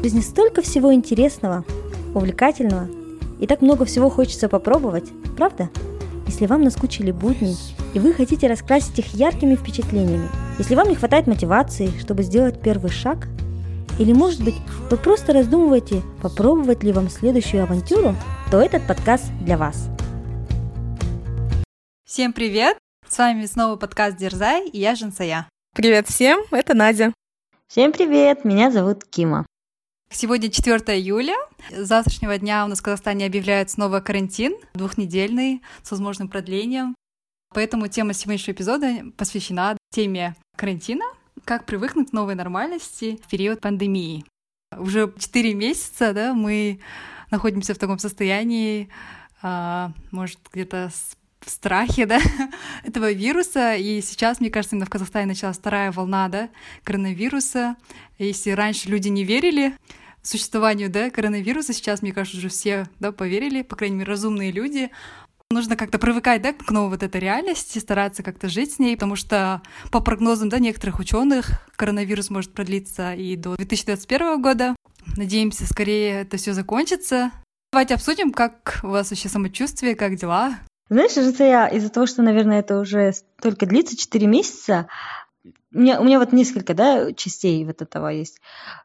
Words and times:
В 0.00 0.02
жизни 0.02 0.22
столько 0.22 0.62
всего 0.62 0.94
интересного, 0.94 1.62
увлекательного, 2.14 2.88
и 3.38 3.46
так 3.46 3.60
много 3.60 3.84
всего 3.84 4.08
хочется 4.08 4.48
попробовать, 4.48 5.10
правда? 5.36 5.68
Если 6.26 6.46
вам 6.46 6.62
наскучили 6.62 7.10
будни, 7.10 7.54
и 7.92 7.98
вы 7.98 8.14
хотите 8.14 8.46
раскрасить 8.46 8.98
их 8.98 9.12
яркими 9.12 9.56
впечатлениями, 9.56 10.30
если 10.56 10.74
вам 10.74 10.88
не 10.88 10.94
хватает 10.94 11.26
мотивации, 11.26 11.92
чтобы 12.00 12.22
сделать 12.22 12.62
первый 12.62 12.90
шаг, 12.90 13.28
или, 13.98 14.14
может 14.14 14.42
быть, 14.42 14.54
вы 14.90 14.96
просто 14.96 15.34
раздумываете, 15.34 16.00
попробовать 16.22 16.82
ли 16.82 16.92
вам 16.92 17.10
следующую 17.10 17.64
авантюру, 17.64 18.14
то 18.50 18.58
этот 18.58 18.86
подкаст 18.86 19.26
для 19.42 19.58
вас. 19.58 19.90
Всем 22.06 22.32
привет! 22.32 22.78
С 23.06 23.18
вами 23.18 23.44
снова 23.44 23.76
подкаст 23.76 24.16
Дерзай 24.16 24.66
и 24.66 24.78
я 24.78 24.94
Жансая. 24.94 25.46
Привет 25.74 26.08
всем, 26.08 26.40
это 26.52 26.72
Надя. 26.72 27.12
Всем 27.68 27.92
привет, 27.92 28.46
меня 28.46 28.70
зовут 28.70 29.04
Кима. 29.04 29.44
Сегодня 30.12 30.50
4 30.50 30.76
июля. 30.98 31.36
С 31.70 31.86
завтрашнего 31.86 32.36
дня 32.36 32.64
у 32.64 32.68
нас 32.68 32.80
в 32.80 32.82
Казахстане 32.82 33.26
объявляют 33.26 33.70
снова 33.70 34.00
карантин, 34.00 34.54
двухнедельный, 34.74 35.62
с 35.84 35.90
возможным 35.92 36.28
продлением. 36.28 36.96
Поэтому 37.54 37.86
тема 37.86 38.12
сегодняшнего 38.12 38.56
эпизода 38.56 39.04
посвящена 39.16 39.76
теме 39.92 40.34
карантина, 40.56 41.04
как 41.44 41.64
привыкнуть 41.64 42.10
к 42.10 42.12
новой 42.12 42.34
нормальности 42.34 43.20
в 43.24 43.30
период 43.30 43.60
пандемии. 43.60 44.24
Уже 44.76 45.14
4 45.16 45.54
месяца 45.54 46.12
да, 46.12 46.34
мы 46.34 46.80
находимся 47.30 47.72
в 47.74 47.78
таком 47.78 48.00
состоянии, 48.00 48.88
а, 49.42 49.92
может, 50.10 50.40
где-то 50.52 50.90
в 51.40 51.48
страхе, 51.48 52.06
да, 52.06 52.18
этого 52.84 53.12
вируса. 53.12 53.76
И 53.76 54.00
сейчас, 54.00 54.40
мне 54.40 54.50
кажется, 54.50 54.74
именно 54.74 54.86
в 54.86 54.90
Казахстане 54.90 55.26
началась 55.26 55.56
вторая 55.56 55.92
волна, 55.92 56.28
да, 56.28 56.50
коронавируса. 56.82 57.76
Если 58.18 58.50
раньше 58.50 58.88
люди 58.88 59.08
не 59.08 59.22
верили 59.24 59.76
существованию, 60.22 60.90
да, 60.90 61.10
коронавируса, 61.10 61.72
сейчас, 61.72 62.02
мне 62.02 62.12
кажется, 62.12 62.38
уже 62.38 62.48
все, 62.48 62.86
да, 62.98 63.12
поверили, 63.12 63.62
по 63.62 63.76
крайней 63.76 63.96
мере, 63.96 64.10
разумные 64.10 64.52
люди. 64.52 64.90
Нужно 65.50 65.76
как-то 65.76 65.98
привыкать, 65.98 66.42
да, 66.42 66.52
к 66.52 66.70
новой 66.70 66.90
вот 66.90 67.02
этой 67.02 67.20
реальности, 67.20 67.78
стараться 67.78 68.22
как-то 68.22 68.48
жить 68.48 68.74
с 68.74 68.78
ней, 68.78 68.94
потому 68.94 69.16
что 69.16 69.62
по 69.90 70.00
прогнозам, 70.00 70.48
да, 70.48 70.58
некоторых 70.58 71.00
ученых 71.00 71.66
коронавирус 71.76 72.30
может 72.30 72.52
продлиться 72.52 73.14
и 73.14 73.36
до 73.36 73.56
2021 73.56 74.40
года. 74.40 74.76
Надеемся, 75.16 75.66
скорее 75.66 76.20
это 76.20 76.36
все 76.36 76.52
закончится. 76.52 77.32
Давайте 77.72 77.94
обсудим, 77.94 78.32
как 78.32 78.80
у 78.84 78.88
вас 78.88 79.10
вообще 79.10 79.28
самочувствие, 79.28 79.96
как 79.96 80.16
дела. 80.16 80.58
Знаешь, 80.88 81.12
я 81.38 81.68
из-за 81.68 81.88
того, 81.88 82.06
что, 82.06 82.22
наверное, 82.22 82.60
это 82.60 82.78
уже 82.78 83.12
только 83.40 83.66
длится 83.66 83.96
4 83.96 84.26
месяца, 84.26 84.88
у 85.72 85.78
меня, 85.78 86.00
у 86.00 86.04
меня 86.04 86.18
вот 86.18 86.32
несколько 86.32 86.74
да, 86.74 87.12
частей 87.12 87.64
вот 87.64 87.80
этого 87.80 88.08
есть. 88.08 88.40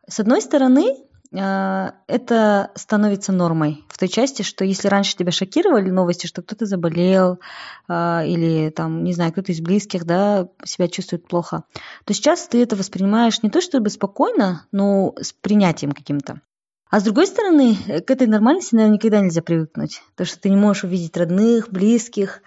С 0.07 0.19
одной 0.19 0.41
стороны, 0.41 0.95
это 1.37 2.71
становится 2.75 3.31
нормой 3.31 3.83
в 3.89 3.97
той 3.97 4.07
части, 4.07 4.41
что 4.41 4.63
если 4.63 4.87
раньше 4.87 5.15
тебя 5.15 5.31
шокировали 5.31 5.89
новости, 5.89 6.27
что 6.27 6.41
кто-то 6.41 6.65
заболел 6.65 7.39
а, 7.87 8.23
или 8.25 8.69
там, 8.69 9.03
не 9.03 9.13
знаю, 9.13 9.31
кто-то 9.31 9.51
из 9.51 9.61
близких, 9.61 10.05
да, 10.05 10.47
себя 10.63 10.87
чувствует 10.87 11.27
плохо, 11.27 11.63
то 12.05 12.13
сейчас 12.13 12.47
ты 12.47 12.61
это 12.61 12.75
воспринимаешь 12.75 13.43
не 13.43 13.49
то 13.49 13.61
чтобы 13.61 13.89
спокойно, 13.89 14.65
но 14.71 15.13
с 15.19 15.33
принятием 15.33 15.91
каким-то. 15.91 16.41
А 16.89 16.99
с 16.99 17.03
другой 17.03 17.27
стороны, 17.27 17.75
к 17.75 18.09
этой 18.09 18.27
нормальности, 18.27 18.75
наверное, 18.75 18.95
никогда 18.95 19.19
нельзя 19.19 19.41
привыкнуть. 19.41 20.01
То, 20.15 20.23
что 20.23 20.39
ты 20.39 20.49
не 20.49 20.55
можешь 20.55 20.83
увидеть 20.85 21.17
родных, 21.17 21.69
близких. 21.69 22.41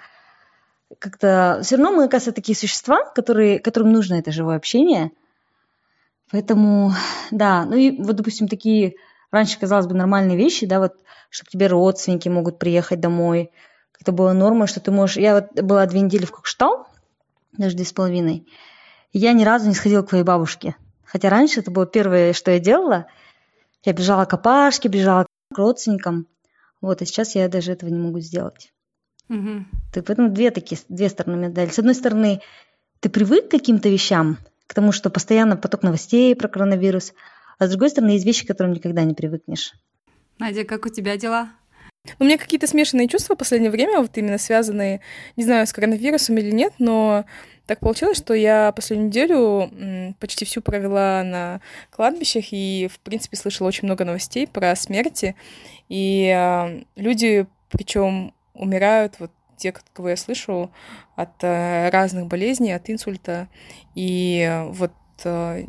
Как-то 0.98 1.60
все 1.62 1.76
равно 1.76 1.90
мы, 1.90 2.04
оказывается, 2.04 2.32
такие 2.32 2.56
существа, 2.56 3.04
которые, 3.14 3.58
которым 3.58 3.92
нужно 3.92 4.14
это 4.14 4.32
живое 4.32 4.56
общение– 4.56 5.10
Поэтому, 6.30 6.92
да, 7.30 7.64
ну 7.64 7.76
и 7.76 8.02
вот, 8.02 8.16
допустим, 8.16 8.48
такие 8.48 8.94
раньше, 9.30 9.58
казалось 9.58 9.86
бы, 9.86 9.94
нормальные 9.94 10.36
вещи, 10.36 10.66
да, 10.66 10.78
вот, 10.78 10.94
что 11.30 11.46
к 11.46 11.48
тебе 11.48 11.66
родственники 11.66 12.28
могут 12.28 12.58
приехать 12.58 13.00
домой, 13.00 13.50
как-то 13.92 14.12
было 14.12 14.32
нормой, 14.32 14.66
что 14.66 14.80
ты 14.80 14.90
можешь... 14.90 15.16
Я 15.16 15.34
вот 15.34 15.60
была 15.62 15.86
две 15.86 16.00
недели 16.00 16.24
в 16.24 16.32
Кокштау, 16.32 16.86
даже 17.52 17.76
две 17.76 17.84
с 17.84 17.92
половиной, 17.92 18.46
и 19.12 19.18
я 19.18 19.32
ни 19.32 19.44
разу 19.44 19.68
не 19.68 19.74
сходила 19.74 20.02
к 20.02 20.08
твоей 20.08 20.24
бабушке. 20.24 20.76
Хотя 21.04 21.30
раньше 21.30 21.60
это 21.60 21.70
было 21.70 21.86
первое, 21.86 22.34
что 22.34 22.50
я 22.50 22.58
делала. 22.58 23.06
Я 23.82 23.94
бежала 23.94 24.26
к 24.26 24.34
опашке, 24.34 24.88
бежала 24.88 25.26
к 25.52 25.56
родственникам. 25.56 26.26
Вот, 26.82 27.00
а 27.00 27.06
сейчас 27.06 27.34
я 27.34 27.48
даже 27.48 27.72
этого 27.72 27.88
не 27.88 27.98
могу 27.98 28.20
сделать. 28.20 28.72
Угу. 29.30 29.64
Ты, 29.92 30.02
поэтому 30.02 30.28
две 30.28 30.50
такие, 30.50 30.78
две 30.88 31.08
стороны 31.08 31.48
медали. 31.48 31.70
С 31.70 31.78
одной 31.78 31.94
стороны, 31.94 32.42
ты 33.00 33.08
привык 33.08 33.48
к 33.48 33.50
каким-то 33.50 33.88
вещам, 33.88 34.38
к 34.68 34.74
тому, 34.74 34.92
что 34.92 35.10
постоянно 35.10 35.56
поток 35.56 35.82
новостей 35.82 36.36
про 36.36 36.46
коронавирус, 36.46 37.14
а 37.58 37.66
с 37.66 37.70
другой 37.70 37.90
стороны, 37.90 38.10
есть 38.10 38.24
вещи, 38.24 38.44
к 38.44 38.48
которым 38.48 38.74
никогда 38.74 39.02
не 39.02 39.14
привыкнешь. 39.14 39.72
Надя, 40.38 40.62
как 40.64 40.86
у 40.86 40.88
тебя 40.90 41.16
дела? 41.16 41.50
У 42.20 42.24
меня 42.24 42.38
какие-то 42.38 42.66
смешанные 42.66 43.08
чувства 43.08 43.34
в 43.34 43.38
последнее 43.38 43.70
время, 43.70 43.98
вот 44.00 44.16
именно 44.16 44.38
связанные, 44.38 45.00
не 45.36 45.44
знаю, 45.44 45.66
с 45.66 45.72
коронавирусом 45.72 46.38
или 46.38 46.50
нет, 46.52 46.74
но 46.78 47.24
так 47.66 47.80
получилось, 47.80 48.18
что 48.18 48.34
я 48.34 48.72
последнюю 48.72 49.08
неделю 49.08 50.14
почти 50.20 50.44
всю 50.44 50.62
провела 50.62 51.22
на 51.24 51.60
кладбищах 51.90 52.46
и, 52.52 52.88
в 52.92 53.00
принципе, 53.00 53.36
слышала 53.36 53.68
очень 53.68 53.86
много 53.86 54.04
новостей 54.04 54.46
про 54.46 54.74
смерти. 54.76 55.34
И 55.88 56.32
э, 56.34 56.84
люди, 56.96 57.46
причем 57.70 58.32
умирают 58.54 59.16
вот 59.18 59.32
те, 59.58 59.74
кого 59.92 60.10
я 60.10 60.16
слышу, 60.16 60.70
от 61.16 61.42
э, 61.42 61.90
разных 61.90 62.26
болезней, 62.26 62.72
от 62.72 62.88
инсульта. 62.88 63.48
И 63.94 64.64
вот 64.70 64.92
э, 65.24 65.64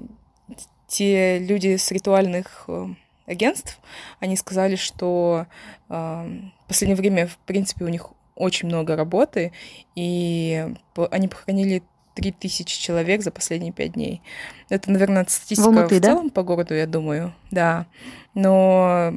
те 0.87 1.39
люди 1.39 1.75
с 1.75 1.91
ритуальных 1.91 2.65
э, 2.67 2.87
агентств, 3.25 3.79
они 4.19 4.35
сказали, 4.35 4.75
что 4.75 5.45
в 5.87 6.67
последнее 6.67 6.95
время, 6.95 7.27
в 7.27 7.37
принципе, 7.37 7.85
у 7.85 7.87
них 7.87 8.11
очень 8.35 8.67
много 8.67 8.95
работы, 8.95 9.53
и 9.95 10.67
они 11.11 11.27
похоронили 11.27 11.83
3000 12.19 12.81
человек 12.81 13.23
за 13.23 13.31
последние 13.31 13.71
пять 13.71 13.93
дней. 13.93 14.21
Это, 14.69 14.91
наверное, 14.91 15.25
статистика 15.27 15.65
в, 15.65 15.67
Алматы, 15.69 15.99
в 15.99 16.03
целом 16.03 16.27
да? 16.27 16.33
по 16.33 16.43
городу, 16.43 16.75
я 16.75 16.85
думаю, 16.85 17.33
да. 17.51 17.85
Но 18.35 19.11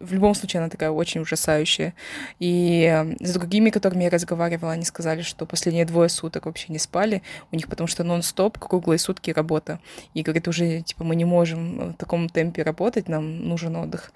в 0.00 0.12
любом 0.12 0.34
случае 0.34 0.60
она 0.60 0.68
такая 0.68 0.90
очень 0.90 1.20
ужасающая. 1.20 1.94
И 2.40 3.04
с 3.20 3.32
другими, 3.32 3.70
которыми 3.70 4.04
я 4.04 4.10
разговаривала, 4.10 4.72
они 4.72 4.84
сказали, 4.84 5.22
что 5.22 5.46
последние 5.46 5.84
двое 5.84 6.08
суток 6.08 6.46
вообще 6.46 6.72
не 6.72 6.78
спали. 6.78 7.22
У 7.52 7.56
них 7.56 7.68
потому 7.68 7.86
что 7.86 8.02
нон-стоп, 8.02 8.58
круглые 8.58 8.98
сутки 8.98 9.30
работа. 9.30 9.78
И 10.14 10.22
говорит, 10.22 10.48
уже, 10.48 10.82
типа, 10.82 11.04
мы 11.04 11.14
не 11.14 11.24
можем 11.24 11.92
в 11.92 11.94
таком 11.94 12.28
темпе 12.28 12.62
работать, 12.62 13.08
нам 13.08 13.46
нужен 13.46 13.76
отдых. 13.76 14.12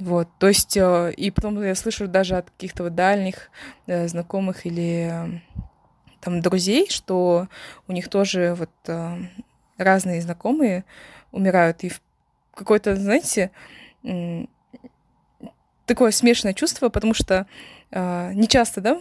Вот, 0.00 0.28
то 0.38 0.48
есть, 0.48 0.78
э, 0.78 1.12
и 1.14 1.30
потом 1.30 1.62
я 1.62 1.74
слышу 1.74 2.08
даже 2.08 2.36
от 2.36 2.50
каких-то 2.50 2.84
вот 2.84 2.94
дальних 2.94 3.50
э, 3.86 4.08
знакомых 4.08 4.64
или 4.64 5.42
там 6.20 6.40
друзей, 6.40 6.88
что 6.90 7.48
у 7.88 7.92
них 7.92 8.08
тоже 8.08 8.54
вот 8.56 8.70
э, 8.86 9.16
разные 9.78 10.20
знакомые 10.20 10.84
умирают. 11.32 11.84
И 11.84 11.92
какое-то, 12.54 12.96
знаете, 12.96 13.50
такое 15.86 16.10
смешанное 16.10 16.54
чувство, 16.54 16.88
потому 16.88 17.14
что 17.14 17.46
э, 17.90 18.32
не 18.34 18.46
часто, 18.48 18.80
да, 18.80 19.00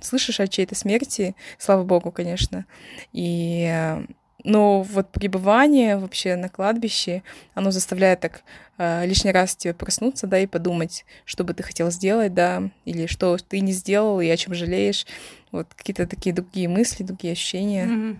слышишь 0.00 0.40
о 0.40 0.48
чьей-то 0.48 0.74
смерти, 0.74 1.34
слава 1.58 1.84
богу, 1.84 2.10
конечно. 2.10 2.66
И 3.12 3.66
э, 3.70 4.04
но 4.46 4.82
вот 4.82 5.10
пребывание 5.10 5.98
вообще 5.98 6.36
на 6.36 6.48
кладбище, 6.48 7.22
оно 7.54 7.72
заставляет 7.72 8.20
так 8.20 8.42
э, 8.78 9.04
лишний 9.04 9.32
раз 9.32 9.56
тебе 9.56 9.74
проснуться, 9.74 10.26
да, 10.26 10.38
и 10.38 10.46
подумать, 10.46 11.04
что 11.24 11.42
бы 11.42 11.52
ты 11.52 11.64
хотел 11.64 11.90
сделать, 11.90 12.32
да, 12.32 12.70
или 12.84 13.06
что 13.06 13.36
ты 13.36 13.60
не 13.60 13.72
сделал 13.72 14.20
и 14.20 14.28
о 14.28 14.36
чем 14.36 14.54
жалеешь. 14.54 15.04
Вот 15.50 15.66
какие-то 15.74 16.06
такие 16.06 16.34
другие 16.34 16.68
мысли, 16.68 17.02
другие 17.02 17.32
ощущения. 17.32 17.86
Mm-hmm. 17.86 18.16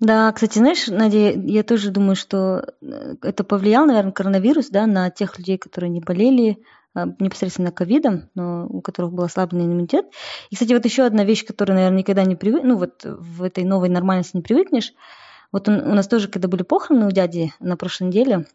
Да, 0.00 0.32
кстати, 0.32 0.58
знаешь, 0.58 0.88
Надя, 0.88 1.30
я 1.30 1.62
тоже 1.62 1.92
думаю, 1.92 2.16
что 2.16 2.74
э, 2.82 3.14
это 3.22 3.44
повлиял, 3.44 3.86
наверное, 3.86 4.10
коронавирус, 4.10 4.68
да, 4.68 4.86
на 4.86 5.10
тех 5.10 5.38
людей, 5.38 5.58
которые 5.58 5.90
не 5.90 6.00
болели, 6.00 6.58
непосредственно 6.94 7.72
ковидом, 7.72 8.28
но 8.34 8.66
у 8.66 8.80
которых 8.80 9.12
был 9.12 9.24
ослабленный 9.24 9.66
иммунитет. 9.66 10.06
И, 10.50 10.54
кстати, 10.54 10.72
вот 10.72 10.84
еще 10.84 11.04
одна 11.04 11.24
вещь, 11.24 11.44
которую, 11.44 11.76
наверное, 11.76 12.00
никогда 12.00 12.24
не 12.24 12.36
привык, 12.36 12.62
ну 12.64 12.76
вот 12.76 13.04
в 13.04 13.42
этой 13.42 13.64
новой 13.64 13.88
нормальности 13.88 14.36
не 14.36 14.42
привыкнешь. 14.42 14.92
Вот 15.52 15.68
он, 15.68 15.80
у 15.80 15.94
нас 15.94 16.08
тоже, 16.08 16.28
когда 16.28 16.48
были 16.48 16.62
похороны 16.62 17.06
у 17.06 17.10
дяди 17.10 17.52
на 17.60 17.76
прошлой 17.76 18.08
неделе, 18.08 18.46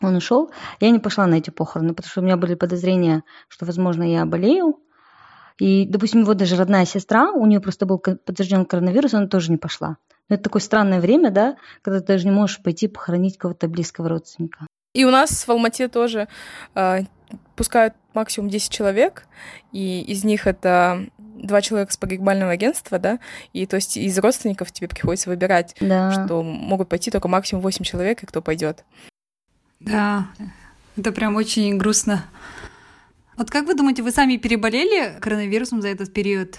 он 0.00 0.14
ушел, 0.14 0.50
я 0.80 0.90
не 0.90 1.00
пошла 1.00 1.26
на 1.26 1.36
эти 1.36 1.50
похороны, 1.50 1.94
потому 1.94 2.10
что 2.10 2.20
у 2.20 2.24
меня 2.24 2.36
были 2.36 2.54
подозрения, 2.54 3.24
что, 3.48 3.66
возможно, 3.66 4.04
я 4.04 4.24
болею. 4.26 4.78
И, 5.58 5.86
допустим, 5.86 6.20
его 6.20 6.34
даже 6.34 6.54
родная 6.54 6.84
сестра, 6.84 7.32
у 7.32 7.44
нее 7.46 7.60
просто 7.60 7.84
был 7.84 7.98
подтвержден 7.98 8.64
коронавирус, 8.64 9.14
она 9.14 9.26
тоже 9.26 9.50
не 9.50 9.56
пошла. 9.56 9.96
Но 10.28 10.34
это 10.34 10.44
такое 10.44 10.62
странное 10.62 11.00
время, 11.00 11.30
да, 11.30 11.56
когда 11.82 12.00
ты 12.00 12.06
даже 12.06 12.26
не 12.26 12.30
можешь 12.32 12.62
пойти 12.62 12.86
похоронить 12.86 13.38
кого-то 13.38 13.66
близкого 13.66 14.08
родственника. 14.08 14.66
И 14.94 15.04
у 15.04 15.10
нас 15.10 15.46
в 15.46 15.50
Алмате 15.50 15.88
тоже 15.88 16.28
э, 16.74 17.00
пускают 17.56 17.94
максимум 18.14 18.50
10 18.50 18.70
человек, 18.70 19.26
и 19.72 20.02
из 20.02 20.24
них 20.24 20.46
это 20.46 21.06
два 21.18 21.60
человека 21.60 21.92
с 21.92 21.96
погребального 21.96 22.52
агентства, 22.52 22.98
да, 22.98 23.18
и 23.52 23.66
то 23.66 23.76
есть 23.76 23.96
из 23.96 24.18
родственников 24.18 24.72
тебе 24.72 24.88
приходится 24.88 25.30
выбирать, 25.30 25.76
да. 25.80 26.10
что 26.10 26.42
могут 26.42 26.88
пойти 26.88 27.10
только 27.10 27.28
максимум 27.28 27.62
8 27.62 27.84
человек, 27.84 28.22
и 28.22 28.26
кто 28.26 28.42
пойдет. 28.42 28.84
Да, 29.80 30.28
это 30.96 31.12
прям 31.12 31.36
очень 31.36 31.78
грустно. 31.78 32.24
Вот 33.36 33.50
как 33.50 33.66
вы 33.66 33.74
думаете, 33.74 34.02
вы 34.02 34.10
сами 34.10 34.36
переболели 34.36 35.16
коронавирусом 35.20 35.80
за 35.80 35.88
этот 35.88 36.12
период? 36.12 36.58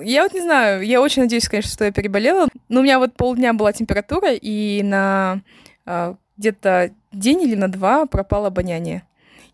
Я 0.00 0.22
вот 0.22 0.32
не 0.32 0.40
знаю, 0.40 0.82
я 0.82 1.02
очень 1.02 1.22
надеюсь, 1.22 1.48
конечно, 1.48 1.70
что 1.70 1.84
я 1.84 1.92
переболела. 1.92 2.48
Но 2.68 2.80
у 2.80 2.82
меня 2.82 2.98
вот 2.98 3.14
полдня 3.14 3.52
была 3.52 3.72
температура, 3.72 4.32
и 4.32 4.82
на 4.82 5.42
э, 5.86 6.14
где-то 6.36 6.92
день 7.12 7.42
или 7.42 7.54
на 7.54 7.68
два 7.68 8.06
пропало 8.06 8.46
обоняние. 8.48 9.02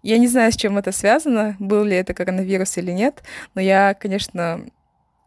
Я 0.05 0.19
не 0.19 0.29
знаю, 0.29 0.53
с 0.53 0.57
чем 0.57 0.77
это 0.77 0.93
связано, 0.93 1.57
был 1.59 1.83
ли 1.83 1.97
это 1.97 2.13
коронавирус 2.13 2.77
или 2.77 2.93
нет, 2.93 3.23
но 3.55 3.63
я, 3.63 3.95
конечно, 3.95 4.67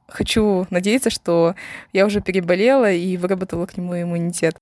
хочу 0.07 0.67
надеяться, 0.69 1.09
что 1.09 1.55
я 1.93 2.05
уже 2.05 2.21
переболела 2.21 2.91
и 2.91 3.17
выработала 3.17 3.65
к 3.65 3.75
нему 3.75 3.99
иммунитет. 3.99 4.55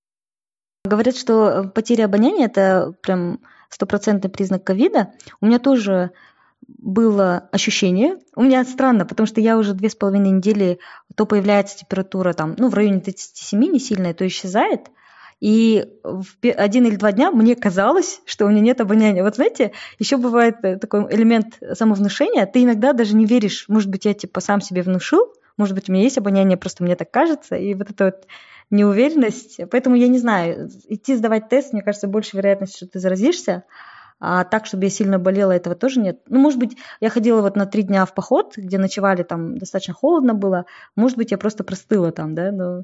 Говорят, 0.86 1.18
что 1.18 1.70
потеря 1.76 2.06
обоняния– 2.06 2.46
это 2.48 2.94
прям 3.02 3.42
стопроцентный 3.70 4.30
признак 4.30 4.64
ковида. 4.64 5.12
У 5.42 5.48
меня 5.48 5.60
тоже 5.60 6.12
было 6.66 7.50
ощущение. 7.52 8.18
У 8.38 8.44
меня 8.44 8.64
странно, 8.64 9.06
потому 9.06 9.28
что 9.28 9.42
я 9.42 9.58
уже 9.58 9.74
две 9.74 9.90
с 9.90 9.96
половиной 9.96 10.32
недели, 10.32 10.80
то 11.16 11.26
появляется 11.26 11.80
температура 11.80 12.32
там, 12.32 12.56
ну, 12.58 12.70
в 12.70 12.74
районе 12.74 13.02
37, 13.02 13.60
не 13.60 13.80
сильная, 13.80 14.14
то 14.14 14.26
исчезает. 14.26 14.88
И 15.42 15.86
в 16.04 16.36
один 16.44 16.86
или 16.86 16.96
два 16.96 17.12
дня 17.12 17.30
мне 17.32 17.56
казалось, 17.56 18.22
что 18.26 18.46
у 18.46 18.50
меня 18.50 18.62
нет 18.62 18.82
обоняния. 18.82 19.24
Вот 19.24 19.36
знаете, 19.36 19.74
еще 20.00 20.18
бывает 20.18 20.58
э, 20.64 20.78
такой 20.78 21.14
элемент 21.14 21.60
самовнушения. 21.74 22.46
Ты 22.46 22.64
иногда 22.64 22.94
даже 22.94 23.16
не 23.16 23.26
веришь, 23.26 23.66
может 23.68 23.90
быть, 23.90 24.06
я 24.06 24.14
типа 24.14 24.40
сам 24.40 24.62
себе 24.62 24.82
внушил, 24.82 25.34
может 25.58 25.76
быть, 25.76 25.90
у 25.90 25.92
меня 25.92 26.04
есть 26.04 26.18
обоняние, 26.18 26.58
просто 26.58 26.84
мне 26.84 26.96
так 26.96 27.12
кажется. 27.12 27.56
И 27.56 27.74
вот 27.74 27.90
эта 27.90 28.06
вот 28.06 28.28
неуверенность. 28.70 29.60
Поэтому 29.72 29.96
я 29.96 30.08
не 30.08 30.18
знаю, 30.18 30.70
идти 30.88 31.16
сдавать 31.16 31.50
тест, 31.50 31.74
мне 31.74 31.82
кажется, 31.82 32.08
больше 32.08 32.38
вероятность, 32.38 32.78
что 32.78 32.88
ты 32.88 33.00
заразишься. 33.00 33.64
А 34.20 34.46
так, 34.46 34.66
чтобы 34.66 34.86
я 34.86 34.90
сильно 34.90 35.20
болела, 35.20 35.52
этого 35.52 35.76
тоже 35.76 36.00
нет. 36.00 36.22
Ну, 36.28 36.40
может 36.40 36.58
быть, 36.58 36.78
я 37.02 37.10
ходила 37.10 37.42
вот 37.42 37.58
на 37.58 37.66
три 37.66 37.84
дня 37.84 38.06
в 38.06 38.14
поход, 38.14 38.54
где 38.56 38.78
ночевали, 38.78 39.24
там 39.24 39.58
достаточно 39.58 39.94
холодно 39.94 40.34
было. 40.34 40.66
Может 40.96 41.18
быть, 41.18 41.32
я 41.32 41.38
просто 41.38 41.66
простыла 41.66 42.12
там, 42.12 42.34
да, 42.34 42.52
но 42.52 42.84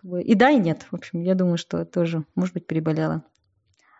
как 0.00 0.10
бы 0.10 0.22
и 0.22 0.34
да, 0.34 0.50
и 0.50 0.58
нет. 0.58 0.86
В 0.90 0.94
общем, 0.96 1.22
я 1.22 1.34
думаю, 1.34 1.58
что 1.58 1.84
тоже, 1.84 2.24
может 2.34 2.54
быть, 2.54 2.66
переболела. 2.66 3.22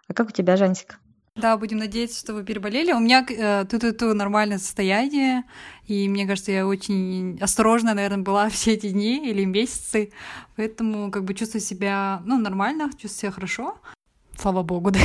А 0.09 0.15
как 0.15 0.29
у 0.29 0.33
тебя, 0.33 0.57
Жансик? 0.57 0.99
Да, 1.37 1.59
будем 1.59 1.77
надеяться, 1.77 2.19
что 2.19 2.33
вы 2.33 2.43
переболели. 2.43 2.93
У 2.93 2.99
меня 3.01 3.25
э, 3.29 3.67
тут 3.67 3.85
это 3.85 4.15
нормальное 4.15 4.59
состояние, 4.59 5.45
и 5.87 6.09
мне 6.09 6.27
кажется, 6.27 6.53
я 6.53 6.67
очень 6.67 7.39
осторожно, 7.41 7.93
наверное, 7.93 8.25
была 8.25 8.49
все 8.51 8.73
эти 8.73 8.89
дни 8.89 9.31
или 9.31 9.45
месяцы, 9.45 10.11
поэтому 10.57 11.11
как 11.11 11.25
бы 11.25 11.35
чувствую 11.35 11.61
себя, 11.61 12.23
ну, 12.25 12.39
нормально, 12.39 12.91
чувствую 12.93 13.11
себя 13.11 13.31
хорошо. 13.33 13.79
Слава 14.39 14.63
богу, 14.63 14.91
да. 14.91 15.01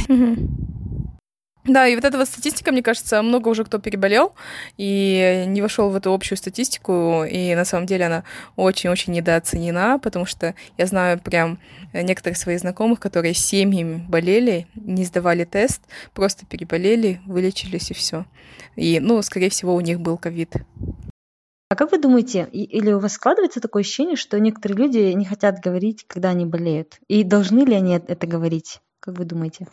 Да, 1.67 1.87
и 1.87 1.95
вот 1.95 2.05
эта 2.05 2.17
вот 2.19 2.27
статистика, 2.27 2.71
мне 2.71 2.83
кажется, 2.83 3.23
много 3.23 3.49
уже 3.49 3.65
кто 3.65 3.79
переболел 3.79 4.35
и 4.77 5.45
не 5.47 5.63
вошел 5.63 5.89
в 5.89 5.95
эту 5.95 6.13
общую 6.13 6.37
статистику, 6.37 7.23
и 7.23 7.55
на 7.55 7.65
самом 7.65 7.87
деле 7.87 8.05
она 8.05 8.23
очень-очень 8.55 9.13
недооценена, 9.13 9.99
потому 9.99 10.27
что 10.27 10.53
я 10.77 10.85
знаю 10.85 11.19
прям 11.19 11.57
некоторых 11.91 12.37
своих 12.37 12.59
знакомых, 12.59 12.99
которые 12.99 13.33
семьями 13.33 14.05
болели, 14.07 14.67
не 14.75 15.05
сдавали 15.05 15.43
тест, 15.43 15.81
просто 16.13 16.45
переболели, 16.45 17.19
вылечились 17.25 17.89
и 17.89 17.95
все. 17.95 18.25
И, 18.75 18.99
ну, 18.99 19.19
скорее 19.23 19.49
всего, 19.49 19.73
у 19.73 19.81
них 19.81 19.99
был 19.99 20.19
ковид. 20.19 20.53
А 21.69 21.75
как 21.75 21.91
вы 21.91 21.97
думаете, 21.97 22.47
или 22.51 22.91
у 22.91 22.99
вас 22.99 23.13
складывается 23.13 23.59
такое 23.59 23.81
ощущение, 23.81 24.17
что 24.17 24.39
некоторые 24.39 24.77
люди 24.77 25.13
не 25.13 25.25
хотят 25.25 25.61
говорить, 25.61 26.05
когда 26.05 26.29
они 26.29 26.45
болеют? 26.45 26.99
И 27.07 27.23
должны 27.23 27.61
ли 27.61 27.73
они 27.73 27.95
это 27.95 28.27
говорить? 28.27 28.81
Как 28.99 29.17
вы 29.17 29.25
думаете? 29.25 29.67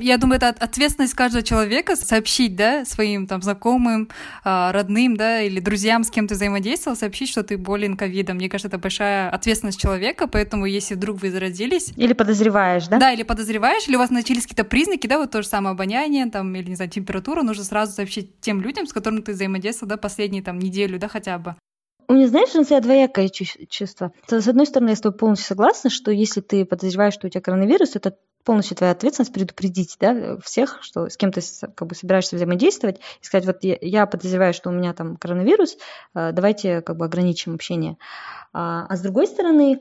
Я 0.00 0.16
думаю, 0.16 0.36
это 0.36 0.48
ответственность 0.48 1.14
каждого 1.14 1.42
человека 1.42 1.96
сообщить, 1.96 2.56
да, 2.56 2.84
своим 2.84 3.26
там 3.26 3.42
знакомым, 3.42 4.08
а, 4.44 4.72
родным, 4.72 5.16
да, 5.16 5.42
или 5.42 5.60
друзьям, 5.60 6.04
с 6.04 6.10
кем 6.10 6.26
ты 6.26 6.34
взаимодействовал, 6.34 6.96
сообщить, 6.96 7.28
что 7.28 7.42
ты 7.42 7.58
болен 7.58 7.96
ковидом. 7.96 8.36
Мне 8.36 8.48
кажется, 8.48 8.68
это 8.68 8.78
большая 8.78 9.30
ответственность 9.30 9.80
человека, 9.80 10.26
поэтому 10.26 10.66
если 10.66 10.94
вдруг 10.94 11.20
вы 11.20 11.30
заразились... 11.30 11.92
Или 11.96 12.12
подозреваешь, 12.12 12.86
да? 12.88 12.98
Да, 12.98 13.12
или 13.12 13.22
подозреваешь, 13.22 13.86
или 13.88 13.96
у 13.96 13.98
вас 13.98 14.10
начались 14.10 14.42
какие-то 14.42 14.64
признаки, 14.64 15.06
да, 15.06 15.18
вот 15.18 15.30
то 15.30 15.42
же 15.42 15.48
самое 15.48 15.74
обоняние, 15.74 16.26
там, 16.26 16.54
или, 16.54 16.70
не 16.70 16.76
знаю, 16.76 16.90
температура, 16.90 17.42
нужно 17.42 17.64
сразу 17.64 17.92
сообщить 17.92 18.40
тем 18.40 18.60
людям, 18.60 18.86
с 18.86 18.92
которыми 18.92 19.20
ты 19.20 19.32
взаимодействовал, 19.32 19.90
да, 19.90 19.96
последние 19.96 20.42
там 20.42 20.58
неделю, 20.58 20.98
да, 20.98 21.08
хотя 21.08 21.38
бы. 21.38 21.56
У 22.10 22.12
меня, 22.12 22.26
знаешь, 22.26 22.52
у 22.56 22.64
себя 22.64 22.80
двоякое 22.80 23.28
чувство. 23.28 24.12
С 24.26 24.48
одной 24.48 24.66
стороны, 24.66 24.88
я 24.90 24.96
с 24.96 25.00
тобой 25.00 25.16
полностью 25.16 25.46
согласна, 25.46 25.90
что 25.90 26.10
если 26.10 26.40
ты 26.40 26.64
подозреваешь, 26.64 27.14
что 27.14 27.28
у 27.28 27.30
тебя 27.30 27.40
коронавирус, 27.40 27.94
это 27.94 28.16
полностью 28.42 28.76
твоя 28.76 28.90
ответственность 28.90 29.32
предупредить 29.32 29.96
да, 30.00 30.36
всех, 30.38 30.78
что 30.80 31.08
с 31.08 31.16
кем 31.16 31.30
ты 31.30 31.40
как 31.72 31.86
бы 31.86 31.94
собираешься 31.94 32.34
взаимодействовать, 32.34 32.98
и 33.22 33.24
сказать, 33.24 33.46
вот 33.46 33.58
я, 33.62 33.78
я 33.80 34.06
подозреваю, 34.06 34.52
что 34.52 34.70
у 34.70 34.72
меня 34.72 34.92
там 34.92 35.18
коронавирус, 35.18 35.76
э, 36.16 36.32
давайте 36.32 36.80
как 36.80 36.96
бы 36.96 37.04
ограничим 37.04 37.54
общение. 37.54 37.96
А, 38.52 38.86
а 38.88 38.96
с 38.96 39.02
другой 39.02 39.28
стороны, 39.28 39.80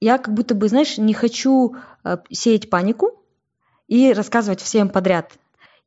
я 0.00 0.18
как 0.18 0.34
будто 0.34 0.54
бы, 0.54 0.68
знаешь, 0.68 0.98
не 0.98 1.14
хочу 1.14 1.76
э, 2.04 2.18
сеять 2.30 2.68
панику 2.68 3.24
и 3.88 4.12
рассказывать 4.12 4.60
всем 4.60 4.90
подряд, 4.90 5.32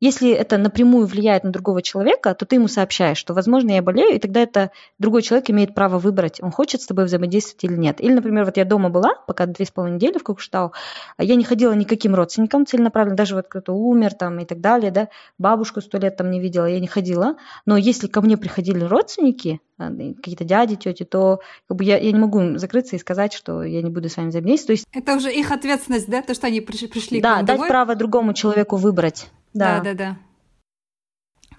если 0.00 0.30
это 0.30 0.58
напрямую 0.58 1.06
влияет 1.06 1.44
на 1.44 1.50
другого 1.50 1.82
человека, 1.82 2.34
то 2.34 2.46
ты 2.46 2.56
ему 2.56 2.68
сообщаешь, 2.68 3.18
что, 3.18 3.34
возможно, 3.34 3.70
я 3.70 3.82
болею, 3.82 4.14
и 4.14 4.18
тогда 4.18 4.40
это 4.40 4.70
другой 4.98 5.22
человек 5.22 5.50
имеет 5.50 5.74
право 5.74 5.98
выбрать, 5.98 6.42
он 6.42 6.50
хочет 6.50 6.82
с 6.82 6.86
тобой 6.86 7.04
взаимодействовать 7.06 7.64
или 7.64 7.76
нет. 7.76 8.00
Или, 8.00 8.12
например, 8.12 8.44
вот 8.44 8.56
я 8.56 8.64
дома 8.64 8.90
была, 8.90 9.14
пока 9.26 9.46
две 9.46 9.64
с 9.64 9.70
половиной 9.70 9.96
недели 9.96 10.18
в 10.18 10.22
Кукштау, 10.22 10.72
а 11.16 11.24
я 11.24 11.34
не 11.36 11.44
ходила 11.44 11.72
никаким 11.72 12.14
родственникам 12.14 12.66
целенаправленно, 12.66 13.16
даже 13.16 13.34
вот 13.34 13.46
кто-то 13.48 13.72
умер 13.72 14.14
там 14.14 14.38
и 14.38 14.44
так 14.44 14.60
далее, 14.60 14.90
да, 14.90 15.08
бабушку 15.38 15.80
сто 15.80 15.98
лет 15.98 16.16
там 16.16 16.30
не 16.30 16.40
видела, 16.40 16.66
я 16.66 16.80
не 16.80 16.86
ходила. 16.86 17.36
Но 17.66 17.76
если 17.76 18.06
ко 18.06 18.20
мне 18.20 18.36
приходили 18.36 18.84
родственники, 18.84 19.60
а, 19.76 19.90
какие-то 19.90 20.44
дяди, 20.44 20.76
тети, 20.76 21.04
то 21.04 21.40
как 21.66 21.76
бы 21.76 21.84
я, 21.84 21.98
я 21.98 22.12
не 22.12 22.18
могу 22.18 22.58
закрыться 22.58 22.94
и 22.96 22.98
сказать, 22.98 23.32
что 23.32 23.64
я 23.64 23.82
не 23.82 23.90
буду 23.90 24.08
с 24.08 24.16
вами 24.16 24.28
взаимодействовать. 24.28 24.66
То 24.66 24.72
есть... 24.72 24.86
Это 24.92 25.16
уже 25.16 25.32
их 25.32 25.50
ответственность, 25.50 26.08
да, 26.08 26.22
то, 26.22 26.34
что 26.34 26.46
они 26.46 26.60
пришли, 26.60 26.86
пришли 26.86 27.20
да, 27.20 27.34
к 27.34 27.36
вам 27.36 27.46
дать 27.46 27.68
право 27.68 27.94
другому 27.96 28.34
человеку 28.34 28.76
выбрать. 28.76 29.26
Да, 29.54 29.80
да, 29.80 29.94
да. 29.94 30.16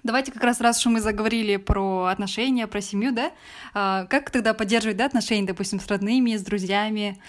Давайте 0.06 0.30
как 0.30 0.44
раз, 0.44 0.60
раз 0.60 0.78
что 0.78 0.88
мы 0.90 1.00
заговорили 1.00 1.56
про 1.56 2.04
отношения, 2.04 2.68
про 2.68 2.80
семью, 2.80 3.10
да, 3.10 3.32
а, 3.74 4.04
как 4.04 4.30
тогда 4.30 4.54
поддерживать, 4.54 4.96
да, 4.96 5.06
отношения, 5.06 5.44
допустим, 5.44 5.80
с 5.80 5.86
родными, 5.88 6.36
с 6.36 6.42
друзьями, 6.42 7.20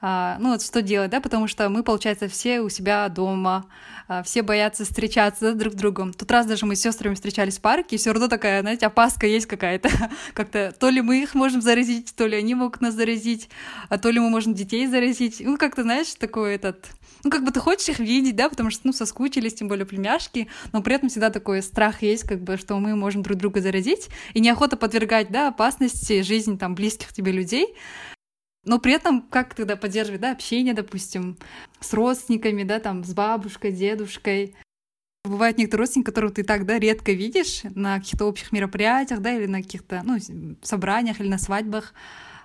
а, 0.00 0.38
ну 0.40 0.52
вот 0.52 0.62
что 0.62 0.80
делать, 0.80 1.10
да, 1.10 1.20
потому 1.20 1.46
что 1.46 1.68
мы, 1.68 1.82
получается, 1.82 2.28
все 2.28 2.62
у 2.62 2.70
себя 2.70 3.06
дома, 3.10 3.66
а, 4.08 4.22
все 4.22 4.40
боятся 4.40 4.84
встречаться 4.84 5.52
да, 5.52 5.58
друг 5.58 5.74
с 5.74 5.76
другом. 5.76 6.14
Тут 6.14 6.30
раз 6.30 6.46
даже 6.46 6.64
мы 6.64 6.74
с 6.74 6.80
сестрами 6.80 7.14
встречались 7.14 7.58
в 7.58 7.60
парке, 7.60 7.96
и 7.96 7.98
все 7.98 8.12
равно 8.12 8.28
такая, 8.28 8.62
знаете, 8.62 8.86
опаска 8.86 9.26
есть 9.26 9.44
какая-то, 9.44 9.90
как-то 10.32 10.72
то 10.72 10.88
ли 10.88 11.02
мы 11.02 11.22
их 11.22 11.34
можем 11.34 11.60
заразить, 11.60 12.14
то 12.16 12.26
ли 12.26 12.38
они 12.38 12.54
могут 12.54 12.80
нас 12.80 12.94
заразить, 12.94 13.50
а 13.90 13.98
то 13.98 14.08
ли 14.08 14.20
мы 14.20 14.30
можем 14.30 14.54
детей 14.54 14.86
заразить, 14.86 15.42
ну 15.44 15.58
как-то, 15.58 15.82
знаешь, 15.82 16.14
такой 16.14 16.54
этот 16.54 16.86
ну, 17.24 17.30
как 17.30 17.44
бы 17.44 17.52
ты 17.52 17.60
хочешь 17.60 17.88
их 17.88 17.98
видеть, 17.98 18.36
да, 18.36 18.48
потому 18.48 18.70
что, 18.70 18.82
ну, 18.84 18.92
соскучились, 18.92 19.54
тем 19.54 19.68
более 19.68 19.86
племяшки, 19.86 20.48
но 20.72 20.82
при 20.82 20.94
этом 20.96 21.08
всегда 21.08 21.30
такой 21.30 21.62
страх 21.62 22.02
есть, 22.02 22.24
как 22.24 22.40
бы, 22.42 22.56
что 22.56 22.78
мы 22.78 22.96
можем 22.96 23.22
друг 23.22 23.38
друга 23.38 23.60
заразить, 23.60 24.08
и 24.34 24.40
неохота 24.40 24.76
подвергать, 24.76 25.30
да, 25.30 25.48
опасности 25.48 26.22
жизнь 26.22 26.58
там 26.58 26.74
близких 26.74 27.12
тебе 27.12 27.32
людей. 27.32 27.74
Но 28.64 28.78
при 28.78 28.92
этом 28.92 29.22
как 29.22 29.54
тогда 29.54 29.76
поддерживать, 29.76 30.20
да, 30.20 30.32
общение, 30.32 30.74
допустим, 30.74 31.36
с 31.80 31.92
родственниками, 31.92 32.62
да, 32.62 32.78
там, 32.78 33.04
с 33.04 33.12
бабушкой, 33.12 33.72
дедушкой. 33.72 34.54
Бывают 35.24 35.58
некоторые 35.58 35.82
родственники, 35.82 36.06
которых 36.06 36.34
ты 36.34 36.42
так, 36.42 36.66
да, 36.66 36.78
редко 36.78 37.12
видишь 37.12 37.62
на 37.74 37.98
каких-то 37.98 38.26
общих 38.26 38.52
мероприятиях, 38.52 39.20
да, 39.20 39.32
или 39.36 39.46
на 39.46 39.62
каких-то, 39.62 40.02
ну, 40.04 40.18
собраниях, 40.62 41.20
или 41.20 41.28
на 41.28 41.38
свадьбах. 41.38 41.94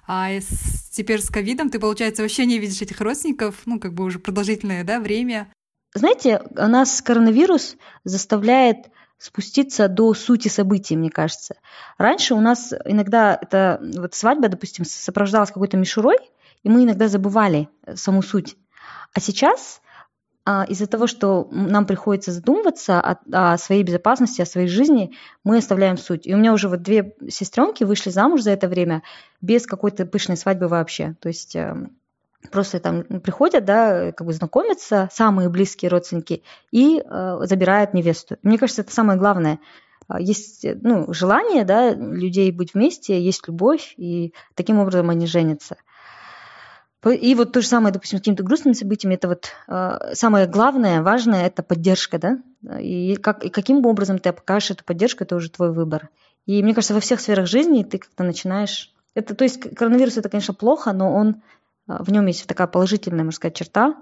А 0.07 0.29
с, 0.29 0.89
теперь 0.91 1.21
с 1.21 1.29
ковидом 1.29 1.69
ты, 1.69 1.79
получается, 1.79 2.21
вообще 2.21 2.45
не 2.45 2.59
видишь 2.59 2.81
этих 2.81 3.01
родственников, 3.01 3.55
ну, 3.65 3.79
как 3.79 3.93
бы 3.93 4.05
уже 4.05 4.19
продолжительное 4.19 4.83
да, 4.85 4.99
время. 4.99 5.51
Знаете, 5.93 6.41
нас 6.55 7.01
коронавирус 7.01 7.75
заставляет 8.05 8.89
спуститься 9.17 9.87
до 9.87 10.13
сути 10.13 10.47
событий, 10.47 10.95
мне 10.95 11.09
кажется. 11.09 11.55
Раньше 11.97 12.35
у 12.35 12.39
нас 12.39 12.73
иногда 12.85 13.37
эта 13.41 13.81
вот 13.97 14.13
свадьба, 14.13 14.47
допустим, 14.47 14.85
сопровождалась 14.85 15.51
какой-то 15.51 15.75
мишурой, 15.75 16.17
и 16.63 16.69
мы 16.69 16.83
иногда 16.83 17.07
забывали 17.07 17.67
саму 17.95 18.21
суть. 18.21 18.55
А 19.13 19.19
сейчас 19.19 19.81
а, 19.81 19.86
из-за 20.69 20.87
того, 20.87 21.07
что 21.07 21.47
нам 21.51 21.85
приходится 21.85 22.31
задумываться 22.31 23.01
о, 23.01 23.17
о 23.31 23.57
своей 23.57 23.83
безопасности, 23.83 24.41
о 24.41 24.45
своей 24.45 24.67
жизни, 24.67 25.11
мы 25.43 25.57
оставляем 25.57 25.97
суть. 25.97 26.25
И 26.25 26.33
у 26.33 26.37
меня 26.37 26.53
уже 26.53 26.69
вот 26.69 26.81
две 26.81 27.15
сестренки 27.27 27.83
вышли 27.83 28.11
замуж 28.11 28.41
за 28.41 28.51
это 28.51 28.67
время 28.67 29.03
без 29.41 29.65
какой-то 29.65 30.05
пышной 30.05 30.37
свадьбы 30.37 30.67
вообще. 30.67 31.15
То 31.19 31.27
есть 31.27 31.55
эм, 31.55 31.97
просто 32.51 32.79
там 32.79 33.03
приходят, 33.03 33.65
да, 33.65 34.11
как 34.11 34.25
бы 34.25 34.33
знакомятся 34.33 35.09
самые 35.11 35.49
близкие 35.49 35.89
родственники 35.89 36.43
и 36.71 37.03
э, 37.03 37.37
забирают 37.41 37.93
невесту. 37.93 38.37
Мне 38.41 38.57
кажется, 38.57 38.83
это 38.83 38.93
самое 38.93 39.19
главное. 39.19 39.59
А, 40.07 40.19
есть 40.19 40.65
ну, 40.81 41.11
желание 41.13 41.65
да, 41.65 41.93
людей 41.93 42.51
быть 42.51 42.73
вместе, 42.73 43.21
есть 43.21 43.47
любовь, 43.47 43.93
и 43.97 44.33
таким 44.55 44.79
образом 44.79 45.09
они 45.09 45.27
женятся. 45.27 45.77
И 47.05 47.35
вот 47.35 47.53
то 47.53 47.61
же 47.61 47.67
самое, 47.67 47.93
допустим, 47.93 48.17
с 48.17 48.21
какими-то 48.21 48.43
грустными 48.43 48.73
событиями, 48.73 49.15
это 49.15 49.27
вот 49.27 49.51
э, 49.67 50.13
самое 50.13 50.47
главное, 50.47 51.03
важное, 51.03 51.45
это 51.45 51.61
поддержка, 51.61 52.17
да? 52.17 52.39
И, 52.79 53.15
как, 53.15 53.43
и 53.45 53.49
каким 53.49 53.85
образом 53.85 54.17
ты 54.17 54.33
покажешь 54.33 54.71
эту 54.71 54.83
поддержку, 54.83 55.23
это 55.23 55.35
уже 55.35 55.51
твой 55.51 55.71
выбор. 55.71 56.09
И 56.47 56.63
мне 56.63 56.73
кажется, 56.73 56.95
во 56.95 56.99
всех 56.99 57.21
сферах 57.21 57.45
жизни 57.45 57.83
ты 57.83 57.99
как-то 57.99 58.23
начинаешь... 58.23 58.93
Это, 59.13 59.35
то 59.35 59.43
есть 59.43 59.75
коронавирус 59.75 60.17
это, 60.17 60.29
конечно, 60.29 60.53
плохо, 60.53 60.91
но 60.91 61.13
он, 61.13 61.41
э, 61.87 61.97
в 61.99 62.11
нем 62.11 62.25
есть 62.25 62.47
такая 62.47 62.67
положительная, 62.67 63.23
можно 63.23 63.35
сказать, 63.35 63.55
черта, 63.55 63.95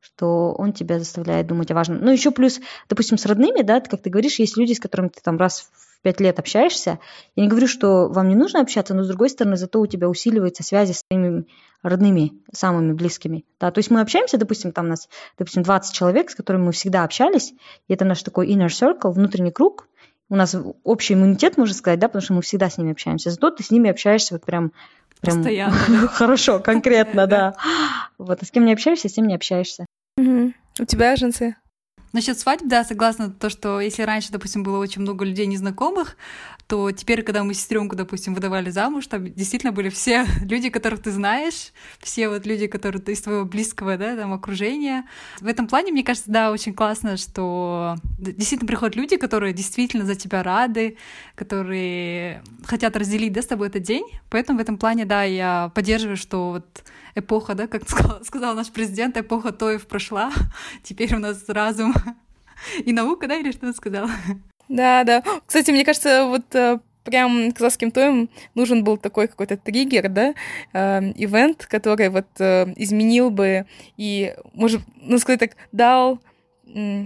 что 0.00 0.52
он 0.52 0.72
тебя 0.72 0.98
заставляет 0.98 1.46
думать 1.46 1.70
о 1.70 1.74
важном. 1.74 1.98
Ну, 1.98 2.10
еще 2.10 2.32
плюс, 2.32 2.60
допустим, 2.88 3.16
с 3.16 3.26
родными, 3.26 3.62
да, 3.62 3.80
как 3.80 4.02
ты 4.02 4.10
говоришь, 4.10 4.38
есть 4.38 4.56
люди, 4.56 4.72
с 4.72 4.80
которыми 4.80 5.08
ты 5.08 5.20
там 5.22 5.38
раз 5.38 5.70
в 5.72 5.89
пять 6.02 6.20
лет 6.20 6.38
общаешься. 6.38 6.98
Я 7.36 7.42
не 7.42 7.48
говорю, 7.48 7.66
что 7.66 8.08
вам 8.08 8.28
не 8.28 8.34
нужно 8.34 8.60
общаться, 8.60 8.94
но 8.94 9.04
с 9.04 9.08
другой 9.08 9.30
стороны, 9.30 9.56
зато 9.56 9.80
у 9.80 9.86
тебя 9.86 10.08
усиливается 10.08 10.62
связи 10.62 10.92
с 10.92 11.02
твоими 11.02 11.46
родными, 11.82 12.32
самыми 12.52 12.92
близкими. 12.92 13.44
Да, 13.58 13.70
то 13.70 13.78
есть 13.78 13.90
мы 13.90 14.00
общаемся, 14.00 14.38
допустим, 14.38 14.72
там 14.72 14.86
у 14.86 14.88
нас, 14.90 15.08
допустим, 15.38 15.62
20 15.62 15.94
человек, 15.94 16.30
с 16.30 16.34
которыми 16.34 16.64
мы 16.64 16.72
всегда 16.72 17.04
общались, 17.04 17.52
и 17.88 17.94
это 17.94 18.04
наш 18.04 18.22
такой 18.22 18.52
inner 18.52 18.68
circle, 18.68 19.12
внутренний 19.12 19.50
круг, 19.50 19.88
у 20.28 20.36
нас 20.36 20.56
общий 20.84 21.14
иммунитет, 21.14 21.56
можно 21.56 21.74
сказать, 21.74 21.98
да, 21.98 22.06
потому 22.06 22.22
что 22.22 22.34
мы 22.34 22.42
всегда 22.42 22.70
с 22.70 22.78
ними 22.78 22.92
общаемся. 22.92 23.30
Зато 23.30 23.50
ты 23.50 23.64
с 23.64 23.70
ними 23.72 23.90
общаешься 23.90 24.34
вот 24.34 24.44
прям 24.44 24.72
Прям 25.20 25.38
Постоянно. 25.38 25.76
Хорошо, 26.12 26.60
конкретно, 26.60 27.26
да. 27.26 27.54
Вот, 28.18 28.42
а 28.42 28.44
с 28.44 28.50
кем 28.50 28.64
не 28.64 28.72
общаешься, 28.72 29.08
с 29.08 29.12
тем 29.12 29.26
не 29.26 29.34
общаешься. 29.34 29.86
У 30.18 30.84
тебя, 30.86 31.16
Женцы? 31.16 31.56
Насчет 32.12 32.38
свадьб, 32.38 32.66
да, 32.66 32.82
согласна, 32.84 33.30
то, 33.30 33.50
что 33.50 33.80
если 33.80 34.02
раньше, 34.02 34.32
допустим, 34.32 34.62
было 34.64 34.78
очень 34.78 35.02
много 35.02 35.24
людей 35.24 35.46
незнакомых, 35.46 36.16
то 36.70 36.92
теперь, 36.92 37.24
когда 37.24 37.42
мы 37.42 37.52
сестренку, 37.52 37.96
допустим, 37.96 38.32
выдавали 38.32 38.70
замуж, 38.70 39.08
там 39.08 39.24
действительно 39.24 39.72
были 39.72 39.88
все 39.88 40.24
люди, 40.42 40.70
которых 40.70 41.02
ты 41.02 41.10
знаешь, 41.10 41.72
все 41.98 42.28
вот 42.28 42.46
люди, 42.46 42.68
которые 42.68 43.02
ты 43.02 43.10
из 43.10 43.20
твоего 43.20 43.44
близкого, 43.44 43.96
да, 43.96 44.14
там, 44.14 44.32
окружения. 44.32 45.04
В 45.40 45.48
этом 45.48 45.66
плане, 45.66 45.90
мне 45.90 46.04
кажется, 46.04 46.30
да, 46.30 46.52
очень 46.52 46.72
классно, 46.72 47.16
что 47.16 47.96
действительно 48.18 48.68
приходят 48.68 48.94
люди, 48.94 49.16
которые 49.16 49.52
действительно 49.52 50.06
за 50.06 50.14
тебя 50.14 50.44
рады, 50.44 50.96
которые 51.34 52.40
хотят 52.64 52.96
разделить, 52.96 53.32
да, 53.32 53.42
с 53.42 53.46
тобой 53.46 53.66
этот 53.66 53.82
день. 53.82 54.04
Поэтому 54.30 54.60
в 54.60 54.62
этом 54.62 54.78
плане, 54.78 55.06
да, 55.06 55.24
я 55.24 55.72
поддерживаю, 55.74 56.16
что 56.16 56.50
вот 56.50 56.84
эпоха, 57.16 57.54
да, 57.54 57.66
как 57.66 57.82
сказал, 57.88 58.24
сказал 58.24 58.54
наш 58.54 58.70
президент, 58.70 59.16
эпоха 59.16 59.50
Тоев 59.50 59.88
прошла, 59.88 60.32
теперь 60.84 61.16
у 61.16 61.18
нас 61.18 61.42
разум 61.48 61.94
и 62.84 62.92
наука, 62.92 63.26
да, 63.26 63.34
или 63.34 63.50
что 63.50 63.66
он 63.66 63.74
сказал? 63.74 64.08
Да, 64.70 65.02
да. 65.04 65.22
Кстати, 65.46 65.72
мне 65.72 65.84
кажется, 65.84 66.26
вот 66.26 66.54
э, 66.54 66.78
прям 67.02 67.50
казахским 67.50 67.90
тоем 67.90 68.30
нужен 68.54 68.84
был 68.84 68.96
такой 68.96 69.26
какой-то 69.26 69.56
триггер, 69.56 70.08
да, 70.08 70.34
э, 70.72 71.12
ивент, 71.16 71.66
который 71.66 72.08
вот 72.08 72.28
э, 72.38 72.72
изменил 72.76 73.30
бы 73.30 73.66
и, 73.96 74.32
может, 74.54 74.80
ну, 75.02 75.18
сказать 75.18 75.40
так, 75.40 75.56
дал 75.72 76.20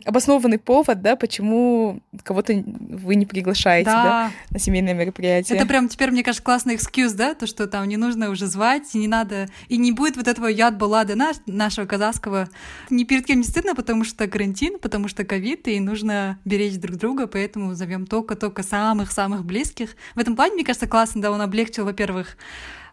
обоснованный 0.04 0.58
повод, 0.58 1.02
да, 1.02 1.16
почему 1.16 2.00
кого-то 2.22 2.52
вы 2.52 3.14
не 3.14 3.26
приглашаете, 3.26 3.90
да. 3.90 4.04
да, 4.04 4.30
на 4.50 4.58
семейное 4.58 4.94
мероприятие. 4.94 5.58
Это 5.58 5.66
прям 5.66 5.88
теперь, 5.88 6.10
мне 6.10 6.22
кажется, 6.22 6.42
классный 6.42 6.74
экскьюз, 6.74 7.12
да, 7.12 7.34
то, 7.34 7.46
что 7.46 7.66
там 7.66 7.86
не 7.88 7.96
нужно 7.96 8.30
уже 8.30 8.46
звать, 8.46 8.94
не 8.94 9.08
надо, 9.08 9.48
и 9.68 9.76
не 9.76 9.92
будет 9.92 10.16
вот 10.16 10.28
этого 10.28 10.46
яд 10.46 10.76
баллады 10.76 11.14
наш, 11.14 11.36
нашего 11.46 11.86
казахского. 11.86 12.48
Ни 12.90 13.04
перед 13.04 13.26
кем 13.26 13.38
не 13.38 13.44
стыдно, 13.44 13.74
потому 13.74 14.04
что 14.04 14.26
карантин, 14.28 14.78
потому 14.78 15.08
что 15.08 15.24
ковид, 15.24 15.68
и 15.68 15.80
нужно 15.80 16.38
беречь 16.44 16.78
друг 16.78 16.96
друга, 16.96 17.26
поэтому 17.26 17.74
зовем 17.74 18.06
только-только 18.06 18.62
самых-самых 18.62 19.44
близких. 19.44 19.96
В 20.14 20.18
этом 20.18 20.36
плане, 20.36 20.54
мне 20.54 20.64
кажется, 20.64 20.86
классно, 20.86 21.22
да, 21.22 21.30
он 21.30 21.40
облегчил, 21.40 21.84
во-первых, 21.84 22.36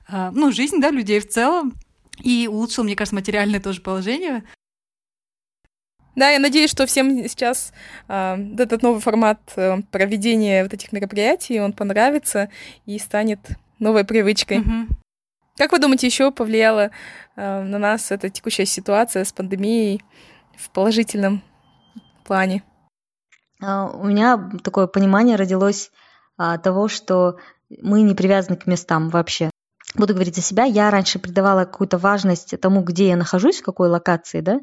а, 0.08 0.32
ну, 0.32 0.52
жизнь, 0.52 0.80
да, 0.80 0.92
людей 0.92 1.20
в 1.20 1.28
целом, 1.28 1.74
и 2.22 2.48
улучшил, 2.52 2.84
мне 2.84 2.96
кажется, 2.96 3.16
материальное 3.16 3.60
тоже 3.60 3.82
положение. 3.82 4.44
Да, 6.16 6.30
я 6.30 6.40
надеюсь, 6.40 6.70
что 6.70 6.86
всем 6.86 7.28
сейчас 7.28 7.72
э, 8.08 8.38
этот 8.58 8.82
новый 8.82 9.00
формат 9.00 9.40
э, 9.56 9.82
проведения 9.92 10.64
вот 10.64 10.74
этих 10.74 10.92
мероприятий, 10.92 11.60
он 11.62 11.74
понравится 11.74 12.50
и 12.86 13.00
станет 13.00 13.40
новой 13.80 14.04
привычкой. 14.04 14.60
Mm-hmm. 14.60 14.88
Как 15.58 15.72
вы 15.72 15.80
думаете, 15.80 16.08
еще 16.08 16.32
повлияла 16.32 16.92
э, 17.36 17.62
на 17.64 17.78
нас 17.78 18.12
эта 18.12 18.30
текущая 18.30 18.66
ситуация 18.66 19.24
с 19.24 19.32
пандемией 19.32 20.04
в 20.58 20.70
положительном 20.72 21.44
плане? 22.24 22.64
Uh, 23.64 23.96
у 23.96 24.06
меня 24.06 24.50
такое 24.64 24.88
понимание 24.88 25.36
родилось 25.36 25.92
uh, 26.40 26.58
того, 26.58 26.88
что 26.88 27.38
мы 27.82 28.02
не 28.02 28.16
привязаны 28.16 28.58
к 28.58 28.66
местам 28.66 29.10
вообще. 29.10 29.52
Буду 29.94 30.14
говорить 30.14 30.36
за 30.36 30.42
себя. 30.42 30.64
Я 30.64 30.90
раньше 30.90 31.20
придавала 31.20 31.66
какую-то 31.66 31.98
важность 31.98 32.60
тому, 32.60 32.82
где 32.82 33.10
я 33.10 33.16
нахожусь, 33.16 33.60
в 33.60 33.64
какой 33.64 33.90
локации, 33.90 34.42
да, 34.42 34.62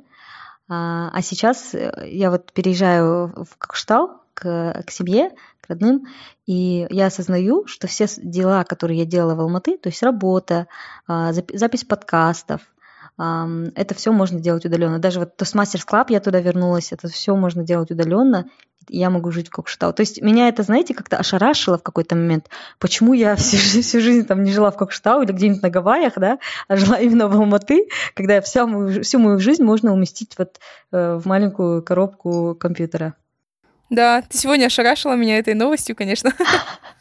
а, 0.69 1.11
а 1.13 1.23
сейчас 1.23 1.75
э, 1.75 2.09
я 2.11 2.31
вот 2.31 2.53
переезжаю 2.53 3.29
в 3.45 3.57
Кокштал 3.59 4.23
к, 4.35 4.83
к 4.87 4.91
семье, 4.91 5.31
к 5.61 5.69
родным, 5.69 6.07
и 6.47 6.87
я 6.91 7.07
осознаю, 7.07 7.67
что 7.67 7.87
все 7.87 8.07
дела, 8.19 8.65
которые 8.65 8.99
я 9.01 9.05
делала 9.07 9.35
в 9.35 9.41
Алматы, 9.41 9.79
то 9.79 9.89
есть 9.89 10.03
работа, 10.03 10.67
а, 11.07 11.33
запись 11.33 11.85
подкастов, 11.85 12.61
это 13.19 13.95
все 13.97 14.13
можно 14.13 14.39
делать 14.39 14.65
удаленно. 14.65 14.99
Даже 15.01 15.19
вот 15.19 15.41
Toastmasters 15.41 15.85
Club, 15.91 16.07
я 16.11 16.21
туда 16.21 16.41
вернулась, 16.41 16.93
это 16.93 17.09
все 17.09 17.35
можно 17.35 17.65
делать 17.65 17.91
удаленно, 17.91 18.49
я 18.89 19.11
могу 19.11 19.33
жить 19.33 19.49
в 19.49 19.51
Кокштау. 19.51 19.93
То 19.93 20.03
есть 20.03 20.23
меня 20.23 20.49
это, 20.49 20.63
знаете, 20.63 20.95
как-то 20.95 21.17
ошарашило 21.17 21.79
в 21.79 21.83
какой-то 21.83 22.15
момент. 22.15 22.49
Почему 22.79 23.13
я 23.13 23.35
всю, 23.37 23.83
всю 23.83 24.01
жизнь 24.01 24.25
там 24.27 24.45
не 24.45 24.53
жила 24.53 24.71
в 24.71 24.77
Кокштау 24.77 25.23
или 25.23 25.33
где-нибудь 25.33 25.63
на 25.63 25.71
Гавайях, 25.71 26.15
да, 26.17 26.39
а 26.69 26.77
жила 26.77 26.97
именно 27.01 27.29
в 27.29 27.35
Алматы, 27.35 27.89
когда 28.15 28.41
всю 28.41 28.67
мою, 28.67 29.03
всю 29.03 29.19
мою 29.19 29.41
жизнь 29.41 29.65
можно 29.65 29.93
уместить 29.93 30.37
вот 30.39 30.61
э, 30.93 31.17
в 31.17 31.27
маленькую 31.27 31.83
коробку 31.83 32.55
компьютера. 32.55 33.15
Да, 33.91 34.23
ты 34.23 34.37
сегодня 34.37 34.67
ошарашила 34.67 35.15
меня 35.15 35.39
этой 35.39 35.55
новостью, 35.55 35.97
конечно. 35.97 36.33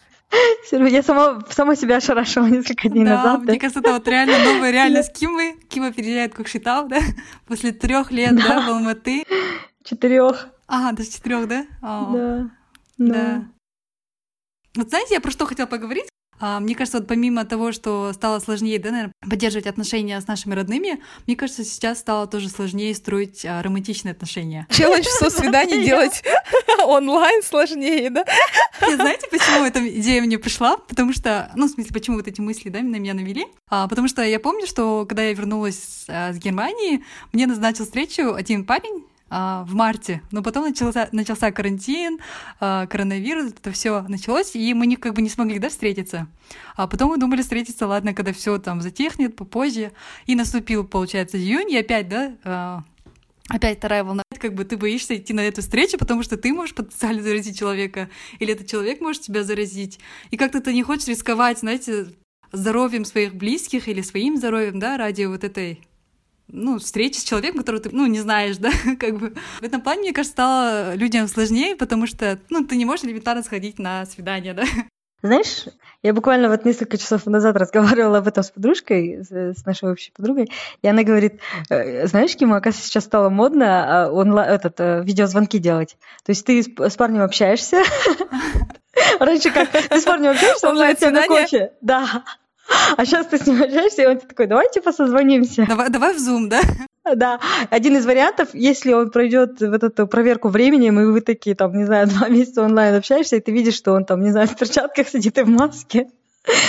Я 0.71 1.03
сама, 1.03 1.41
сама 1.49 1.75
себя 1.75 1.97
ошарашила 1.97 2.47
несколько 2.47 2.89
дней 2.89 3.05
да, 3.05 3.15
назад. 3.15 3.41
Мне 3.43 3.53
да? 3.53 3.59
кажется, 3.59 3.79
это 3.79 3.93
вот 3.93 4.07
реально 4.07 4.37
новая 4.39 4.71
реальность 4.71 5.13
Кимы. 5.17 5.57
Кима 5.69 5.91
переезжает 5.91 6.33
как 6.33 6.47
считал, 6.47 6.87
да? 6.87 6.99
После 7.47 7.71
трех 7.71 8.11
лет, 8.11 8.35
да, 8.35 8.47
да 8.47 8.61
в 8.61 8.69
Алматы. 8.69 9.23
Четырех. 9.83 10.49
Ага, 10.67 10.97
до 10.97 11.05
четырех, 11.05 11.47
да? 11.47 11.65
О, 11.81 12.11
да. 12.13 12.51
Да. 12.97 13.47
Вот 14.75 14.89
знаете, 14.89 15.15
я 15.15 15.21
про 15.21 15.31
что 15.31 15.45
хотела 15.45 15.67
поговорить? 15.67 16.09
А, 16.39 16.59
мне 16.59 16.75
кажется, 16.75 16.99
вот 16.99 17.07
помимо 17.07 17.45
того, 17.45 17.71
что 17.71 18.11
стало 18.13 18.39
сложнее, 18.39 18.79
да, 18.79 18.91
наверное, 18.91 19.13
поддерживать 19.21 19.67
отношения 19.67 20.19
с 20.19 20.27
нашими 20.27 20.53
родными, 20.53 21.01
мне 21.25 21.35
кажется, 21.35 21.63
сейчас 21.63 21.99
стало 21.99 22.27
тоже 22.27 22.49
сложнее 22.49 22.93
строить 22.95 23.45
а, 23.45 23.61
романтичные 23.61 24.11
отношения. 24.11 24.67
Челлендж 24.69 25.05
со 25.05 25.29
свиданий 25.29 25.83
делать 25.85 26.23
онлайн 26.85 27.43
сложнее, 27.43 28.09
да? 28.09 28.25
И 28.87 28.95
знаете, 28.95 29.27
почему 29.29 29.65
эта 29.65 29.87
идея 29.99 30.21
мне 30.21 30.37
пришла? 30.37 30.77
Потому 30.77 31.13
что, 31.13 31.51
ну, 31.55 31.67
в 31.67 31.71
смысле, 31.71 31.91
почему 31.93 32.17
вот 32.17 32.27
эти 32.27 32.41
мысли, 32.41 32.69
да, 32.69 32.79
на 32.79 32.97
меня 32.97 33.13
навели? 33.13 33.45
А, 33.69 33.87
потому 33.87 34.07
что 34.07 34.21
я 34.23 34.39
помню, 34.39 34.67
что 34.67 35.05
когда 35.05 35.23
я 35.23 35.33
вернулась 35.33 36.05
а, 36.07 36.33
с 36.33 36.37
Германии, 36.37 37.03
мне 37.33 37.47
назначил 37.47 37.85
встречу 37.85 38.33
один 38.33 38.65
парень, 38.65 39.03
а, 39.29 39.63
в 39.63 39.73
марте, 39.73 40.21
но 40.31 40.41
потом 40.41 40.63
начался, 40.63 41.09
начался 41.11 41.51
карантин, 41.51 42.19
а, 42.59 42.87
коронавирус, 42.87 43.51
это 43.51 43.71
все 43.71 44.03
началось, 44.07 44.55
и 44.55 44.73
мы 44.73 44.87
не, 44.87 44.95
как 44.95 45.13
бы 45.13 45.21
не 45.21 45.29
смогли 45.29 45.59
да, 45.59 45.69
встретиться. 45.69 46.27
А 46.75 46.87
потом 46.87 47.09
мы 47.09 47.17
думали 47.17 47.41
встретиться, 47.41 47.87
ладно, 47.87 48.13
когда 48.13 48.31
все 48.31 48.57
там 48.57 48.81
затихнет, 48.81 49.35
попозже. 49.35 49.91
И 50.25 50.35
наступил, 50.35 50.85
получается, 50.85 51.37
июнь, 51.37 51.71
и 51.71 51.77
опять, 51.77 52.07
да, 52.07 52.35
а, 52.43 52.83
опять 53.49 53.79
вторая 53.79 54.03
волна. 54.03 54.23
Как 54.39 54.53
бы 54.53 54.63
ты 54.63 54.77
боишься 54.77 55.17
идти 55.17 55.33
на 55.33 55.41
эту 55.41 55.61
встречу, 55.61 55.97
потому 55.97 56.23
что 56.23 56.37
ты 56.37 56.53
можешь 56.53 56.75
потенциально 56.75 57.21
заразить 57.21 57.59
человека, 57.59 58.09
или 58.39 58.53
этот 58.53 58.67
человек 58.67 59.01
может 59.01 59.23
тебя 59.23 59.43
заразить. 59.43 59.99
И 60.31 60.37
как-то 60.37 60.61
ты 60.61 60.73
не 60.73 60.83
хочешь 60.83 61.07
рисковать, 61.07 61.59
знаете, 61.59 62.07
здоровьем 62.51 63.03
своих 63.03 63.35
близких 63.35 63.87
или 63.87 64.01
своим 64.01 64.37
здоровьем, 64.37 64.79
да, 64.79 64.97
ради 64.97 65.23
вот 65.23 65.43
этой 65.43 65.81
ну, 66.47 66.79
встречи 66.79 67.17
с 67.17 67.23
человеком, 67.23 67.59
которого 67.59 67.81
ты, 67.81 67.89
ну, 67.91 68.05
не 68.05 68.19
знаешь, 68.19 68.57
да, 68.59 68.71
как 68.99 69.17
бы. 69.17 69.33
В 69.59 69.63
этом 69.63 69.81
плане, 69.81 70.01
мне 70.01 70.13
кажется, 70.13 70.33
стало 70.33 70.95
людям 70.95 71.27
сложнее, 71.27 71.75
потому 71.75 72.07
что, 72.07 72.39
ну, 72.49 72.65
ты 72.65 72.75
не 72.75 72.85
можешь 72.85 73.05
элементарно 73.05 73.43
сходить 73.43 73.79
на 73.79 74.05
свидание, 74.05 74.53
да. 74.53 74.63
Знаешь, 75.23 75.65
я 76.03 76.13
буквально 76.13 76.47
вот 76.47 76.63
несколько 76.63 76.97
часов 76.97 77.25
назад 77.25 77.55
разговаривала 77.57 78.19
об 78.19 78.27
этом 78.27 78.43
с 78.43 78.51
подружкой, 78.51 79.23
с 79.23 79.65
нашей 79.65 79.91
общей 79.91 80.11
подругой, 80.11 80.51
и 80.81 80.87
она 80.87 81.03
говорит, 81.03 81.39
«Э, 81.69 82.05
знаешь, 82.07 82.35
Кима, 82.35 82.57
оказывается, 82.57 82.87
сейчас 82.87 83.05
стало 83.05 83.29
модно 83.29 84.05
а, 84.05 84.11
онлайн, 84.11 84.49
этот, 84.51 84.79
э, 84.79 85.03
видеозвонки 85.03 85.57
делать. 85.57 85.97
То 86.23 86.31
есть 86.31 86.45
ты 86.45 86.61
с 86.61 86.95
парнем 86.95 87.23
общаешься, 87.23 87.83
Раньше 89.19 89.51
как, 89.51 89.69
ты 89.69 89.99
с 89.99 90.03
парнем 90.03 90.31
общаешься, 90.31 90.69
он 90.69 90.77
зовет 90.77 90.97
тебя 90.99 91.11
на 91.11 91.27
кофе. 91.27 91.71
Да. 91.81 92.23
А 92.97 93.05
сейчас 93.05 93.27
ты 93.27 93.37
с 93.37 93.45
ним 93.45 93.61
общаешься, 93.61 94.03
и 94.03 94.05
он 94.05 94.19
такой, 94.19 94.47
давай 94.47 94.69
типа 94.71 94.91
созвонимся. 94.91 95.65
Давай, 95.67 95.89
давай 95.89 96.13
в 96.13 96.17
Zoom, 96.17 96.47
да? 96.47 96.61
Да, 97.15 97.39
один 97.69 97.95
из 97.95 98.05
вариантов, 98.05 98.49
если 98.53 98.91
он 98.91 99.11
пройдет 99.11 99.61
вот 99.61 99.83
эту 99.83 100.07
проверку 100.07 100.49
временем, 100.49 100.99
и 100.99 101.05
вы 101.05 101.21
такие, 101.21 101.55
там, 101.55 101.77
не 101.77 101.85
знаю, 101.85 102.07
два 102.09 102.27
месяца 102.27 102.63
онлайн 102.63 102.95
общаешься, 102.95 103.37
и 103.37 103.39
ты 103.39 103.51
видишь, 103.51 103.75
что 103.75 103.93
он 103.93 104.05
там, 104.05 104.21
не 104.21 104.31
знаю, 104.31 104.47
в 104.47 104.55
перчатках 104.55 105.07
сидит 105.07 105.37
и 105.37 105.43
в 105.43 105.49
маске. 105.49 106.07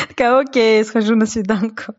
Такая, 0.08 0.38
окей, 0.38 0.84
схожу 0.84 1.16
на 1.16 1.26
свиданку. 1.26 1.94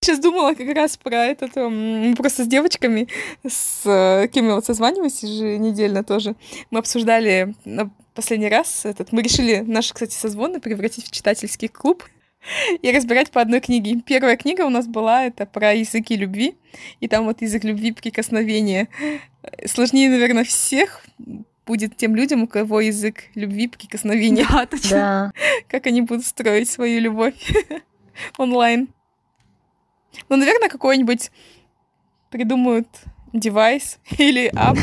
Сейчас 0.00 0.20
думала 0.20 0.54
как 0.54 0.68
раз 0.74 0.96
про 0.96 1.24
это, 1.26 1.48
там, 1.48 2.14
просто 2.16 2.44
с 2.44 2.46
девочками, 2.46 3.08
с 3.46 3.82
э, 3.84 4.28
кем 4.28 4.46
я 4.46 4.54
вот 4.54 4.64
созваниваюсь 4.64 5.22
еженедельно 5.22 6.04
тоже. 6.04 6.36
Мы 6.70 6.78
обсуждали 6.78 7.54
на 7.64 7.90
последний 8.14 8.48
раз 8.48 8.84
этот... 8.84 9.12
Мы 9.12 9.22
решили 9.22 9.60
наши, 9.66 9.94
кстати, 9.94 10.14
созвоны 10.14 10.60
превратить 10.60 11.06
в 11.06 11.10
читательский 11.10 11.68
клуб 11.68 12.04
и 12.80 12.90
разбирать 12.90 13.30
по 13.30 13.40
одной 13.40 13.60
книге. 13.60 14.00
Первая 14.04 14.36
книга 14.36 14.62
у 14.62 14.70
нас 14.70 14.86
была 14.86 15.24
это 15.24 15.46
про 15.46 15.74
языки 15.74 16.16
любви, 16.16 16.56
и 17.00 17.08
там 17.08 17.24
вот 17.24 17.42
язык 17.42 17.64
любви 17.64 17.92
прикосновения. 17.92 18.88
Сложнее, 19.66 20.10
наверное, 20.10 20.44
всех 20.44 21.04
будет 21.66 21.96
тем 21.96 22.16
людям, 22.16 22.42
у 22.42 22.46
кого 22.48 22.80
язык 22.80 23.24
любви 23.34 23.68
прикосновения. 23.68 24.46
Да, 24.50 24.66
точно. 24.66 24.90
Да. 24.90 25.32
Как 25.68 25.86
они 25.86 26.02
будут 26.02 26.26
строить 26.26 26.68
свою 26.68 27.00
любовь 27.00 27.34
онлайн. 28.38 28.88
Ну, 30.28 30.36
наверное, 30.36 30.68
какой-нибудь 30.68 31.30
придумают 32.30 32.88
девайс 33.32 33.98
или 34.18 34.50
ап. 34.54 34.78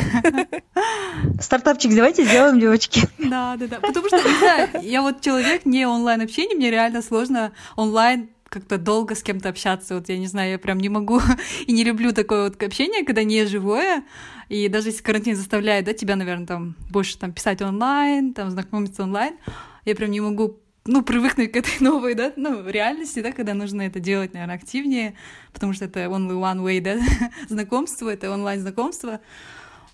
Стартапчик 1.40 1.94
давайте 1.94 2.24
сделаем, 2.24 2.60
девочки. 2.60 3.02
Да, 3.30 3.56
да, 3.58 3.68
да. 3.68 3.80
Потому 3.80 4.08
что, 4.08 4.18
не 4.18 4.38
знаю, 4.40 4.70
я 4.82 5.02
вот 5.02 5.22
человек 5.22 5.66
не 5.66 5.86
онлайн 5.86 6.22
общения, 6.22 6.56
мне 6.56 6.72
реально 6.72 7.02
сложно 7.02 7.52
онлайн 7.76 8.30
как-то 8.50 8.78
долго 8.78 9.14
с 9.14 9.22
кем-то 9.22 9.50
общаться. 9.50 9.96
Вот 9.96 10.10
я 10.10 10.18
не 10.18 10.28
знаю, 10.28 10.52
я 10.52 10.60
прям 10.60 10.80
не 10.80 10.90
могу 10.90 11.22
и 11.68 11.72
не 11.72 11.84
люблю 11.84 12.12
такое 12.12 12.46
вот 12.46 12.62
общение, 12.62 13.06
когда 13.06 13.24
не 13.24 13.46
живое. 13.46 14.04
И 14.50 14.68
даже 14.68 14.90
если 14.90 15.04
карантин 15.04 15.36
заставляет, 15.36 15.86
да, 15.86 15.94
тебя, 15.94 16.16
наверное, 16.16 16.48
там 16.48 16.76
больше 16.90 17.18
там 17.18 17.32
писать 17.32 17.62
онлайн, 17.62 18.34
там 18.34 18.50
знакомиться 18.50 19.04
онлайн, 19.04 19.36
я 19.86 19.96
прям 19.96 20.10
не 20.10 20.22
могу 20.22 20.60
ну, 20.90 21.04
привыкнуть 21.04 21.52
к 21.52 21.56
этой 21.56 21.80
новой, 21.80 22.16
да, 22.16 22.34
ну, 22.36 22.68
реальности, 22.68 23.22
да, 23.22 23.32
когда 23.32 23.54
нужно 23.54 23.84
это 23.84 24.00
делать, 24.00 24.34
наверное, 24.34 24.56
активнее, 24.56 25.14
потому 25.54 25.74
что 25.74 25.86
это 25.86 26.02
only 26.06 26.32
one 26.32 26.64
way, 26.64 26.82
да, 26.82 26.98
знакомство, 27.48 28.10
это 28.10 28.32
онлайн-знакомство. 28.32 29.20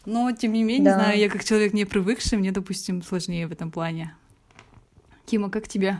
Но, 0.05 0.31
тем 0.31 0.53
не 0.53 0.63
менее, 0.63 0.91
да. 0.91 0.99
знаю, 0.99 1.19
я 1.19 1.29
как 1.29 1.43
человек 1.43 1.73
не 1.73 1.83
привыкший, 1.85 2.37
мне, 2.37 2.51
допустим, 2.51 3.01
сложнее 3.01 3.47
в 3.47 3.51
этом 3.51 3.71
плане. 3.71 4.15
Кима, 5.25 5.49
как 5.49 5.67
тебе? 5.67 5.99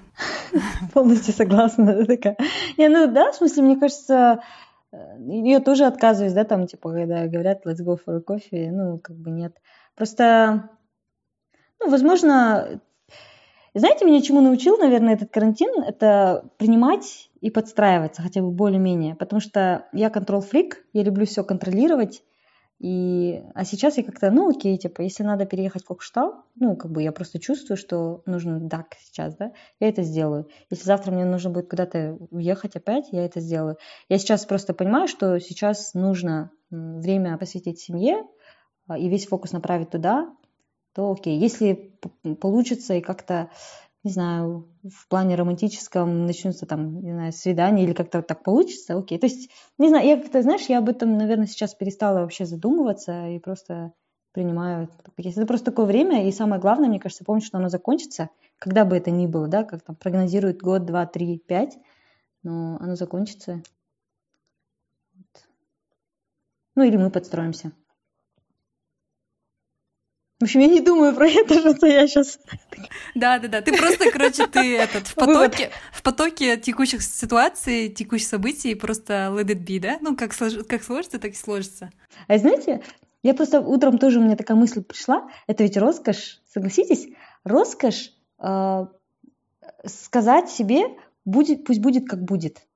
Полностью 0.94 1.34
согласна. 1.34 2.06
Такая. 2.06 2.38
Не, 2.78 2.88
ну 2.88 3.12
да, 3.12 3.32
в 3.32 3.36
смысле, 3.36 3.64
мне 3.64 3.78
кажется, 3.78 4.44
э, 4.92 4.98
я 5.28 5.60
тоже 5.60 5.86
отказываюсь, 5.86 6.34
да, 6.34 6.44
там, 6.46 6.68
типа, 6.68 6.92
когда 6.92 7.28
говорят 7.28 7.66
let's 7.66 7.84
go 7.84 7.98
for 7.98 8.18
a 8.18 8.22
coffee, 8.22 8.70
ну, 8.72 9.00
как 9.00 9.18
бы 9.18 9.32
нет. 9.32 9.58
Просто, 9.96 10.70
ну, 11.80 11.90
возможно, 11.90 12.80
знаете, 13.79 14.05
меня 14.05 14.22
чему 14.22 14.41
научил, 14.41 14.77
наверное, 14.77 15.15
этот 15.15 15.32
карантин? 15.32 15.84
Это 15.84 16.50
принимать 16.58 17.29
и 17.41 17.51
подстраиваться 17.51 18.22
хотя 18.22 18.41
бы 18.41 18.51
более-менее. 18.51 19.15
Потому 19.15 19.41
что 19.41 19.88
я 19.91 20.10
контрол-фрик, 20.10 20.86
я 20.94 21.03
люблю 21.03 21.25
все 21.25 21.44
контролировать. 21.44 22.24
И, 22.79 23.41
а 23.53 23.63
сейчас 23.63 23.98
я 23.98 24.03
как-то, 24.03 24.32
ну 24.32 24.50
окей, 24.50 24.77
типа, 24.77 25.01
если 25.01 25.24
надо 25.24 25.46
переехать 25.46 25.84
в 25.84 25.88
Кокштал, 25.88 26.44
ну, 26.55 26.75
как 26.75 26.91
бы 26.91 27.01
я 27.01 27.12
просто 27.12 27.39
чувствую, 27.39 27.77
что 27.77 28.22
нужно 28.25 28.70
так 28.70 28.96
сейчас, 29.01 29.36
да, 29.36 29.53
я 29.79 29.89
это 29.89 30.03
сделаю. 30.03 30.50
Если 30.70 30.84
завтра 30.84 31.12
мне 31.12 31.25
нужно 31.25 31.50
будет 31.50 31.70
куда-то 31.70 32.17
уехать 32.32 32.75
опять, 32.75 33.10
я 33.12 33.25
это 33.25 33.39
сделаю. 33.39 33.77
Я 34.10 34.17
сейчас 34.17 34.46
просто 34.46 34.74
понимаю, 34.74 35.08
что 35.08 35.39
сейчас 35.39 35.94
нужно 35.94 36.51
время 36.70 37.38
посвятить 37.38 37.79
семье 37.79 38.24
а, 38.88 38.98
и 38.98 39.08
весь 39.08 39.27
фокус 39.27 39.53
направить 39.53 39.89
туда, 39.89 40.29
то 40.96 41.12
окей. 41.12 41.38
Если 41.38 41.94
получится 42.40 42.94
и 42.94 43.02
как-то, 43.02 43.52
не 44.04 44.12
знаю, 44.12 44.70
в 44.84 45.08
плане 45.10 45.36
романтическом 45.36 46.25
начнутся 46.25 46.66
там, 46.66 47.02
не 47.02 47.12
знаю, 47.12 47.34
свидания 47.34 47.84
или 47.84 47.92
как-то 47.92 48.22
так 48.22 48.44
получится, 48.44 48.98
окей. 48.98 49.20
То 49.20 49.28
есть, 49.28 49.52
не 49.78 49.90
знаю, 49.90 50.08
я 50.08 50.18
как-то, 50.18 50.42
знаешь, 50.42 50.68
я 50.70 50.78
об 50.78 50.88
этом, 50.88 51.18
наверное, 51.18 51.48
сейчас 51.48 51.75
перестала 51.75 52.22
вообще 52.22 52.46
задумываться 52.46 53.28
и 53.28 53.40
просто 53.40 53.92
принимаю. 54.32 54.90
Это 55.18 55.46
просто 55.46 55.72
такое 55.72 55.86
время, 55.86 56.28
и 56.28 56.32
самое 56.32 56.62
главное, 56.62 56.88
мне 56.88 57.00
кажется, 57.00 57.25
помнить, 57.25 57.46
что 57.46 57.58
оно 57.58 57.68
закончится, 57.68 58.29
когда 58.58 58.86
бы 58.86 58.96
это 58.96 59.12
ни 59.12 59.27
было, 59.27 59.50
да, 59.50 59.66
как 59.66 59.81
там 59.81 59.98
прогнозируют 59.98 60.62
год, 60.62 60.86
два, 60.86 61.05
три, 61.05 61.38
пять, 61.40 61.77
но 62.42 62.77
оно 62.79 62.96
закончится. 62.96 63.62
Ну 66.75 66.84
или 66.84 66.96
мы 66.96 67.10
подстроимся. 67.12 67.74
В 70.39 70.43
общем, 70.43 70.59
я 70.59 70.67
не 70.67 70.81
думаю 70.81 71.15
про 71.15 71.29
это, 71.29 71.59
что 71.77 71.87
я 71.87 72.07
сейчас... 72.07 72.39
Да, 73.15 73.39
да, 73.39 73.48
да. 73.48 73.61
Ты 73.61 73.75
просто, 73.77 74.11
короче, 74.11 74.48
ты 74.48 74.77
этот 74.77 75.07
в 75.07 75.15
потоке, 75.15 75.71
в 75.93 76.03
потоке 76.03 76.57
текущих 76.57 77.01
ситуаций, 77.01 77.89
текущих 77.89 78.27
событий 78.27 78.75
просто 78.75 79.31
let 79.31 79.45
it 79.45 79.65
be, 79.65 79.79
да? 79.79 79.98
Ну, 80.01 80.15
как, 80.15 80.33
слож... 80.33 80.53
как 80.67 80.83
сложится, 80.83 81.19
так 81.19 81.31
и 81.31 81.35
сложится. 81.35 81.89
А 82.27 82.37
знаете, 82.37 82.83
я 83.24 83.33
просто 83.33 83.61
утром 83.61 83.98
тоже 83.98 84.19
у 84.19 84.24
меня 84.24 84.35
такая 84.35 84.57
мысль 84.57 84.83
пришла. 84.83 85.29
Это 85.48 85.63
ведь 85.63 85.77
роскошь, 85.77 86.41
согласитесь? 86.53 87.07
Роскошь 87.45 88.11
э, 88.39 88.85
сказать 89.85 90.50
себе, 90.50 90.83
будет, 91.24 91.63
пусть 91.63 91.79
будет 91.79 92.07
как 92.09 92.24
будет. 92.24 92.67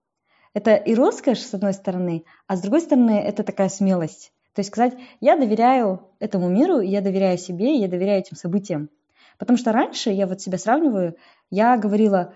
Это 0.53 0.75
и 0.75 0.95
роскошь, 0.95 1.39
с 1.39 1.53
одной 1.53 1.73
стороны, 1.73 2.23
а 2.47 2.55
с 2.55 2.61
другой 2.61 2.81
стороны, 2.81 3.19
это 3.19 3.43
такая 3.43 3.69
смелость. 3.69 4.31
То 4.53 4.59
есть 4.59 4.69
сказать, 4.69 4.93
я 5.19 5.38
доверяю 5.38 6.01
этому 6.19 6.49
миру, 6.49 6.79
я 6.79 7.01
доверяю 7.01 7.38
себе, 7.38 7.75
я 7.75 7.88
доверяю 7.88 8.19
этим 8.19 8.35
событиям. 8.35 8.89
Потому 9.38 9.57
что 9.57 9.71
раньше, 9.71 10.09
я 10.09 10.27
вот 10.27 10.41
себя 10.41 10.57
сравниваю, 10.57 11.15
я 11.49 11.77
говорила, 11.77 12.33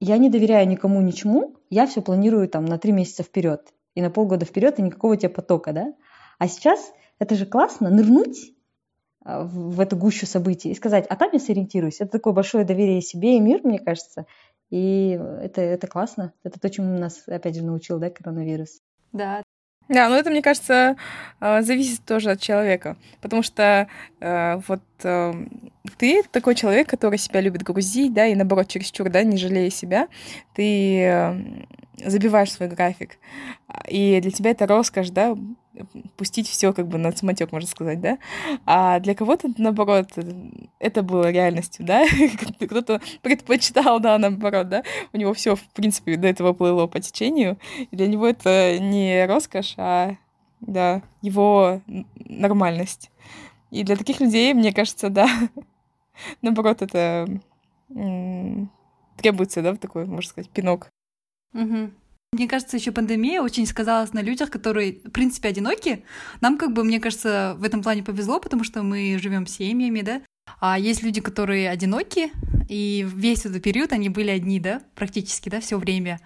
я 0.00 0.18
не 0.18 0.30
доверяю 0.30 0.66
никому 0.66 1.00
ничему, 1.00 1.56
я 1.68 1.86
все 1.86 2.02
планирую 2.02 2.48
там 2.48 2.64
на 2.64 2.78
три 2.78 2.92
месяца 2.92 3.22
вперед 3.22 3.72
и 3.94 4.02
на 4.02 4.10
полгода 4.10 4.46
вперед, 4.46 4.78
и 4.78 4.82
никакого 4.82 5.16
тебе 5.16 5.28
потока, 5.28 5.72
да? 5.72 5.94
А 6.38 6.48
сейчас 6.48 6.92
это 7.18 7.34
же 7.34 7.46
классно, 7.46 7.90
нырнуть 7.90 8.52
а, 9.22 9.44
в 9.44 9.78
эту 9.78 9.96
гущу 9.96 10.26
событий 10.26 10.70
и 10.70 10.74
сказать, 10.74 11.06
а 11.08 11.16
там 11.16 11.30
я 11.32 11.38
сориентируюсь. 11.38 12.00
Это 12.00 12.12
такое 12.12 12.32
большое 12.32 12.64
доверие 12.64 13.02
себе 13.02 13.36
и 13.36 13.40
мир, 13.40 13.60
мне 13.62 13.78
кажется. 13.78 14.26
И 14.70 15.10
это, 15.10 15.60
это 15.60 15.86
классно. 15.86 16.32
Это 16.42 16.58
то, 16.58 16.70
чему 16.70 16.98
нас, 16.98 17.24
опять 17.26 17.56
же, 17.56 17.62
научил, 17.62 17.98
да, 17.98 18.08
коронавирус. 18.10 18.80
Да, 19.12 19.42
да, 19.90 20.08
но 20.08 20.16
это, 20.16 20.30
мне 20.30 20.40
кажется, 20.40 20.94
э, 21.40 21.62
зависит 21.62 22.04
тоже 22.04 22.30
от 22.30 22.40
человека. 22.40 22.96
Потому 23.20 23.42
что 23.42 23.88
э, 24.20 24.60
вот 24.68 24.82
э, 25.02 25.34
ты 25.98 26.22
такой 26.30 26.54
человек, 26.54 26.88
который 26.88 27.18
себя 27.18 27.40
любит 27.40 27.64
грузить, 27.64 28.14
да, 28.14 28.26
и 28.26 28.36
наоборот, 28.36 28.68
чересчур, 28.68 29.10
да, 29.10 29.24
не 29.24 29.36
жалея 29.36 29.68
себя, 29.68 30.06
ты 30.54 31.44
забиваешь 31.96 32.52
свой 32.52 32.68
график. 32.68 33.18
И 33.88 34.20
для 34.22 34.30
тебя 34.30 34.52
это 34.52 34.68
роскошь, 34.68 35.10
да, 35.10 35.36
пустить 36.16 36.48
все 36.48 36.72
как 36.72 36.88
бы 36.88 36.98
на 36.98 37.12
самотек, 37.12 37.52
можно 37.52 37.68
сказать, 37.68 38.00
да. 38.00 38.18
А 38.66 39.00
для 39.00 39.14
кого-то, 39.14 39.48
наоборот, 39.56 40.10
это 40.78 41.02
было 41.02 41.30
реальностью, 41.30 41.84
да. 41.84 42.04
Кто-то 42.60 43.00
предпочитал, 43.22 44.00
да, 44.00 44.18
наоборот, 44.18 44.68
да. 44.68 44.82
У 45.12 45.16
него 45.16 45.32
все, 45.34 45.56
в 45.56 45.62
принципе, 45.68 46.16
до 46.16 46.28
этого 46.28 46.52
плыло 46.52 46.86
по 46.86 47.00
течению. 47.00 47.58
И 47.90 47.96
для 47.96 48.06
него 48.06 48.26
это 48.26 48.78
не 48.78 49.26
роскошь, 49.26 49.74
а, 49.76 50.16
да, 50.60 51.02
его 51.22 51.80
нормальность. 52.16 53.10
И 53.70 53.84
для 53.84 53.96
таких 53.96 54.20
людей, 54.20 54.52
мне 54.54 54.72
кажется, 54.72 55.08
да, 55.08 55.28
наоборот, 56.42 56.82
это 56.82 57.26
требуется, 59.16 59.62
да, 59.62 59.76
такой, 59.76 60.06
можно 60.06 60.28
сказать, 60.28 60.50
пинок. 60.50 60.90
Угу. 61.54 61.90
Мне 62.32 62.46
кажется, 62.46 62.76
еще 62.76 62.92
пандемия 62.92 63.42
очень 63.42 63.66
сказалась 63.66 64.12
на 64.12 64.22
людях, 64.22 64.50
которые, 64.50 65.00
в 65.04 65.10
принципе, 65.10 65.48
одиноки. 65.48 66.04
Нам, 66.40 66.58
как 66.58 66.72
бы, 66.72 66.84
мне 66.84 67.00
кажется, 67.00 67.56
в 67.58 67.64
этом 67.64 67.82
плане 67.82 68.04
повезло, 68.04 68.38
потому 68.38 68.62
что 68.62 68.84
мы 68.84 69.18
живем 69.20 69.48
семьями, 69.48 70.02
да. 70.02 70.22
А 70.60 70.78
есть 70.78 71.02
люди, 71.02 71.20
которые 71.20 71.68
одиноки, 71.68 72.30
и 72.68 73.04
весь 73.12 73.46
этот 73.46 73.60
период 73.64 73.92
они 73.92 74.10
были 74.10 74.30
одни, 74.30 74.60
да, 74.60 74.80
практически, 74.94 75.48
да, 75.48 75.60
все 75.60 75.76
время. 75.76 76.20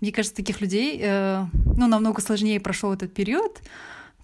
Мне 0.00 0.12
кажется, 0.12 0.36
таких 0.36 0.60
людей, 0.60 1.00
э, 1.02 1.44
ну, 1.76 1.88
намного 1.88 2.22
сложнее 2.22 2.60
прошел 2.60 2.92
этот 2.92 3.12
период, 3.12 3.60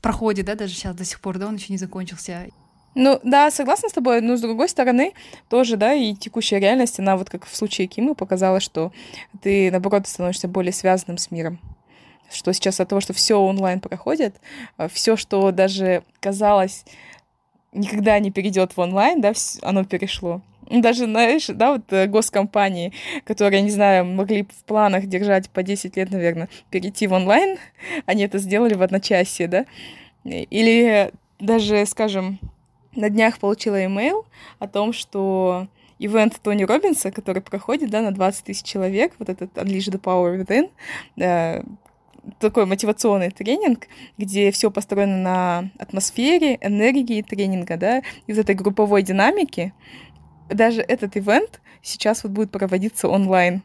проходит, 0.00 0.46
да, 0.46 0.54
даже 0.54 0.72
сейчас 0.72 0.94
до 0.94 1.04
сих 1.04 1.20
пор, 1.20 1.38
да, 1.38 1.48
он 1.48 1.56
еще 1.56 1.72
не 1.72 1.78
закончился. 1.78 2.46
Ну 2.94 3.18
да, 3.24 3.50
согласна 3.50 3.88
с 3.88 3.92
тобой, 3.92 4.20
но 4.20 4.36
с 4.36 4.40
другой 4.40 4.68
стороны, 4.68 5.14
тоже, 5.48 5.76
да, 5.76 5.94
и 5.94 6.14
текущая 6.14 6.60
реальность, 6.60 7.00
она 7.00 7.16
вот 7.16 7.28
как 7.28 7.44
в 7.44 7.54
случае 7.54 7.88
Кимы 7.88 8.14
показала, 8.14 8.60
что 8.60 8.92
ты, 9.42 9.70
наоборот, 9.70 10.06
становишься 10.06 10.46
более 10.46 10.72
связанным 10.72 11.18
с 11.18 11.30
миром. 11.30 11.58
Что 12.32 12.52
сейчас 12.52 12.80
от 12.80 12.88
того, 12.88 13.00
что 13.00 13.12
все 13.12 13.38
онлайн 13.38 13.80
проходит, 13.80 14.36
а, 14.76 14.88
все, 14.88 15.16
что 15.16 15.50
даже 15.50 16.04
казалось 16.20 16.84
никогда 17.72 18.18
не 18.20 18.30
перейдет 18.30 18.76
в 18.76 18.80
онлайн, 18.80 19.20
да, 19.20 19.32
оно 19.62 19.84
перешло. 19.84 20.40
Ну, 20.70 20.80
даже, 20.80 21.04
знаешь, 21.04 21.46
да, 21.48 21.72
вот 21.72 21.92
э, 21.92 22.06
госкомпании, 22.06 22.92
которые, 23.24 23.60
не 23.60 23.70
знаю, 23.70 24.06
могли 24.06 24.44
в 24.44 24.64
планах 24.64 25.06
держать 25.06 25.50
по 25.50 25.62
10 25.62 25.96
лет, 25.96 26.10
наверное, 26.10 26.48
перейти 26.70 27.06
в 27.06 27.12
онлайн, 27.12 27.58
они 28.06 28.22
это 28.22 28.38
сделали 28.38 28.74
в 28.74 28.82
одночасье, 28.82 29.48
да. 29.48 29.66
Или 30.24 31.12
даже, 31.38 31.84
скажем, 31.84 32.38
на 32.96 33.10
днях 33.10 33.38
получила 33.38 33.84
имейл 33.84 34.26
о 34.58 34.68
том, 34.68 34.92
что 34.92 35.68
ивент 35.98 36.40
Тони 36.42 36.64
Робинса, 36.64 37.10
который 37.10 37.42
проходит 37.42 37.90
да, 37.90 38.00
на 38.02 38.12
20 38.12 38.44
тысяч 38.44 38.64
человек, 38.64 39.14
вот 39.18 39.28
этот 39.28 39.56
Unleash 39.56 39.90
the 39.90 40.00
Power 40.00 40.38
Within, 40.38 40.70
да, 41.16 41.62
такой 42.38 42.66
мотивационный 42.66 43.30
тренинг, 43.30 43.86
где 44.18 44.50
все 44.50 44.70
построено 44.70 45.18
на 45.18 45.70
атмосфере, 45.78 46.58
энергии 46.60 47.22
тренинга, 47.22 47.76
да, 47.76 48.02
из 48.26 48.38
этой 48.38 48.54
групповой 48.54 49.02
динамики. 49.02 49.72
Даже 50.48 50.80
этот 50.80 51.16
ивент 51.16 51.60
сейчас 51.82 52.22
вот 52.22 52.32
будет 52.32 52.50
проводиться 52.50 53.08
онлайн. 53.08 53.62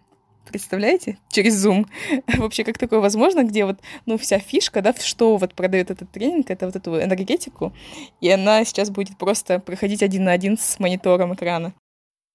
Представляете? 0.49 1.17
Через 1.29 1.63
Zoom. 1.63 1.85
Вообще, 2.37 2.63
как 2.63 2.77
такое 2.77 2.99
возможно, 2.99 3.43
где 3.43 3.65
вот, 3.65 3.79
ну, 4.05 4.17
вся 4.17 4.39
фишка, 4.39 4.81
да, 4.81 4.93
что 4.93 5.37
вот 5.37 5.53
продает 5.53 5.91
этот 5.91 6.11
тренинг, 6.11 6.49
это 6.49 6.65
вот 6.65 6.75
эту 6.75 6.99
энергетику, 6.99 7.71
и 8.19 8.29
она 8.29 8.65
сейчас 8.65 8.89
будет 8.89 9.17
просто 9.17 9.59
проходить 9.59 10.01
один 10.01 10.23
на 10.23 10.31
один 10.31 10.57
с 10.57 10.79
монитором 10.79 11.33
экрана. 11.35 11.73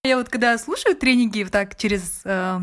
Я 0.05 0.17
вот 0.17 0.29
когда 0.29 0.57
слушаю 0.59 0.95
тренинги 0.95 1.43
вот 1.43 1.53
так 1.53 1.77
через 1.77 2.21
э, 2.25 2.61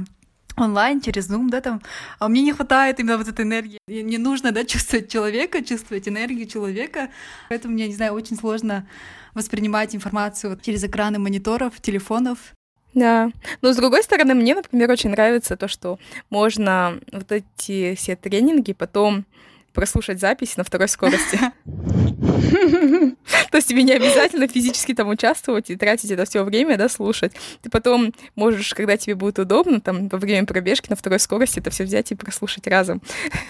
онлайн, 0.58 1.02
через 1.02 1.30
Zoom, 1.30 1.50
да, 1.50 1.60
там, 1.60 1.82
а 2.20 2.28
мне 2.28 2.42
не 2.42 2.54
хватает 2.54 3.00
именно 3.00 3.18
вот 3.18 3.28
этой 3.28 3.44
энергии. 3.44 3.80
Мне 3.88 4.18
нужно, 4.18 4.52
да, 4.52 4.64
чувствовать 4.66 5.12
человека, 5.12 5.64
чувствовать 5.64 6.08
энергию 6.08 6.48
человека. 6.48 7.10
Поэтому 7.50 7.74
мне, 7.74 7.88
не 7.88 7.96
знаю, 7.96 8.14
очень 8.14 8.38
сложно 8.38 8.88
воспринимать 9.34 9.96
информацию 9.96 10.60
через 10.62 10.84
экраны 10.84 11.20
мониторов, 11.20 11.82
телефонов. 11.82 12.54
Да. 12.94 13.32
Но 13.62 13.74
с 13.74 13.78
другой 13.78 14.04
стороны, 14.04 14.34
мне, 14.34 14.56
например, 14.56 14.92
очень 14.92 15.12
нравится 15.12 15.56
то, 15.56 15.68
что 15.68 15.98
можно 16.30 17.00
вот 17.12 17.32
эти 17.32 17.96
все 17.96 18.16
тренинги 18.16 18.74
потом 18.74 19.26
прослушать 19.74 20.20
запись 20.20 20.58
на 20.58 20.64
второй 20.64 20.88
скорости. 20.88 21.40
То 23.52 23.58
есть 23.58 23.68
тебе 23.68 23.84
не 23.84 23.92
обязательно 23.92 24.48
физически 24.48 24.94
там 24.94 25.10
участвовать 25.10 25.70
и 25.70 25.76
тратить 25.76 26.10
это 26.10 26.26
все 26.26 26.44
время, 26.44 26.78
да, 26.78 26.90
слушать. 26.90 27.34
Ты 27.62 27.70
потом 27.70 28.14
можешь, 28.36 28.74
когда 28.74 28.98
тебе 28.98 29.16
будет 29.16 29.38
удобно, 29.40 29.82
там, 29.82 30.08
во 30.08 30.18
время 30.18 30.48
пробежки 30.48 30.90
на 30.90 30.96
второй 30.96 31.20
скорости 31.20 31.60
это 31.60 31.70
все 31.70 31.84
взять 31.84 32.12
и 32.12 32.16
прослушать 32.16 32.66
разом. 32.68 33.02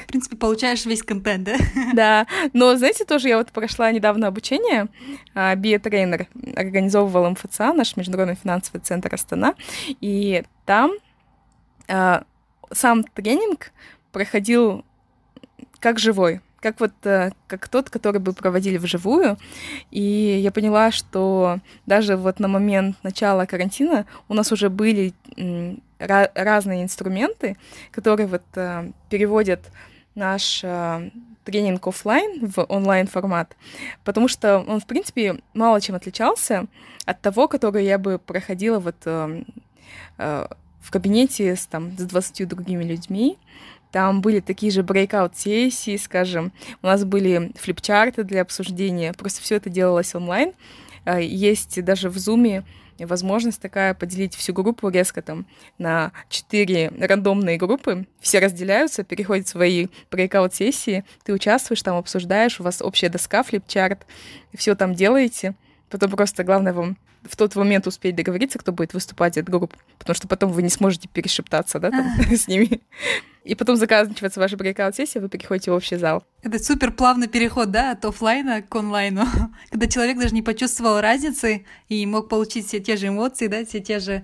В 0.04 0.08
принципе, 0.08 0.36
получаешь 0.36 0.86
весь 0.86 1.04
контент, 1.04 1.44
да? 1.44 1.58
Да. 1.94 2.28
Но, 2.54 2.76
знаете, 2.76 3.06
тоже 3.06 3.30
я 3.30 3.38
вот 3.38 3.52
прошла 3.52 3.92
недавно 3.92 4.28
обучение. 4.28 4.88
Биотренер 5.36 6.28
организовывал 6.56 7.30
МФЦА, 7.30 7.74
наш 7.74 7.96
Международный 7.96 8.36
финансовый 8.36 8.80
центр 8.80 9.14
Астана. 9.14 9.54
И 10.02 10.44
там 10.66 10.92
а, 11.88 12.24
сам 12.72 13.04
тренинг 13.04 13.72
проходил 14.12 14.84
как 15.80 16.00
живой, 16.00 16.42
как 16.62 16.80
вот 16.80 16.94
э, 17.04 17.32
как 17.48 17.68
тот, 17.68 17.90
который 17.90 18.22
бы 18.22 18.34
проводили 18.34 18.78
вживую. 18.78 19.38
И 19.90 20.40
я 20.42 20.52
поняла, 20.52 20.92
что 20.92 21.60
даже 21.86 22.16
вот 22.16 22.40
на 22.40 22.48
момент 22.48 22.96
начала 23.04 23.46
карантина 23.46 24.06
у 24.30 24.34
нас 24.34 24.52
уже 24.52 24.70
были 24.70 25.14
разные 26.00 26.84
инструменты, 26.84 27.58
которые 27.92 28.28
вот 28.28 28.44
э, 28.56 28.92
переводят 29.10 29.60
наш 30.16 30.62
э, 30.64 31.10
тренинг 31.44 31.88
офлайн 31.88 32.48
в 32.48 32.64
онлайн 32.70 33.08
формат, 33.08 33.56
потому 34.04 34.28
что 34.28 34.60
он, 34.60 34.80
в 34.80 34.86
принципе, 34.86 35.40
мало 35.56 35.82
чем 35.82 35.96
отличался 35.96 36.68
от 37.06 37.20
того, 37.22 37.48
который 37.48 37.84
я 37.84 37.98
бы 37.98 38.20
проходила 38.20 38.80
вот 38.80 38.96
в 40.82 40.92
кабинете 40.92 41.56
с, 41.56 41.66
там, 41.66 41.98
с 41.98 42.04
20 42.04 42.48
другими 42.48 42.84
людьми. 42.84 43.38
Там 43.92 44.22
были 44.22 44.40
такие 44.40 44.72
же 44.72 44.84
брейкаут-сессии, 44.84 45.98
скажем. 45.98 46.52
У 46.82 46.88
нас 46.88 47.04
были 47.04 47.52
флипчарты 47.56 48.24
для 48.24 48.42
обсуждения. 48.42 49.14
Просто 49.14 49.42
все 49.42 49.56
это 49.56 49.70
делалось 49.70 50.16
онлайн. 50.16 50.54
А, 51.04 51.20
есть 51.20 51.84
даже 51.84 52.10
в 52.10 52.16
Zoom 52.18 52.64
возможность 53.06 53.62
такая 53.62 53.94
поделить 53.94 54.36
всю 54.36 54.54
группу 54.54 54.90
резко 54.90 55.22
там 55.22 55.46
на 55.78 56.12
четыре 56.30 56.92
рандомные 57.00 57.58
группы. 57.58 58.06
Все 58.20 58.40
разделяются, 58.40 59.04
переходят 59.04 59.48
в 59.48 59.50
свои 59.50 59.88
брейкаут-сессии. 60.12 61.04
Ты 61.24 61.34
участвуешь, 61.34 61.82
там 61.82 61.98
обсуждаешь, 61.98 62.60
у 62.60 62.64
вас 62.64 62.82
общая 62.82 63.10
доска, 63.10 63.44
флипчарт. 63.44 64.06
Все 64.54 64.76
там 64.76 64.94
делаете. 64.94 65.56
Потом 65.92 66.10
просто 66.10 66.46
главное 66.46 66.72
вам 66.72 66.98
в 67.24 67.36
тот 67.36 67.56
момент 67.56 67.86
успеть 67.86 68.16
договориться, 68.16 68.58
кто 68.58 68.72
будет 68.72 68.94
выступать 68.94 69.38
от 69.38 69.50
групп, 69.50 69.76
потому 70.00 70.16
что 70.16 70.28
потом 70.28 70.52
вы 70.52 70.64
не 70.64 70.70
сможете 70.70 71.10
перешептаться, 71.10 71.80
да, 71.80 71.92
там, 71.92 72.06
с 72.32 72.48
ними. 72.48 72.82
И 73.44 73.56
потом 73.56 73.76
заканчивается 73.76 74.40
ваша 74.40 74.56
брейкаут-сессия, 74.56 75.20
вы 75.20 75.28
переходите 75.28 75.72
в 75.72 75.74
общий 75.74 75.98
зал. 75.98 76.24
Это 76.44 76.60
супер 76.60 76.92
плавный 76.92 77.28
переход, 77.28 77.72
да, 77.72 77.92
от 77.92 78.06
офлайна 78.06 78.62
к 78.62 78.74
онлайну, 78.74 79.26
когда 79.70 79.88
человек 79.88 80.18
даже 80.18 80.34
не 80.34 80.42
почувствовал 80.42 81.02
разницы 81.02 81.66
и 81.90 82.06
мог 82.06 82.30
получить 82.30 82.68
все 82.68 82.80
те 82.80 82.96
же 82.96 83.08
эмоции, 83.08 83.48
да, 83.48 83.66
все 83.66 83.82
те 83.82 84.00
же, 84.00 84.24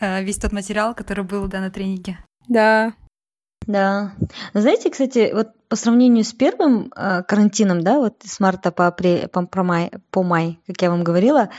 э, 0.00 0.22
весь 0.22 0.36
тот 0.36 0.52
материал, 0.52 0.94
который 0.94 1.24
был, 1.24 1.48
да, 1.48 1.60
на 1.60 1.70
тренинге. 1.70 2.18
Да, 2.46 2.94
да. 3.66 4.12
Знаете, 4.54 4.90
кстати, 4.90 5.30
вот 5.34 5.48
по 5.68 5.76
сравнению 5.76 6.24
с 6.24 6.32
первым 6.32 6.92
э, 6.96 7.22
карантином, 7.22 7.82
да, 7.82 7.98
вот 7.98 8.14
с 8.24 8.40
марта 8.40 8.70
по, 8.70 8.86
апрель, 8.86 9.28
по, 9.28 9.44
по, 9.46 9.62
май, 9.62 9.90
по 10.10 10.22
май, 10.22 10.58
как 10.66 10.80
я 10.80 10.90
вам 10.90 11.04
говорила, 11.04 11.50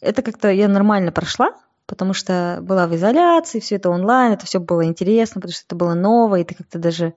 это 0.00 0.22
как-то 0.22 0.50
я 0.50 0.68
нормально 0.68 1.12
прошла, 1.12 1.54
потому 1.86 2.12
что 2.12 2.58
была 2.60 2.86
в 2.86 2.94
изоляции, 2.94 3.60
все 3.60 3.76
это 3.76 3.90
онлайн, 3.90 4.32
это 4.32 4.46
все 4.46 4.60
было 4.60 4.84
интересно, 4.84 5.40
потому 5.40 5.52
что 5.52 5.64
это 5.66 5.76
было 5.76 5.94
новое, 5.94 6.40
и 6.40 6.44
ты 6.44 6.54
как-то 6.54 6.78
даже... 6.78 7.14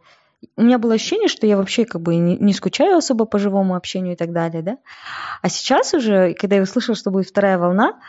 У 0.55 0.61
меня 0.61 0.77
было 0.77 0.93
ощущение, 0.93 1.27
что 1.27 1.47
я 1.47 1.57
вообще 1.57 1.83
как 1.83 2.01
бы 2.01 2.15
не, 2.15 2.37
не 2.37 2.53
скучаю 2.53 2.97
особо 2.97 3.25
по 3.25 3.39
живому 3.39 3.75
общению 3.75 4.13
и 4.13 4.15
так 4.15 4.31
далее, 4.31 4.61
да. 4.61 4.77
А 5.41 5.49
сейчас 5.49 5.93
уже, 5.93 6.35
когда 6.35 6.57
я 6.57 6.61
услышала, 6.61 6.95
что 6.95 7.09
будет 7.09 7.27
вторая 7.27 7.57
волна, 7.57 7.99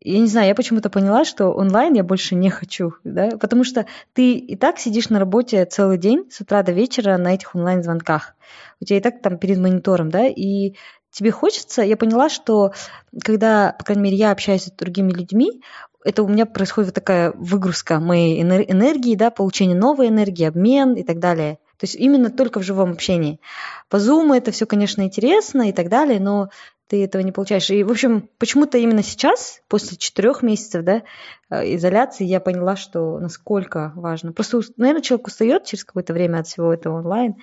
я 0.00 0.18
не 0.18 0.26
знаю, 0.26 0.48
я 0.48 0.54
почему-то 0.54 0.90
поняла, 0.90 1.24
что 1.24 1.48
онлайн 1.48 1.94
я 1.94 2.04
больше 2.04 2.34
не 2.34 2.50
хочу, 2.50 2.94
да, 3.04 3.30
потому 3.38 3.64
что 3.64 3.86
ты 4.12 4.34
и 4.34 4.56
так 4.56 4.78
сидишь 4.78 5.08
на 5.08 5.18
работе 5.18 5.64
целый 5.64 5.98
день 5.98 6.28
с 6.30 6.40
утра 6.40 6.62
до 6.62 6.72
вечера 6.72 7.16
на 7.16 7.34
этих 7.34 7.54
онлайн-звонках. 7.54 8.34
У 8.80 8.84
тебя 8.84 8.98
и 8.98 9.02
так 9.02 9.20
там 9.22 9.38
перед 9.38 9.58
монитором, 9.58 10.10
да, 10.10 10.26
и 10.26 10.74
тебе 11.10 11.30
хочется, 11.30 11.82
я 11.82 11.96
поняла, 11.96 12.28
что 12.28 12.72
когда, 13.24 13.74
по 13.78 13.84
крайней 13.84 14.02
мере, 14.02 14.16
я 14.16 14.30
общаюсь 14.30 14.64
с 14.64 14.70
другими 14.70 15.10
людьми, 15.10 15.62
это 16.04 16.22
у 16.22 16.28
меня 16.28 16.46
происходит 16.46 16.88
вот 16.88 16.94
такая 16.94 17.32
выгрузка 17.32 17.98
моей 17.98 18.40
энергии, 18.40 19.16
да, 19.16 19.30
получение 19.30 19.76
новой 19.76 20.08
энергии, 20.08 20.44
обмен 20.44 20.94
и 20.94 21.02
так 21.02 21.18
далее. 21.18 21.58
То 21.78 21.84
есть 21.84 21.96
именно 21.96 22.30
только 22.30 22.60
в 22.60 22.62
живом 22.62 22.92
общении. 22.92 23.40
По 23.88 23.96
Zoom 23.96 24.34
это 24.34 24.50
все, 24.50 24.66
конечно, 24.66 25.02
интересно 25.02 25.68
и 25.68 25.72
так 25.72 25.88
далее, 25.88 26.18
но 26.18 26.50
ты 26.88 27.04
этого 27.04 27.22
не 27.22 27.32
получаешь. 27.32 27.70
И, 27.70 27.84
в 27.84 27.90
общем, 27.90 28.28
почему-то 28.38 28.78
именно 28.78 29.02
сейчас, 29.02 29.62
после 29.68 29.96
четырех 29.96 30.42
месяцев 30.42 30.84
да, 30.84 31.02
э, 31.50 31.74
изоляции, 31.76 32.24
я 32.24 32.40
поняла, 32.40 32.76
что 32.76 33.18
насколько 33.18 33.92
важно. 33.94 34.32
Просто, 34.32 34.60
наверное, 34.76 35.02
человек 35.02 35.26
устает 35.26 35.64
через 35.64 35.84
какое-то 35.84 36.14
время 36.14 36.38
от 36.38 36.46
всего 36.46 36.72
этого 36.72 36.98
онлайн, 36.98 37.36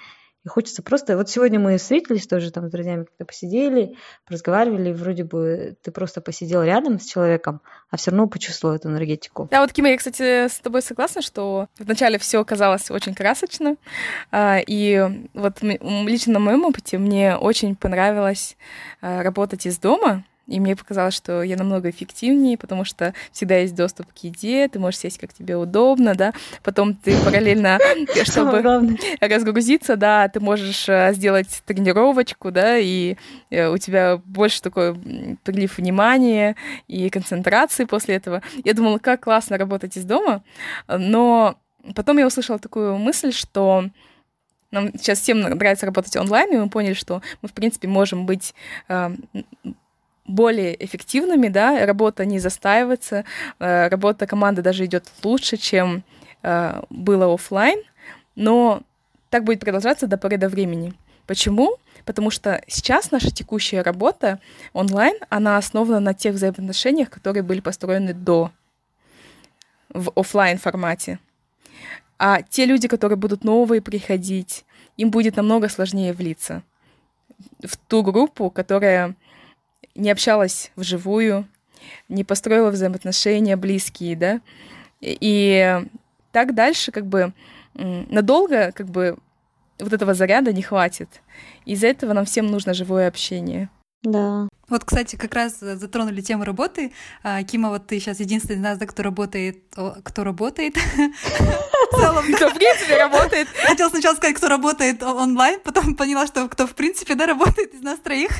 и 0.45 0.47
хочется 0.47 0.83
просто... 0.83 1.17
Вот 1.17 1.29
сегодня 1.29 1.59
мы 1.59 1.77
встретились 1.77 2.27
тоже 2.27 2.51
там 2.51 2.67
с 2.67 2.71
друзьями, 2.71 3.05
когда 3.05 3.25
посидели, 3.25 3.95
разговаривали, 4.27 4.93
вроде 4.93 5.23
бы 5.23 5.75
ты 5.81 5.91
просто 5.91 6.21
посидел 6.21 6.61
рядом 6.63 6.99
с 6.99 7.05
человеком, 7.05 7.61
а 7.89 7.97
все 7.97 8.11
равно 8.11 8.27
почувствовал 8.27 8.75
эту 8.75 8.89
энергетику. 8.89 9.47
Да, 9.49 9.61
вот, 9.61 9.73
Кима, 9.73 9.89
я, 9.89 9.97
кстати, 9.97 10.47
с 10.47 10.59
тобой 10.59 10.83
согласна, 10.83 11.23
что 11.23 11.67
вначале 11.79 12.19
все 12.19 12.45
казалось 12.45 12.91
очень 12.91 13.15
красочно, 13.15 13.75
а, 14.31 14.59
и 14.65 15.27
вот 15.33 15.63
лично 15.63 16.33
на 16.33 16.39
моем 16.39 16.63
опыте 16.65 16.99
мне 16.99 17.35
очень 17.35 17.75
понравилось 17.75 18.55
а, 19.01 19.23
работать 19.23 19.65
из 19.65 19.79
дома, 19.79 20.23
и 20.47 20.59
мне 20.59 20.75
показалось, 20.75 21.15
что 21.15 21.41
я 21.41 21.57
намного 21.57 21.89
эффективнее, 21.89 22.57
потому 22.57 22.85
что 22.85 23.13
всегда 23.31 23.57
есть 23.57 23.75
доступ 23.75 24.07
к 24.13 24.17
еде, 24.17 24.67
ты 24.67 24.79
можешь 24.79 24.99
сесть 24.99 25.17
как 25.17 25.33
тебе 25.33 25.55
удобно, 25.55 26.15
да. 26.15 26.33
Потом 26.63 26.95
ты 26.95 27.17
параллельно, 27.23 27.79
чтобы 28.23 28.97
разгрузиться, 29.19 29.95
да, 29.95 30.27
ты 30.29 30.39
можешь 30.39 30.87
э, 30.87 31.13
сделать 31.13 31.63
тренировочку, 31.65 32.51
да, 32.51 32.77
и 32.77 33.15
э, 33.49 33.67
у 33.67 33.77
тебя 33.77 34.17
больше 34.23 34.61
такой 34.61 34.95
прилив 35.43 35.77
внимания 35.77 36.55
и 36.87 37.09
концентрации 37.09 37.85
после 37.85 38.15
этого. 38.15 38.41
Я 38.63 38.73
думала, 38.73 38.99
как 38.99 39.23
классно 39.23 39.57
работать 39.57 39.97
из 39.97 40.03
дома, 40.03 40.43
но 40.87 41.57
потом 41.95 42.17
я 42.17 42.27
услышала 42.27 42.59
такую 42.59 42.97
мысль, 42.97 43.31
что 43.31 43.85
нам 44.71 44.91
сейчас 44.97 45.19
всем 45.19 45.39
нравится 45.39 45.85
работать 45.85 46.15
онлайн, 46.17 46.53
и 46.53 46.57
мы 46.57 46.69
поняли, 46.69 46.93
что 46.93 47.21
мы, 47.41 47.49
в 47.49 47.53
принципе, 47.53 47.87
можем 47.87 48.25
быть 48.25 48.53
э, 48.89 49.11
более 50.25 50.83
эффективными, 50.83 51.47
да, 51.47 51.85
работа 51.85 52.25
не 52.25 52.39
застаивается, 52.39 53.25
э, 53.59 53.87
работа 53.87 54.25
команды 54.27 54.61
даже 54.61 54.85
идет 54.85 55.05
лучше, 55.23 55.57
чем 55.57 56.03
э, 56.43 56.81
было 56.89 57.33
офлайн, 57.33 57.79
но 58.35 58.81
так 59.29 59.43
будет 59.43 59.59
продолжаться 59.59 60.07
до 60.07 60.17
поры 60.17 60.37
до 60.37 60.49
времени. 60.49 60.93
Почему? 61.27 61.77
Потому 62.05 62.29
что 62.29 62.61
сейчас 62.67 63.11
наша 63.11 63.31
текущая 63.31 63.81
работа 63.81 64.39
онлайн, 64.73 65.15
она 65.29 65.57
основана 65.57 65.99
на 65.99 66.13
тех 66.13 66.35
взаимоотношениях, 66.35 67.09
которые 67.09 67.43
были 67.43 67.59
построены 67.59 68.13
до 68.13 68.51
в 69.89 70.11
офлайн 70.15 70.57
формате. 70.57 71.19
А 72.17 72.41
те 72.41 72.65
люди, 72.65 72.87
которые 72.87 73.17
будут 73.17 73.43
новые 73.43 73.81
приходить, 73.81 74.65
им 74.97 75.09
будет 75.09 75.35
намного 75.35 75.69
сложнее 75.69 76.13
влиться 76.13 76.63
в 77.63 77.75
ту 77.77 78.03
группу, 78.03 78.49
которая 78.49 79.15
не 79.95 80.11
общалась 80.11 80.71
вживую, 80.75 81.47
не 82.09 82.23
построила 82.23 82.71
взаимоотношения 82.71 83.55
близкие, 83.55 84.15
да, 84.15 84.41
и 85.01 85.81
так 86.31 86.53
дальше 86.53 86.91
как 86.91 87.05
бы 87.05 87.33
надолго 87.73 88.71
как 88.71 88.87
бы 88.87 89.17
вот 89.79 89.93
этого 89.93 90.13
заряда 90.13 90.53
не 90.53 90.61
хватит. 90.61 91.09
Из-за 91.65 91.87
этого 91.87 92.13
нам 92.13 92.25
всем 92.25 92.47
нужно 92.47 92.73
живое 92.73 93.07
общение. 93.07 93.69
Да. 94.05 94.47
Вот, 94.69 94.83
кстати, 94.83 95.15
как 95.15 95.33
раз 95.33 95.59
затронули 95.59 96.21
тему 96.21 96.43
работы. 96.43 96.91
А, 97.23 97.43
Кима, 97.43 97.69
вот 97.69 97.87
ты 97.87 97.99
сейчас 97.99 98.19
единственный 98.19 98.55
из 98.55 98.61
нас, 98.61 98.77
да, 98.77 98.85
кто 98.85 99.03
работает, 99.03 99.63
кто 100.03 100.23
работает. 100.23 100.75
В 100.75 101.97
целом, 101.97 102.25
кто 102.33 102.49
в 102.49 102.53
принципе 102.55 102.97
работает. 102.97 103.47
Хотела 103.63 103.89
сначала 103.89 104.15
сказать, 104.15 104.35
кто 104.35 104.47
работает 104.47 105.03
онлайн, 105.03 105.59
потом 105.63 105.95
поняла, 105.95 106.25
что 106.25 106.47
кто 106.47 106.65
в 106.65 106.73
принципе, 106.73 107.15
да, 107.15 107.25
работает 107.25 107.73
из 107.73 107.81
нас 107.81 107.99
троих. 107.99 108.31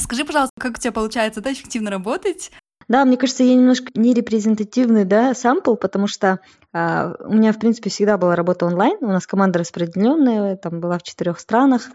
Скажи, 0.00 0.24
пожалуйста, 0.24 0.52
как 0.58 0.76
у 0.76 0.80
тебя 0.80 0.92
получается, 0.92 1.40
да, 1.40 1.52
эффективно 1.52 1.90
работать? 1.90 2.50
Да, 2.88 3.04
мне 3.04 3.16
кажется, 3.16 3.44
я 3.44 3.54
немножко 3.54 3.90
не 3.94 4.12
репрезентативный, 4.12 5.04
да, 5.04 5.34
сампл, 5.34 5.74
потому 5.74 6.06
что 6.06 6.40
а, 6.72 7.14
у 7.20 7.32
меня, 7.32 7.52
в 7.52 7.58
принципе, 7.58 7.88
всегда 7.88 8.18
была 8.18 8.36
работа 8.36 8.66
онлайн, 8.66 8.98
у 9.00 9.08
нас 9.08 9.26
команда 9.26 9.58
распределенная, 9.58 10.56
там 10.56 10.80
была 10.80 10.98
в 10.98 11.02
четырех 11.02 11.40
странах, 11.40 11.88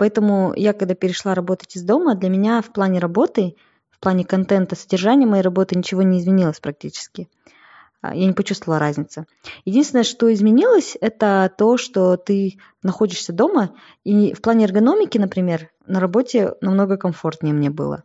поэтому 0.00 0.54
я, 0.56 0.72
когда 0.72 0.94
перешла 0.94 1.34
работать 1.34 1.76
из 1.76 1.82
дома, 1.82 2.14
для 2.14 2.30
меня 2.30 2.62
в 2.62 2.72
плане 2.72 3.00
работы, 3.00 3.54
в 3.90 4.00
плане 4.00 4.24
контента, 4.24 4.74
содержания 4.74 5.26
моей 5.26 5.42
работы 5.42 5.76
ничего 5.76 6.00
не 6.00 6.20
изменилось 6.20 6.58
практически. 6.58 7.28
А, 8.00 8.14
я 8.14 8.24
не 8.24 8.32
почувствовала 8.32 8.80
разницы. 8.80 9.26
Единственное, 9.66 10.04
что 10.04 10.32
изменилось, 10.32 10.96
это 11.02 11.52
то, 11.58 11.76
что 11.76 12.16
ты 12.16 12.56
находишься 12.82 13.34
дома, 13.34 13.74
и 14.02 14.32
в 14.32 14.40
плане 14.40 14.64
эргономики, 14.64 15.18
например, 15.18 15.68
на 15.86 16.00
работе 16.00 16.54
намного 16.62 16.96
комфортнее 16.96 17.52
мне 17.52 17.68
было. 17.68 18.02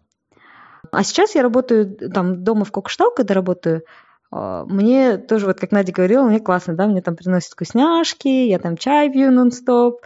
А 0.91 1.01
сейчас 1.01 1.34
я 1.34 1.43
работаю 1.43 1.95
там 2.13 2.43
дома 2.43 2.65
в 2.65 2.73
Кокштау, 2.73 3.12
когда 3.15 3.34
работаю, 3.34 3.84
а, 4.31 4.65
мне 4.65 5.15
тоже, 5.17 5.45
вот 5.45 5.62
как 5.62 5.71
Надя 5.71 5.93
говорила, 5.93 6.25
мне 6.25 6.41
классно, 6.41 6.75
да, 6.75 6.88
мне 6.88 7.01
там 7.01 7.15
приносят 7.15 7.53
вкусняшки, 7.53 8.27
я 8.27 8.60
там 8.60 8.75
чай 8.75 9.10
пью 9.10 9.31
нон-стоп. 9.31 10.01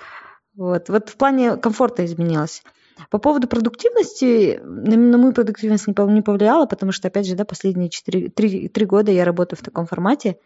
Вот, 0.60 0.90
вот 0.90 1.08
в 1.08 1.16
плане 1.16 1.56
комфорта 1.56 2.04
изменилось. 2.04 2.64
По 3.10 3.18
поводу 3.18 3.48
продуктивности, 3.48 4.60
на 4.62 5.18
мою 5.18 5.32
продуктивность 5.32 5.88
не 5.88 6.22
повлияло, 6.22 6.66
потому 6.66 6.92
что, 6.92 7.08
опять 7.08 7.26
же, 7.26 7.36
да, 7.36 7.46
последние 7.46 7.90
4, 7.90 8.28
3, 8.28 8.68
3 8.68 8.86
года 8.86 9.10
я 9.10 9.24
работаю 9.24 9.58
в 9.58 9.64
таком 9.64 9.88
формате, 9.88 10.38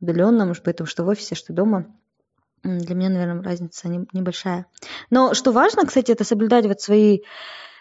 удаленном, 0.00 0.54
поэтому 0.64 0.88
что 0.88 1.04
в 1.04 1.08
офисе, 1.08 1.36
что 1.36 1.52
дома. 1.52 1.86
Для 2.64 2.96
меня, 2.96 3.10
наверное, 3.10 3.44
разница 3.44 3.86
небольшая. 4.12 4.66
Но 5.08 5.34
что 5.34 5.52
важно, 5.52 5.86
кстати, 5.86 6.10
это 6.10 6.24
соблюдать 6.24 6.66
вот 6.66 6.80
свои 6.80 7.20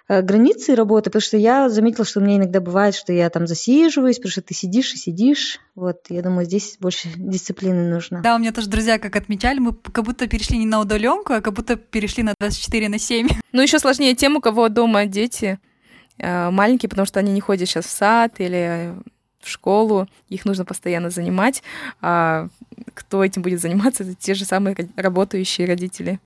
границы 0.10 0.76
работы, 0.76 1.10
потому 1.10 1.22
что 1.22 1.38
я 1.38 1.70
заметила, 1.70 2.04
что 2.04 2.20
у 2.20 2.24
меня 2.24 2.38
иногда 2.38 2.60
бывает, 2.60 2.96
что 2.96 3.14
я 3.14 3.30
там 3.30 3.46
засиживаюсь, 3.46 4.18
потому 4.18 4.32
что 4.32 4.42
ты 4.42 4.56
сидишь 4.56 4.94
и 4.94 4.98
сидишь. 4.98 5.60
Вот, 5.76 6.08
я 6.10 6.24
думаю, 6.24 6.46
здесь 6.46 6.78
больше 6.80 7.10
дисциплины 7.16 7.90
нужно. 7.90 8.22
Да, 8.22 8.36
у 8.36 8.40
меня 8.40 8.52
тоже 8.52 8.70
друзья 8.70 8.98
как 8.98 9.16
отмечали, 9.16 9.60
мы 9.60 9.74
как 9.74 10.04
будто 10.04 10.28
перешли 10.28 10.58
не 10.58 10.66
на 10.66 10.82
удаленку, 10.82 11.34
а 11.34 11.42
как 11.42 11.54
будто 11.54 11.76
перешли 11.76 12.24
на 12.24 12.34
24 12.40 12.90
на 12.90 13.00
7. 13.00 13.28
Ну, 13.52 13.64
еще 13.64 13.80
сложнее 13.80 14.14
тем, 14.16 14.36
у 14.36 14.42
кого 14.42 14.70
дома 14.70 15.06
дети 15.08 15.60
э, 16.20 16.50
маленькие, 16.52 16.88
потому 16.88 17.08
что 17.08 17.20
они 17.20 17.32
не 17.32 17.42
ходят 17.42 17.68
сейчас 17.68 17.86
в 17.86 17.90
сад 17.90 18.36
или 18.38 18.94
в 19.42 19.50
школу, 19.50 20.08
их 20.28 20.46
нужно 20.46 20.66
постоянно 20.66 21.10
занимать. 21.10 21.64
А 22.02 22.48
кто 22.94 23.24
этим 23.24 23.42
будет 23.42 23.62
заниматься, 23.62 24.04
это 24.04 24.14
те 24.14 24.34
же 24.34 24.46
самые 24.46 24.76
работающие 24.96 25.68
родители. 25.68 26.20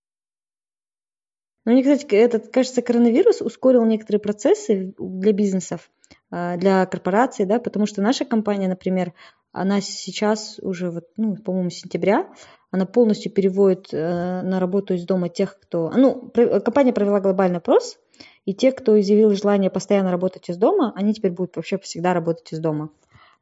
Ну, 1.65 1.71
мне, 1.71 1.81
кстати, 1.81 2.13
этот, 2.15 2.49
кажется, 2.49 2.81
коронавирус 2.81 3.41
ускорил 3.41 3.85
некоторые 3.85 4.19
процессы 4.19 4.93
для 4.97 5.31
бизнесов, 5.31 5.89
а, 6.29 6.57
для 6.57 6.85
корпораций, 6.85 7.45
да, 7.45 7.59
потому 7.59 7.85
что 7.85 8.01
наша 8.01 8.25
компания, 8.25 8.67
например, 8.67 9.13
она 9.53 9.81
сейчас 9.81 10.59
уже, 10.61 10.89
вот, 10.89 11.05
ну, 11.15 11.35
по-моему, 11.37 11.69
сентября, 11.69 12.27
она 12.71 12.87
полностью 12.87 13.31
переводит 13.31 13.93
э, 13.93 14.41
на 14.41 14.59
работу 14.59 14.95
из 14.95 15.05
дома 15.05 15.29
тех, 15.29 15.59
кто... 15.59 15.91
Ну, 15.95 16.31
компания 16.31 16.91
провела 16.91 17.19
глобальный 17.19 17.59
опрос, 17.59 17.99
и 18.45 18.55
те, 18.55 18.71
кто 18.71 18.99
изъявил 18.99 19.29
желание 19.35 19.69
постоянно 19.69 20.11
работать 20.11 20.49
из 20.49 20.57
дома, 20.57 20.91
они 20.95 21.13
теперь 21.13 21.31
будут 21.31 21.55
вообще 21.55 21.77
всегда 21.77 22.15
работать 22.15 22.51
из 22.51 22.59
дома. 22.59 22.89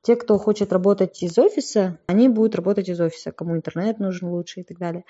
Те, 0.04 0.16
кто 0.16 0.38
хочет 0.40 0.74
работать 0.74 1.22
из 1.22 1.38
офиса, 1.38 2.00
они 2.08 2.28
будут 2.28 2.56
работать 2.56 2.90
из 2.90 3.00
офиса, 3.00 3.32
кому 3.32 3.56
интернет 3.56 4.00
нужен 4.00 4.30
лучше 4.30 4.62
и 4.62 4.64
так 4.64 4.80
далее. 4.80 5.06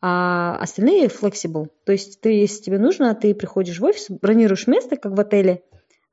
А 0.00 0.56
остальные 0.58 1.08
flexible. 1.08 1.68
То 1.84 1.92
есть 1.92 2.20
ты, 2.20 2.30
если 2.30 2.62
тебе 2.62 2.78
нужно, 2.78 3.14
ты 3.14 3.34
приходишь 3.34 3.80
в 3.80 3.84
офис, 3.84 4.06
бронируешь 4.08 4.66
место, 4.66 4.96
как 4.96 5.16
в 5.16 5.20
отеле, 5.20 5.64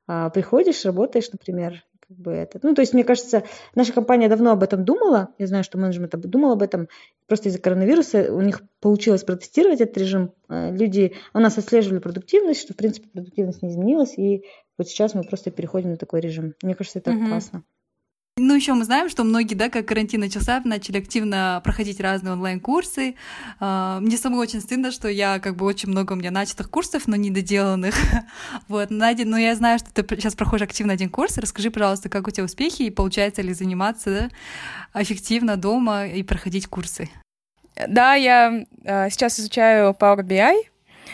а, 0.06 0.30
приходишь, 0.30 0.84
работаешь, 0.84 1.30
например, 1.30 1.84
как 2.06 2.16
бы 2.16 2.32
это. 2.32 2.58
Ну, 2.62 2.74
то 2.74 2.82
есть, 2.82 2.92
мне 2.92 3.04
кажется, 3.04 3.44
наша 3.74 3.92
компания 3.92 4.28
давно 4.28 4.50
об 4.50 4.62
этом 4.62 4.84
думала. 4.84 5.28
Я 5.38 5.46
знаю, 5.46 5.64
что 5.64 5.78
менеджмент 5.78 6.14
думал 6.16 6.52
об 6.52 6.62
этом. 6.62 6.88
Просто 7.26 7.48
из-за 7.48 7.58
коронавируса 7.58 8.32
у 8.32 8.40
них 8.40 8.62
получилось 8.80 9.24
протестировать 9.24 9.80
этот 9.80 9.96
режим. 9.96 10.32
А, 10.48 10.70
люди 10.70 11.14
у 11.32 11.38
нас 11.38 11.56
отслеживали 11.56 12.00
продуктивность, 12.00 12.60
что, 12.60 12.74
в 12.74 12.76
принципе, 12.76 13.08
продуктивность 13.08 13.62
не 13.62 13.70
изменилась. 13.70 14.18
И 14.18 14.44
вот 14.76 14.88
сейчас 14.88 15.14
мы 15.14 15.22
просто 15.22 15.50
переходим 15.50 15.90
на 15.90 15.96
такой 15.96 16.20
режим. 16.20 16.54
Мне 16.62 16.74
кажется, 16.74 16.98
это 16.98 17.12
mm-hmm. 17.12 17.28
классно. 17.28 17.64
Ну, 18.36 18.56
еще 18.56 18.74
мы 18.74 18.82
знаем, 18.84 19.08
что 19.08 19.22
многие, 19.22 19.54
да, 19.54 19.68
как 19.68 19.86
карантин 19.86 20.18
начался, 20.18 20.60
начали 20.64 20.98
активно 20.98 21.60
проходить 21.62 22.00
разные 22.00 22.32
онлайн-курсы. 22.32 23.14
А, 23.60 24.00
мне 24.00 24.16
самой 24.16 24.40
очень 24.40 24.60
стыдно, 24.60 24.90
что 24.90 25.06
я, 25.06 25.38
как 25.38 25.54
бы, 25.54 25.64
очень 25.64 25.88
много 25.90 26.14
у 26.14 26.16
меня 26.16 26.32
начатых 26.32 26.68
курсов, 26.68 27.06
но 27.06 27.14
недоделанных. 27.14 27.94
вот, 28.68 28.90
Надя, 28.90 29.24
ну, 29.24 29.36
я 29.36 29.54
знаю, 29.54 29.78
что 29.78 29.92
ты 29.92 30.16
сейчас 30.16 30.34
проходишь 30.34 30.64
активно 30.64 30.94
один 30.94 31.10
курс. 31.10 31.38
Расскажи, 31.38 31.70
пожалуйста, 31.70 32.08
как 32.08 32.26
у 32.26 32.32
тебя 32.32 32.42
успехи 32.42 32.82
и 32.82 32.90
получается 32.90 33.40
ли 33.40 33.54
заниматься 33.54 34.30
эффективно 34.94 35.56
дома 35.56 36.08
и 36.08 36.24
проходить 36.24 36.66
курсы? 36.66 37.10
Да, 37.86 38.14
я 38.14 38.64
э, 38.82 39.10
сейчас 39.10 39.38
изучаю 39.38 39.92
Power 39.92 40.24
BI, 40.24 40.54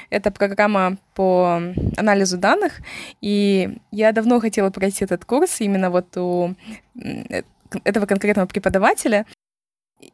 это 0.08 0.30
программа 0.30 0.96
по 1.14 1.60
анализу 1.96 2.38
данных, 2.38 2.80
и 3.20 3.78
я 3.90 4.12
давно 4.12 4.40
хотела 4.40 4.70
пройти 4.70 5.04
этот 5.04 5.24
курс 5.24 5.60
именно 5.60 5.90
вот 5.90 6.16
у 6.16 6.54
этого 7.84 8.06
конкретного 8.06 8.46
преподавателя. 8.46 9.26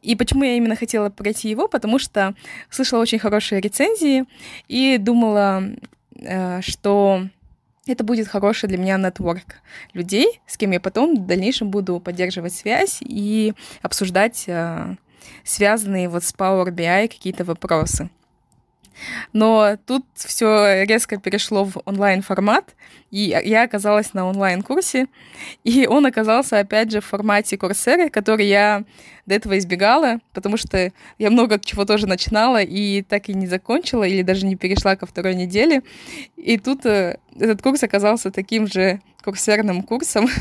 И 0.01 0.15
почему 0.15 0.43
я 0.43 0.55
именно 0.57 0.75
хотела 0.75 1.09
пройти 1.09 1.49
его? 1.49 1.67
Потому 1.67 1.97
что 1.97 2.35
слышала 2.69 3.01
очень 3.01 3.19
хорошие 3.19 3.61
рецензии 3.61 4.25
и 4.67 4.97
думала, 4.97 5.63
э, 6.15 6.61
что 6.61 7.23
это 7.87 8.03
будет 8.03 8.27
хороший 8.27 8.67
для 8.67 8.77
меня 8.77 8.97
нетворк 8.97 9.61
людей, 9.93 10.41
с 10.45 10.57
кем 10.57 10.71
я 10.71 10.79
потом 10.81 11.15
в 11.15 11.25
дальнейшем 11.25 11.69
буду 11.69 11.99
поддерживать 11.99 12.53
связь 12.53 12.99
и 13.01 13.53
обсуждать 13.81 14.43
э, 14.47 14.95
связанные 15.43 16.09
вот 16.09 16.23
с 16.23 16.33
Power 16.33 16.69
BI 16.69 17.07
какие-то 17.07 17.45
вопросы. 17.45 18.09
Но 19.33 19.77
тут 19.85 20.05
все 20.15 20.83
резко 20.85 21.17
перешло 21.17 21.65
в 21.65 21.77
онлайн-формат, 21.85 22.75
и 23.11 23.35
я 23.43 23.63
оказалась 23.63 24.13
на 24.13 24.27
онлайн-курсе, 24.27 25.07
и 25.63 25.87
он 25.87 26.05
оказался, 26.05 26.59
опять 26.59 26.91
же, 26.91 27.01
в 27.01 27.05
формате 27.05 27.57
курсеры, 27.57 28.09
который 28.09 28.47
я 28.47 28.83
до 29.25 29.35
этого 29.35 29.57
избегала, 29.57 30.19
потому 30.33 30.57
что 30.57 30.91
я 31.17 31.29
много 31.29 31.59
чего 31.59 31.85
тоже 31.85 32.07
начинала 32.07 32.61
и 32.61 33.01
так 33.03 33.29
и 33.29 33.33
не 33.33 33.47
закончила, 33.47 34.03
или 34.03 34.21
даже 34.21 34.45
не 34.45 34.55
перешла 34.55 34.95
ко 34.95 35.05
второй 35.05 35.35
неделе. 35.35 35.83
И 36.35 36.57
тут 36.57 36.85
э, 36.85 37.17
этот 37.35 37.61
курс 37.61 37.83
оказался 37.83 38.31
таким 38.31 38.67
же 38.67 39.01
курсерным 39.23 39.83
курсом. 39.83 40.27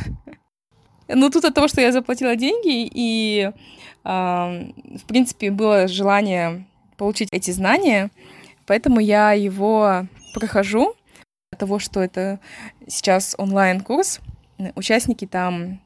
Ну, 1.08 1.30
тут 1.30 1.44
от 1.44 1.54
того, 1.54 1.68
что 1.68 1.80
я 1.80 1.92
заплатила 1.92 2.34
деньги, 2.34 2.90
и, 2.92 3.52
в 4.02 5.06
принципе, 5.06 5.52
было 5.52 5.86
желание 5.86 6.66
получить 6.96 7.28
эти 7.30 7.52
знания, 7.52 8.10
Поэтому 8.66 9.00
я 9.00 9.32
его 9.32 10.06
прохожу. 10.34 10.94
От 11.52 11.60
того, 11.60 11.78
что 11.78 12.00
это 12.00 12.40
сейчас 12.88 13.34
онлайн-курс, 13.38 14.20
участники 14.74 15.26
там 15.26 15.80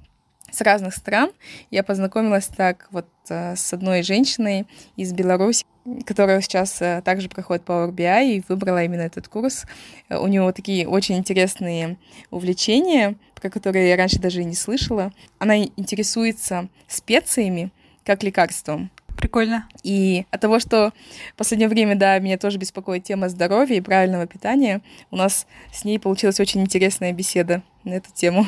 с 0.50 0.60
разных 0.60 0.94
стран. 0.94 1.30
Я 1.70 1.82
познакомилась 1.82 2.46
так 2.46 2.88
вот 2.90 3.06
э, 3.28 3.54
с 3.56 3.72
одной 3.72 4.02
женщиной 4.02 4.66
из 4.96 5.12
Беларуси, 5.12 5.64
которая 6.06 6.40
сейчас 6.40 6.80
э, 6.82 7.02
также 7.04 7.28
проходит 7.28 7.64
Power 7.64 7.92
BI 7.92 8.32
и 8.32 8.42
выбрала 8.48 8.82
именно 8.84 9.02
этот 9.02 9.28
курс. 9.28 9.64
У 10.08 10.26
нее 10.26 10.50
такие 10.52 10.88
очень 10.88 11.16
интересные 11.16 11.98
увлечения, 12.30 13.16
про 13.34 13.50
которые 13.50 13.88
я 13.88 13.96
раньше 13.96 14.18
даже 14.18 14.42
и 14.42 14.44
не 14.44 14.54
слышала. 14.54 15.12
Она 15.38 15.58
интересуется 15.58 16.68
специями 16.88 17.70
как 18.04 18.22
лекарством. 18.22 18.90
Прикольно. 19.20 19.68
И 19.82 20.24
от 20.30 20.40
того, 20.40 20.58
что 20.60 20.92
в 21.34 21.36
последнее 21.36 21.68
время, 21.68 21.94
да, 21.94 22.18
меня 22.18 22.38
тоже 22.38 22.56
беспокоит 22.56 23.04
тема 23.04 23.28
здоровья 23.28 23.76
и 23.76 23.80
правильного 23.82 24.26
питания, 24.26 24.80
у 25.10 25.16
нас 25.16 25.46
с 25.72 25.84
ней 25.84 25.98
получилась 25.98 26.40
очень 26.40 26.62
интересная 26.62 27.12
беседа 27.12 27.62
на 27.84 27.92
эту 27.92 28.10
тему. 28.14 28.46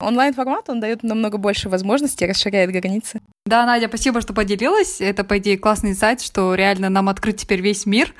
Онлайн-формат, 0.00 0.68
он 0.68 0.80
дает 0.80 1.02
намного 1.02 1.38
больше 1.38 1.68
возможностей, 1.68 2.26
расширяет 2.26 2.70
границы. 2.72 3.20
Да, 3.46 3.64
Надя, 3.64 3.88
спасибо, 3.88 4.20
что 4.20 4.34
поделилась. 4.34 5.00
Это, 5.00 5.24
по 5.24 5.38
идее, 5.38 5.56
классный 5.56 5.94
сайт, 5.94 6.20
что 6.20 6.54
реально 6.54 6.90
нам 6.90 7.08
открыт 7.08 7.38
теперь 7.38 7.62
весь 7.62 7.86
мир, 7.86 8.12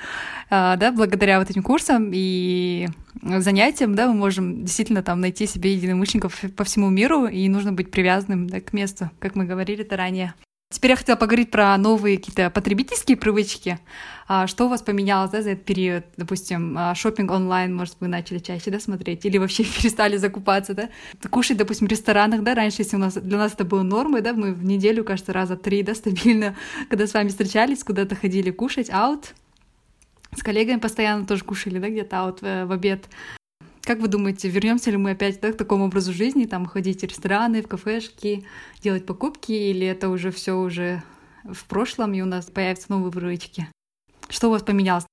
а, 0.49 0.77
да, 0.77 0.93
благодаря 0.93 1.41
вот 1.41 1.51
этим 1.51 1.63
курсам 1.63 2.11
и 2.15 2.89
занятиям, 3.21 3.95
да, 3.95 4.07
мы 4.07 4.15
можем 4.15 4.65
действительно 4.65 5.03
там 5.03 5.21
найти 5.21 5.47
себе 5.47 5.75
единомышленников 5.75 6.41
по 6.57 6.65
всему 6.65 6.89
миру, 6.89 7.27
и 7.27 7.49
нужно 7.49 7.73
быть 7.73 7.91
привязанным 7.91 8.49
да, 8.49 8.61
к 8.61 8.73
месту, 8.73 9.11
как 9.19 9.35
мы 9.35 9.45
говорили 9.45 9.85
это 9.85 9.97
ранее. 9.97 10.35
Теперь 10.73 10.93
я 10.93 10.97
хотела 10.97 11.17
поговорить 11.17 11.51
про 11.51 11.77
новые 11.77 12.17
какие-то 12.17 12.49
потребительские 12.49 13.19
привычки. 13.19 13.79
А 14.27 14.47
что 14.47 14.65
у 14.65 14.69
вас 14.69 14.81
поменялось 14.81 15.31
да, 15.31 15.43
за 15.43 15.51
этот 15.51 15.67
период? 15.67 16.05
Допустим, 16.17 16.75
а, 16.79 16.95
шопинг 16.95 17.31
онлайн, 17.31 17.75
может, 17.75 17.97
вы 18.01 18.09
начали 18.09 18.39
чаще 18.39 18.71
да, 18.71 18.81
смотреть? 18.81 19.27
Или 19.27 19.37
вообще 19.37 19.65
перестали 19.81 20.17
закупаться, 20.17 20.73
да? 20.73 20.89
Кушать, 21.31 21.59
допустим, 21.59 21.89
в 21.89 21.91
ресторанах, 21.91 22.43
да, 22.43 22.55
раньше, 22.55 22.81
если 22.81 22.97
у 22.97 22.99
нас, 22.99 23.15
для 23.15 23.37
нас 23.37 23.53
это 23.53 23.65
было 23.65 23.83
нормой, 23.83 24.23
да, 24.23 24.33
мы 24.33 24.55
в 24.55 24.65
неделю, 24.65 25.05
кажется, 25.05 25.35
раза 25.35 25.57
три, 25.57 25.83
да, 25.83 25.95
стабильно, 25.95 26.57
когда 26.89 27.07
с 27.07 27.13
вами 27.13 27.29
встречались, 27.29 27.85
куда-то 27.85 28.17
ходили 28.17 28.51
кушать, 28.51 28.89
аут, 28.91 29.35
с 30.35 30.43
коллегами 30.43 30.79
постоянно 30.79 31.27
тоже 31.27 31.45
кушали, 31.45 31.79
да, 31.79 31.91
где-то 31.91 32.21
аут 32.21 32.41
в, 32.41 32.65
в 32.65 32.73
обед. 32.73 33.05
Как 33.85 33.99
вы 33.99 34.07
думаете, 34.07 34.49
вернемся 34.49 34.93
ли 34.93 34.97
мы 34.97 35.11
опять 35.11 35.41
да, 35.41 35.53
к 35.53 35.57
такому 35.57 35.87
образу 35.87 36.13
жизни, 36.13 36.45
там 36.45 36.67
ходить 36.67 37.01
в 37.01 37.05
рестораны, 37.05 37.63
в 37.63 37.69
кафешки, 37.69 38.47
делать 38.81 39.07
покупки, 39.07 39.51
или 39.51 39.85
это 39.87 40.09
уже 40.09 40.31
все 40.31 40.53
уже 40.53 41.03
в 41.45 41.65
прошлом, 41.67 42.15
и 42.15 42.21
у 42.21 42.27
нас 42.27 42.47
появятся 42.47 42.87
новые 42.91 43.11
привычки? 43.11 43.67
Что 44.29 44.49
у 44.49 44.51
вас 44.53 44.63
поменялось? 44.63 45.05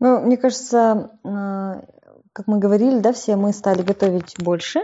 Ну, 0.00 0.20
мне 0.20 0.36
кажется, 0.36 1.12
а, 1.22 1.84
как 2.32 2.48
мы 2.48 2.58
говорили, 2.58 2.98
да, 2.98 3.12
все 3.12 3.36
мы 3.36 3.52
стали 3.52 3.82
готовить 3.82 4.34
больше, 4.38 4.80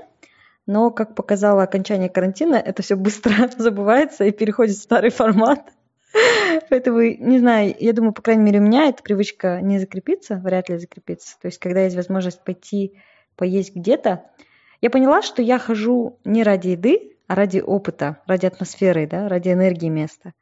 но, 0.66 0.90
как 0.90 1.16
показало 1.16 1.64
окончание 1.64 2.08
карантина, 2.08 2.54
это 2.54 2.82
все 2.82 2.94
быстро 2.94 3.50
забывается 3.58 4.24
и 4.24 4.30
переходит 4.30 4.76
в 4.76 4.82
старый 4.82 5.10
формат. 5.10 5.72
Поэтому, 6.70 7.00
не 7.00 7.38
знаю, 7.38 7.74
я 7.78 7.92
думаю, 7.92 8.12
по 8.12 8.22
крайней 8.22 8.44
мере, 8.44 8.58
у 8.58 8.62
меня 8.62 8.88
эта 8.88 9.02
привычка 9.02 9.60
не 9.60 9.78
закрепится, 9.78 10.36
вряд 10.36 10.68
ли 10.68 10.78
закрепится. 10.78 11.38
То 11.40 11.46
есть, 11.46 11.58
когда 11.58 11.82
есть 11.82 11.96
возможность 11.96 12.42
пойти 12.44 13.00
поесть 13.36 13.74
где-то, 13.74 14.24
я 14.80 14.90
поняла, 14.90 15.22
что 15.22 15.42
я 15.42 15.58
хожу 15.58 16.18
не 16.24 16.42
ради 16.42 16.68
еды, 16.68 17.16
а 17.28 17.34
ради 17.34 17.60
опыта, 17.60 18.18
ради 18.26 18.46
атмосферы, 18.46 19.06
да, 19.06 19.28
ради 19.28 19.50
энергии 19.50 19.88
места. 19.88 20.34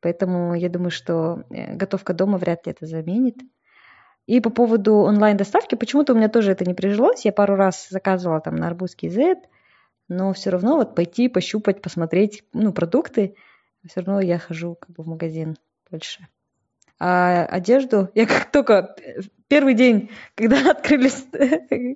Поэтому 0.00 0.54
я 0.54 0.68
думаю, 0.68 0.90
что 0.90 1.44
э, 1.50 1.74
готовка 1.74 2.12
дома 2.12 2.38
вряд 2.38 2.66
ли 2.66 2.72
это 2.72 2.86
заменит. 2.86 3.36
И 4.26 4.40
по 4.40 4.50
поводу 4.50 4.94
онлайн-доставки, 4.96 5.76
почему-то 5.76 6.12
у 6.12 6.16
меня 6.16 6.28
тоже 6.28 6.52
это 6.52 6.64
не 6.64 6.74
прижилось. 6.74 7.24
Я 7.24 7.32
пару 7.32 7.56
раз 7.56 7.88
заказывала 7.88 8.40
там 8.40 8.56
на 8.56 8.66
арбузский 8.66 9.08
Z, 9.08 9.36
но 10.08 10.32
все 10.32 10.50
равно 10.50 10.76
вот 10.76 10.94
пойти, 10.94 11.28
пощупать, 11.28 11.80
посмотреть, 11.80 12.44
ну, 12.52 12.72
продукты– 12.72 13.34
все 13.88 14.00
равно 14.00 14.20
я 14.20 14.38
хожу 14.38 14.74
как 14.74 14.90
бы 14.90 15.02
в 15.02 15.08
магазин 15.08 15.56
больше. 15.90 16.28
А 16.98 17.44
одежду, 17.44 18.10
я 18.14 18.26
как 18.26 18.50
только 18.50 18.96
первый 19.48 19.74
день, 19.74 20.10
когда 20.34 20.70
открылись 20.70 21.26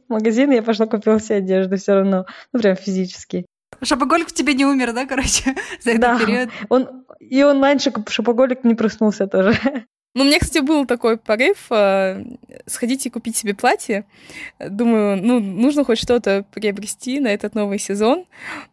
магазины, 0.09 0.55
я 0.55 0.63
пошла 0.63 0.87
купила 0.87 1.21
себе 1.21 1.37
одежду 1.37 1.77
все 1.77 1.95
равно, 1.95 2.27
ну 2.53 2.61
прям 2.61 2.77
физически. 2.77 3.47
Шопоголик 3.83 4.29
в 4.29 4.35
тебе 4.35 4.55
не 4.55 4.67
умер, 4.67 4.93
да, 4.93 5.07
короче, 5.07 5.55
за 5.81 5.91
этот 5.91 6.01
да, 6.01 6.19
период? 6.19 6.51
Он, 6.69 7.05
и 7.19 7.43
онлайн 7.43 7.79
шопоголик 7.79 8.65
не 8.65 8.75
проснулся 8.75 9.27
тоже. 9.27 9.59
Ну, 10.13 10.23
у 10.23 10.27
меня, 10.27 10.41
кстати, 10.41 10.61
был 10.61 10.87
такой 10.87 11.19
порыв 11.19 11.71
э, 11.71 12.25
сходить 12.67 13.07
и 13.07 13.11
купить 13.11 13.37
себе 13.37 13.55
платье. 13.55 14.07
Думаю, 14.59 15.17
ну, 15.23 15.39
нужно 15.39 15.85
хоть 15.85 16.01
что-то 16.01 16.45
приобрести 16.51 17.21
на 17.21 17.29
этот 17.29 17.55
новый 17.55 17.79
сезон. 17.79 18.27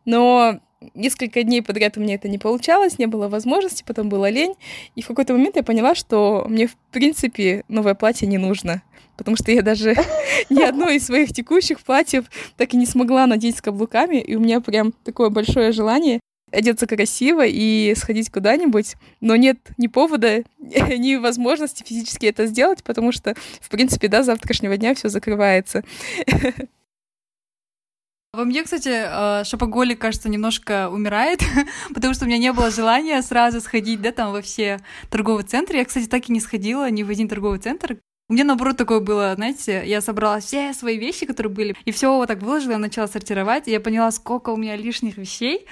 Но 0.04 0.60
несколько 0.94 1.44
дней 1.44 1.62
подряд 1.62 1.98
у 1.98 2.02
меня 2.02 2.16
это 2.16 2.28
не 2.28 2.38
получалось, 2.38 3.00
не 3.00 3.06
было 3.06 3.28
возможности, 3.28 3.84
потом 3.86 4.10
была 4.10 4.30
лень. 4.30 4.56
И 4.96 5.02
в 5.02 5.08
какой-то 5.08 5.34
момент 5.34 5.56
я 5.56 5.64
поняла, 5.64 5.96
что 5.96 6.46
мне, 6.48 6.68
в 6.68 6.76
принципе, 6.92 7.64
новое 7.68 7.96
платье 7.96 8.28
не 8.28 8.38
нужно. 8.38 8.84
Потому 9.18 9.36
что 9.36 9.52
я 9.52 9.62
даже 9.62 9.96
ни 10.50 10.62
одно 10.62 10.90
из 10.90 11.06
своих 11.06 11.34
текущих 11.34 11.80
платьев 11.82 12.26
так 12.56 12.74
и 12.74 12.78
не 12.78 12.86
смогла 12.86 13.26
надеть 13.26 13.58
с 13.58 13.62
каблуками. 13.62 14.18
И 14.18 14.36
у 14.36 14.40
меня 14.40 14.62
прям 14.62 14.94
такое 15.04 15.30
большое 15.30 15.72
желание 15.72 16.20
одеться 16.52 16.88
красиво 16.88 17.46
и 17.46 17.94
сходить 17.96 18.32
куда-нибудь, 18.32 18.96
но 19.20 19.36
нет 19.36 19.58
ни 19.78 19.88
повода, 19.88 20.44
ни 20.60 21.16
возможности 21.16 21.84
физически 21.84 22.28
это 22.28 22.46
сделать, 22.46 22.84
потому 22.84 23.12
что, 23.12 23.36
в 23.60 23.70
принципе, 23.70 24.08
до 24.08 24.24
завтрашнего 24.24 24.78
дня 24.78 24.96
все 24.96 25.10
закрывается. 25.10 25.84
Во 28.34 28.44
мне, 28.44 28.64
кстати, 28.64 28.90
э, 28.92 29.44
шопоголик, 29.46 30.00
кажется, 30.00 30.30
немножко 30.30 30.90
умирает, 30.90 31.42
потому 31.94 32.14
что 32.14 32.26
у 32.26 32.28
меня 32.28 32.38
не 32.38 32.54
было 32.54 32.70
желания 32.70 33.22
сразу 33.22 33.62
сходить, 33.62 34.02
да, 34.02 34.12
там 34.12 34.32
во 34.32 34.42
все 34.42 34.80
торговые 35.10 35.46
центры. 35.46 35.78
Я, 35.78 35.86
кстати, 35.86 36.08
так 36.08 36.30
и 36.30 36.34
не 36.34 36.40
сходила 36.40 36.90
ни 36.90 37.04
в 37.04 37.10
один 37.10 37.28
торговый 37.28 37.60
центр. 37.60 37.98
У 38.30 38.34
меня, 38.34 38.44
наоборот, 38.44 38.76
такое 38.76 39.00
было, 39.00 39.34
знаете, 39.36 39.84
я 39.86 40.02
собрала 40.02 40.42
все 40.42 40.74
свои 40.74 40.98
вещи, 40.98 41.26
которые 41.26 41.54
были, 41.54 41.78
и 41.86 41.92
все 41.92 42.14
вот 42.14 42.28
так 42.28 42.42
выложила, 42.42 42.76
начала 42.76 43.08
сортировать, 43.08 43.70
и 43.70 43.72
я 43.72 43.80
поняла, 43.80 44.12
сколько 44.12 44.50
у 44.50 44.58
меня 44.58 44.76
лишних 44.76 45.16
вещей. 45.16 45.66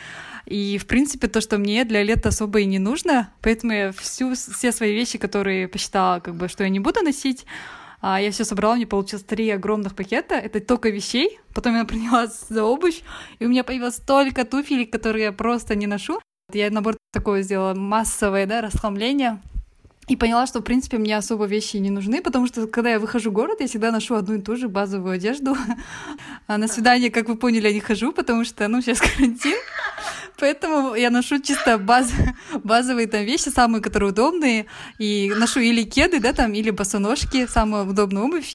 И, 0.45 0.77
в 0.77 0.87
принципе, 0.87 1.27
то, 1.27 1.41
что 1.41 1.57
мне 1.57 1.83
для 1.83 2.01
лета 2.01 2.29
особо 2.29 2.61
и 2.61 2.65
не 2.65 2.79
нужно, 2.79 3.33
поэтому 3.41 3.73
я 3.73 3.91
всю, 3.91 4.35
все 4.35 4.71
свои 4.71 4.93
вещи, 4.93 5.17
которые 5.17 5.67
посчитала, 5.67 6.21
как 6.21 6.35
бы, 6.35 6.47
что 6.47 6.63
я 6.63 6.69
не 6.69 6.79
буду 6.79 7.01
носить, 7.01 7.45
а, 8.07 8.21
я 8.21 8.29
все 8.29 8.45
собрала, 8.45 8.75
мне 8.75 8.85
получилось 8.85 9.25
три 9.25 9.49
огромных 9.49 9.95
пакета. 9.95 10.35
Это 10.35 10.59
только 10.59 10.89
вещей. 10.89 11.39
Потом 11.55 11.75
я 11.75 11.85
принялась 11.85 12.45
за 12.49 12.63
обувь, 12.63 13.01
и 13.39 13.45
у 13.47 13.49
меня 13.49 13.63
появилось 13.63 13.95
столько 13.95 14.45
туфелек, 14.45 14.91
которые 14.91 15.23
я 15.23 15.31
просто 15.31 15.73
не 15.73 15.87
ношу. 15.87 16.19
Я 16.53 16.69
набор 16.69 16.97
такое 17.11 17.41
сделала 17.41 17.73
массовое, 17.73 18.45
да, 18.45 18.61
расхламление. 18.61 19.41
И 20.07 20.15
поняла, 20.15 20.45
что, 20.45 20.59
в 20.59 20.63
принципе, 20.63 20.99
мне 20.99 21.17
особо 21.17 21.45
вещи 21.45 21.77
не 21.77 21.89
нужны, 21.89 22.21
потому 22.21 22.45
что, 22.45 22.67
когда 22.67 22.91
я 22.91 22.99
выхожу 22.99 23.31
в 23.31 23.33
город, 23.33 23.59
я 23.59 23.65
всегда 23.65 23.89
ношу 23.91 24.13
одну 24.13 24.35
и 24.35 24.41
ту 24.41 24.55
же 24.55 24.69
базовую 24.69 25.15
одежду. 25.15 25.57
А 26.47 26.59
на 26.59 26.67
свидание, 26.67 27.09
как 27.09 27.27
вы 27.27 27.37
поняли, 27.37 27.69
я 27.69 27.73
не 27.73 27.79
хожу, 27.79 28.11
потому 28.11 28.45
что, 28.45 28.67
ну, 28.67 28.81
сейчас 28.83 29.01
карантин. 29.15 29.57
Поэтому 30.39 30.95
я 30.95 31.09
ношу 31.09 31.41
чисто 31.41 31.77
баз... 31.77 32.11
базовые 32.63 33.07
там 33.07 33.23
вещи, 33.23 33.49
самые, 33.49 33.81
которые 33.81 34.11
удобные. 34.11 34.65
И 34.99 35.31
ношу 35.35 35.59
или 35.59 35.83
кеды, 35.83 36.19
да, 36.19 36.33
там, 36.33 36.53
или 36.53 36.71
босоножки, 36.71 37.47
самую 37.47 37.87
удобную 37.89 38.25
обувь. 38.25 38.53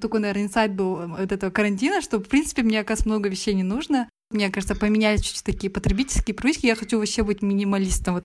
Такой, 0.00 0.20
наверное, 0.20 0.44
инсайт 0.44 0.74
был 0.74 1.00
э, 1.00 1.22
от 1.24 1.32
этого 1.32 1.50
карантина, 1.50 2.00
что, 2.00 2.18
в 2.18 2.24
принципе, 2.24 2.62
мне, 2.62 2.80
оказывается, 2.80 3.08
много 3.08 3.28
вещей 3.28 3.54
не 3.54 3.62
нужно. 3.62 4.08
Мне 4.30 4.50
кажется, 4.50 4.74
поменялись 4.74 5.22
чуть-чуть 5.22 5.44
такие 5.44 5.70
потребительские 5.70 6.34
привычки. 6.34 6.66
Я 6.66 6.74
хочу 6.74 6.98
вообще 6.98 7.22
быть 7.22 7.42
минималистом. 7.42 8.14
Вот 8.14 8.24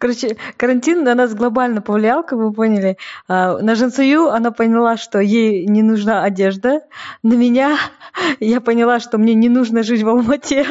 Короче, 0.00 0.36
карантин 0.56 1.04
на 1.04 1.14
нас 1.14 1.34
глобально 1.34 1.80
повлиял, 1.80 2.24
как 2.24 2.38
вы 2.38 2.52
поняли. 2.52 2.98
А, 3.28 3.58
на 3.58 3.74
Жансую 3.74 4.28
она 4.28 4.50
поняла, 4.50 4.96
что 4.96 5.20
ей 5.20 5.66
не 5.66 5.82
нужна 5.82 6.24
одежда. 6.24 6.82
На 7.22 7.34
меня 7.34 7.78
я 8.40 8.60
поняла, 8.60 9.00
что 9.00 9.18
мне 9.18 9.34
не 9.34 9.48
нужно 9.48 9.82
жить 9.82 10.02
в 10.02 10.08
Алмате. 10.08 10.66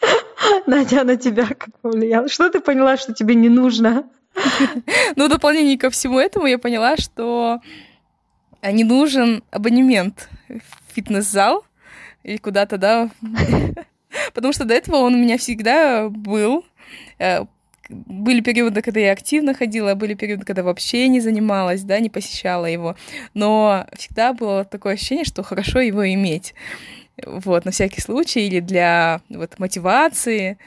Надя, 0.66 1.04
на 1.04 1.16
тебя 1.16 1.46
как 1.46 1.68
повлиял? 1.80 2.28
Что 2.28 2.50
ты 2.50 2.60
поняла, 2.60 2.96
что 2.96 3.12
тебе 3.12 3.34
не 3.34 3.48
нужно? 3.48 4.08
Ну, 5.16 5.26
в 5.26 5.28
дополнение 5.30 5.78
ко 5.78 5.90
всему 5.90 6.18
этому 6.18 6.46
я 6.46 6.58
поняла, 6.58 6.96
что 6.96 7.60
не 8.62 8.84
нужен 8.84 9.42
абонемент 9.50 10.28
в 10.48 10.94
фитнес-зал 10.94 11.64
или 12.22 12.36
куда-то, 12.36 12.76
да. 12.76 13.10
Потому 14.34 14.52
что 14.52 14.64
до 14.64 14.74
этого 14.74 14.96
он 14.96 15.14
у 15.14 15.18
меня 15.18 15.38
всегда 15.38 16.08
был. 16.08 16.64
Э, 17.18 17.44
были 17.88 18.40
периоды, 18.40 18.82
когда 18.82 19.00
я 19.00 19.12
активно 19.12 19.54
ходила, 19.54 19.94
были 19.94 20.14
периоды, 20.14 20.44
когда 20.44 20.62
вообще 20.62 21.08
не 21.08 21.20
занималась, 21.20 21.82
да, 21.82 22.00
не 22.00 22.10
посещала 22.10 22.66
его. 22.66 22.96
Но 23.34 23.86
всегда 23.96 24.32
было 24.32 24.64
такое 24.64 24.94
ощущение, 24.94 25.24
что 25.24 25.42
хорошо 25.42 25.80
его 25.80 26.06
иметь 26.12 26.54
вот, 27.24 27.64
на 27.64 27.70
всякий 27.70 28.00
случай, 28.00 28.46
или 28.46 28.60
для 28.60 29.20
вот, 29.28 29.58
мотивации, 29.58 30.58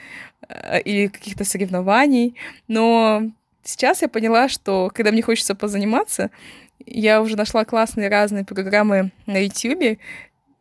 э, 0.48 0.80
или 0.82 1.06
каких-то 1.08 1.44
соревнований. 1.44 2.34
Но 2.68 3.22
сейчас 3.62 4.02
я 4.02 4.08
поняла, 4.08 4.48
что 4.48 4.90
когда 4.94 5.12
мне 5.12 5.22
хочется 5.22 5.54
позаниматься, 5.54 6.30
я 6.86 7.22
уже 7.22 7.36
нашла 7.36 7.64
классные 7.64 8.08
разные 8.08 8.44
программы 8.44 9.12
на 9.26 9.38
YouTube, 9.38 9.98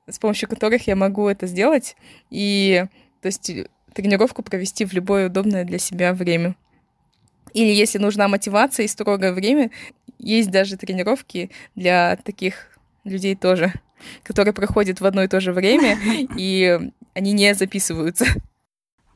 с 0.08 0.20
помощью 0.20 0.50
которых 0.50 0.88
я 0.88 0.96
могу 0.96 1.28
это 1.28 1.48
сделать, 1.48 1.96
и 2.30 2.86
то 3.22 3.28
есть 3.28 3.52
тренировку 3.94 4.44
провести 4.44 4.86
в 4.86 4.94
любое 4.94 5.28
удобное 5.28 5.66
для 5.66 5.80
себя 5.80 6.14
время. 6.14 6.56
Или 7.54 7.72
если 7.74 7.98
нужна 7.98 8.28
мотивация 8.28 8.86
и 8.86 8.88
строгое 8.88 9.34
время, 9.34 9.72
есть 10.20 10.52
даже 10.52 10.78
тренировки 10.78 11.50
для 11.76 12.18
таких 12.18 12.78
людей 13.04 13.36
тоже 13.36 13.74
которые 14.24 14.54
проходят 14.54 15.02
в 15.02 15.06
одно 15.06 15.24
и 15.24 15.28
то 15.28 15.40
же 15.40 15.52
время, 15.52 15.98
и 16.38 16.80
они 17.14 17.34
не 17.34 17.54
записываются. 17.54 18.26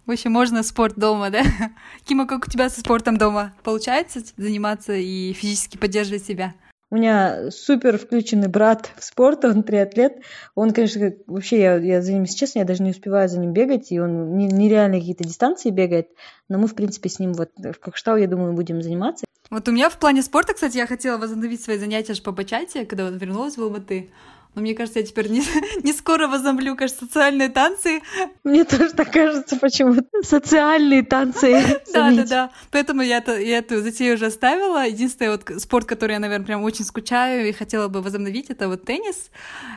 В 0.05 0.11
общем, 0.11 0.31
можно 0.31 0.63
спорт 0.63 0.95
дома, 0.97 1.29
да? 1.29 1.43
Кима, 2.05 2.27
как 2.27 2.45
у 2.45 2.51
тебя 2.51 2.69
со 2.69 2.81
спортом 2.81 3.17
дома? 3.17 3.53
Получается 3.63 4.21
заниматься 4.35 4.93
и 4.93 5.31
физически 5.33 5.77
поддерживать 5.77 6.25
себя? 6.25 6.53
У 6.93 6.95
меня 6.95 7.49
супер 7.49 7.97
включенный 7.97 8.49
брат 8.49 8.91
в 8.97 9.03
спорт, 9.03 9.45
он 9.45 9.63
триатлет. 9.63 10.17
Он, 10.53 10.73
конечно, 10.73 11.11
вообще, 11.25 11.59
я, 11.59 11.75
я 11.77 12.01
за 12.03 12.13
ним, 12.13 12.21
если 12.21 12.37
честно, 12.37 12.59
я 12.59 12.65
даже 12.65 12.83
не 12.83 12.91
успеваю 12.91 13.27
за 13.27 13.39
ним 13.39 13.51
бегать, 13.51 13.91
и 13.91 13.99
он 13.99 14.37
нереально 14.37 14.99
какие-то 14.99 15.23
дистанции 15.23 15.71
бегает. 15.71 16.09
Но 16.49 16.59
мы, 16.59 16.67
в 16.67 16.75
принципе, 16.75 17.09
с 17.09 17.17
ним 17.17 17.33
вот 17.33 17.49
в 17.57 17.79
Кокштау, 17.79 18.17
я 18.17 18.27
думаю, 18.27 18.53
будем 18.53 18.83
заниматься. 18.83 19.25
Вот 19.49 19.67
у 19.67 19.71
меня 19.71 19.89
в 19.89 19.97
плане 19.97 20.21
спорта, 20.21 20.53
кстати, 20.53 20.77
я 20.77 20.85
хотела 20.85 21.17
возобновить 21.17 21.63
свои 21.63 21.79
занятия 21.79 22.13
по 22.21 22.31
бачате, 22.31 22.85
когда 22.85 23.09
вот 23.09 23.19
вернулась 23.19 23.57
в 23.57 23.63
Алматы. 23.63 24.11
Но 24.55 24.61
мне 24.61 24.75
кажется, 24.75 24.99
я 24.99 25.05
теперь 25.05 25.29
не, 25.29 25.41
не 25.83 25.93
скоро 25.93 26.27
возомлю, 26.27 26.75
кажется, 26.75 27.05
социальные 27.05 27.49
танцы. 27.49 28.01
Мне 28.43 28.63
тоже 28.63 28.91
так 28.91 29.11
кажется 29.11 29.57
почему-то. 29.57 30.05
Социальные 30.21 31.03
танцы. 31.03 31.81
Да, 31.93 32.11
да, 32.11 32.25
да. 32.25 32.51
Поэтому 32.71 33.01
я, 33.01 33.23
я 33.27 33.59
эту 33.59 33.81
затею 33.81 34.15
уже 34.15 34.27
оставила. 34.27 34.87
Единственный 34.87 35.29
вот 35.29 35.43
спорт, 35.61 35.85
который 35.85 36.13
я, 36.13 36.19
наверное, 36.19 36.45
прям 36.45 36.63
очень 36.63 36.85
скучаю 36.85 37.47
и 37.47 37.51
хотела 37.51 37.87
бы 37.87 38.01
возобновить, 38.01 38.49
это 38.49 38.67
вот 38.67 38.85
теннис. 38.85 39.29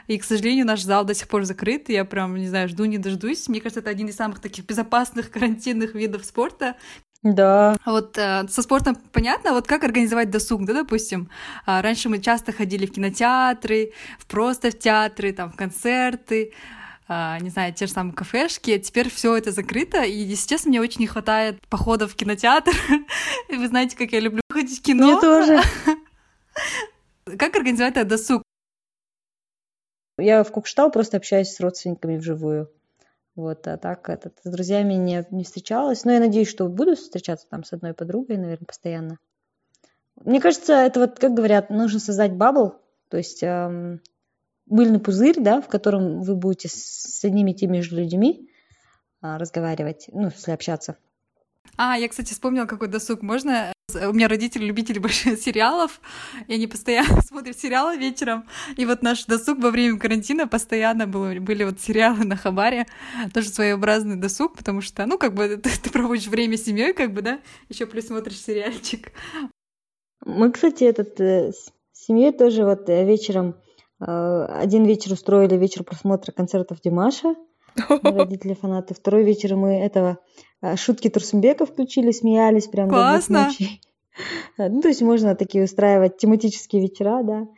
И, 0.06 0.18
к 0.18 0.24
сожалению, 0.24 0.66
наш 0.66 0.82
зал 0.82 1.04
до 1.04 1.14
сих 1.14 1.28
пор 1.28 1.44
закрыт. 1.44 1.88
Я 1.88 2.04
прям, 2.04 2.36
не 2.36 2.48
знаю, 2.48 2.68
жду, 2.68 2.84
не 2.84 2.98
дождусь. 2.98 3.48
Мне 3.48 3.60
кажется, 3.60 3.80
это 3.80 3.90
один 3.90 4.08
из 4.08 4.16
самых 4.16 4.40
таких 4.40 4.64
безопасных 4.64 5.30
карантинных 5.36 5.94
видов 5.94 6.24
спорта. 6.24 6.76
Да. 7.34 7.76
Вот 7.84 8.16
э, 8.18 8.46
со 8.48 8.62
спортом 8.62 8.96
понятно, 9.12 9.52
вот 9.52 9.66
как 9.66 9.82
организовать 9.82 10.30
досуг, 10.30 10.64
да, 10.64 10.72
допустим. 10.72 11.28
Э, 11.66 11.80
раньше 11.80 12.08
мы 12.08 12.20
часто 12.20 12.52
ходили 12.52 12.86
в 12.86 12.92
кинотеатры, 12.92 13.92
в 14.18 14.26
просто 14.26 14.70
в 14.70 14.78
театры, 14.78 15.32
там, 15.32 15.50
в 15.50 15.56
концерты, 15.56 16.52
э, 17.08 17.38
не 17.40 17.50
знаю, 17.50 17.74
те 17.74 17.86
же 17.86 17.92
самые 17.92 18.14
кафешки. 18.14 18.78
Теперь 18.78 19.10
все 19.10 19.36
это 19.36 19.50
закрыто, 19.50 20.02
и, 20.02 20.16
если 20.16 20.48
честно, 20.48 20.68
мне 20.68 20.80
очень 20.80 21.00
не 21.00 21.08
хватает 21.08 21.60
походов 21.68 22.12
в 22.12 22.16
кинотеатр. 22.16 22.72
Вы 23.48 23.66
знаете, 23.66 23.96
как 23.96 24.12
я 24.12 24.20
люблю 24.20 24.40
ходить 24.48 24.78
в 24.78 24.82
кино. 24.82 25.06
Мне 25.06 25.20
тоже. 25.20 25.60
Как 27.38 27.56
организовать 27.56 27.96
этот 27.96 28.08
досуг? 28.08 28.42
Я 30.16 30.44
в 30.44 30.52
Кукштау 30.52 30.92
просто 30.92 31.16
общаюсь 31.16 31.48
с 31.48 31.60
родственниками 31.60 32.16
вживую. 32.16 32.70
Вот, 33.36 33.68
а 33.68 33.76
так 33.76 34.08
этот, 34.08 34.38
с 34.42 34.50
друзьями 34.50 34.94
не, 34.94 35.24
не 35.30 35.44
встречалась. 35.44 36.04
Но 36.04 36.12
я 36.12 36.20
надеюсь, 36.20 36.48
что 36.48 36.68
буду 36.68 36.96
встречаться 36.96 37.46
там 37.48 37.64
с 37.64 37.72
одной 37.72 37.92
подругой, 37.92 38.38
наверное, 38.38 38.66
постоянно. 38.66 39.18
Мне 40.24 40.40
кажется, 40.40 40.72
это 40.72 41.00
вот, 41.00 41.18
как 41.18 41.34
говорят, 41.34 41.68
нужно 41.68 42.00
создать 42.00 42.32
бабл, 42.32 42.76
то 43.10 43.18
есть 43.18 43.42
эм, 43.42 44.00
мыльный 44.64 44.98
пузырь, 44.98 45.38
да, 45.38 45.60
в 45.60 45.68
котором 45.68 46.22
вы 46.22 46.34
будете 46.34 46.68
с 46.70 47.22
одними 47.22 47.50
и 47.50 47.54
теми 47.54 47.80
же 47.80 47.96
людьми 47.96 48.50
э, 49.22 49.36
разговаривать, 49.36 50.08
ну, 50.12 50.30
если 50.34 50.52
общаться. 50.52 50.96
А, 51.76 51.98
я, 51.98 52.08
кстати, 52.08 52.32
вспомнила, 52.32 52.64
какой 52.64 52.88
досуг. 52.88 53.20
Можно 53.20 53.72
у 53.94 54.12
меня 54.12 54.28
родители 54.28 54.64
любители 54.64 54.98
больших 54.98 55.38
сериалов, 55.40 56.00
и 56.48 56.54
они 56.54 56.66
постоянно 56.66 57.22
смотрят 57.26 57.58
сериалы 57.58 57.96
вечером. 57.96 58.44
И 58.76 58.84
вот 58.84 59.02
наш 59.02 59.24
досуг 59.24 59.58
во 59.58 59.70
время 59.70 59.98
карантина 59.98 60.48
постоянно 60.48 61.06
было, 61.06 61.34
были 61.38 61.64
вот 61.64 61.80
сериалы 61.80 62.24
на 62.24 62.36
Хабаре, 62.36 62.86
тоже 63.32 63.48
своеобразный 63.48 64.16
досуг, 64.16 64.56
потому 64.56 64.80
что, 64.80 65.06
ну, 65.06 65.18
как 65.18 65.34
бы 65.34 65.56
ты, 65.62 65.70
ты 65.70 65.90
проводишь 65.90 66.26
время 66.26 66.56
с 66.56 66.64
семьей, 66.64 66.92
как 66.92 67.12
бы, 67.12 67.22
да, 67.22 67.40
еще 67.68 67.86
плюс 67.86 68.06
смотришь 68.06 68.40
сериальчик. 68.40 69.12
Мы, 70.24 70.50
кстати, 70.50 70.84
этот 70.84 71.20
э, 71.20 71.52
с 71.52 71.72
семьей 71.92 72.32
тоже 72.32 72.64
вот 72.64 72.88
э, 72.88 73.04
вечером 73.04 73.54
э, 74.00 74.04
один 74.04 74.84
вечер 74.84 75.12
устроили 75.12 75.56
вечер 75.56 75.84
просмотра 75.84 76.32
концертов 76.32 76.80
Димаша. 76.82 77.36
Родители 78.02 78.54
фанаты. 78.54 78.94
Второй 78.94 79.24
вечер 79.24 79.56
мы 79.56 79.80
этого 79.80 80.18
а, 80.60 80.76
шутки 80.76 81.08
Турсумбека 81.08 81.66
включили, 81.66 82.10
смеялись 82.10 82.66
прям 82.66 82.88
Классно. 82.88 83.38
до 83.38 83.44
двух 83.44 83.60
ночи. 83.60 83.80
Ну, 84.56 84.80
то 84.80 84.88
есть 84.88 85.02
можно 85.02 85.34
такие 85.34 85.64
устраивать 85.64 86.16
тематические 86.16 86.80
вечера, 86.80 87.22
да. 87.22 87.48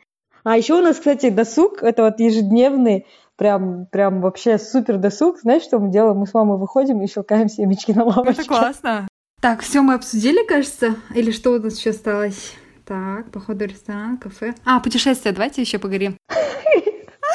А 0.43 0.57
еще 0.57 0.73
у 0.73 0.81
нас, 0.81 0.97
кстати, 0.97 1.29
досуг, 1.29 1.81
это 1.83 2.03
вот 2.03 2.19
ежедневный, 2.19 3.05
прям, 3.37 3.85
прям 3.85 4.19
вообще 4.19 4.57
супер 4.57 4.97
досуг. 4.97 5.39
Знаешь, 5.39 5.63
что 5.63 5.79
мы 5.79 5.89
делаем? 5.89 6.17
Мы 6.17 6.27
с 6.27 6.33
мамой 6.33 6.57
выходим 6.57 7.01
и 7.01 7.07
щелкаем 7.07 7.47
семечки 7.47 7.93
на 7.93 8.03
лавочке. 8.03 8.41
Это 8.41 8.49
классно. 8.49 9.07
Так, 9.39 9.61
все 9.61 9.81
мы 9.81 9.93
обсудили, 9.93 10.45
кажется? 10.45 10.97
Или 11.15 11.31
что 11.31 11.51
у 11.51 11.59
нас 11.59 11.77
еще 11.77 11.91
осталось? 11.91 12.53
Так, 12.85 13.31
походу 13.31 13.65
ресторан, 13.65 14.17
кафе. 14.17 14.53
А, 14.65 14.81
путешествие, 14.81 15.33
давайте 15.33 15.61
еще 15.61 15.79
поговорим. 15.79 16.17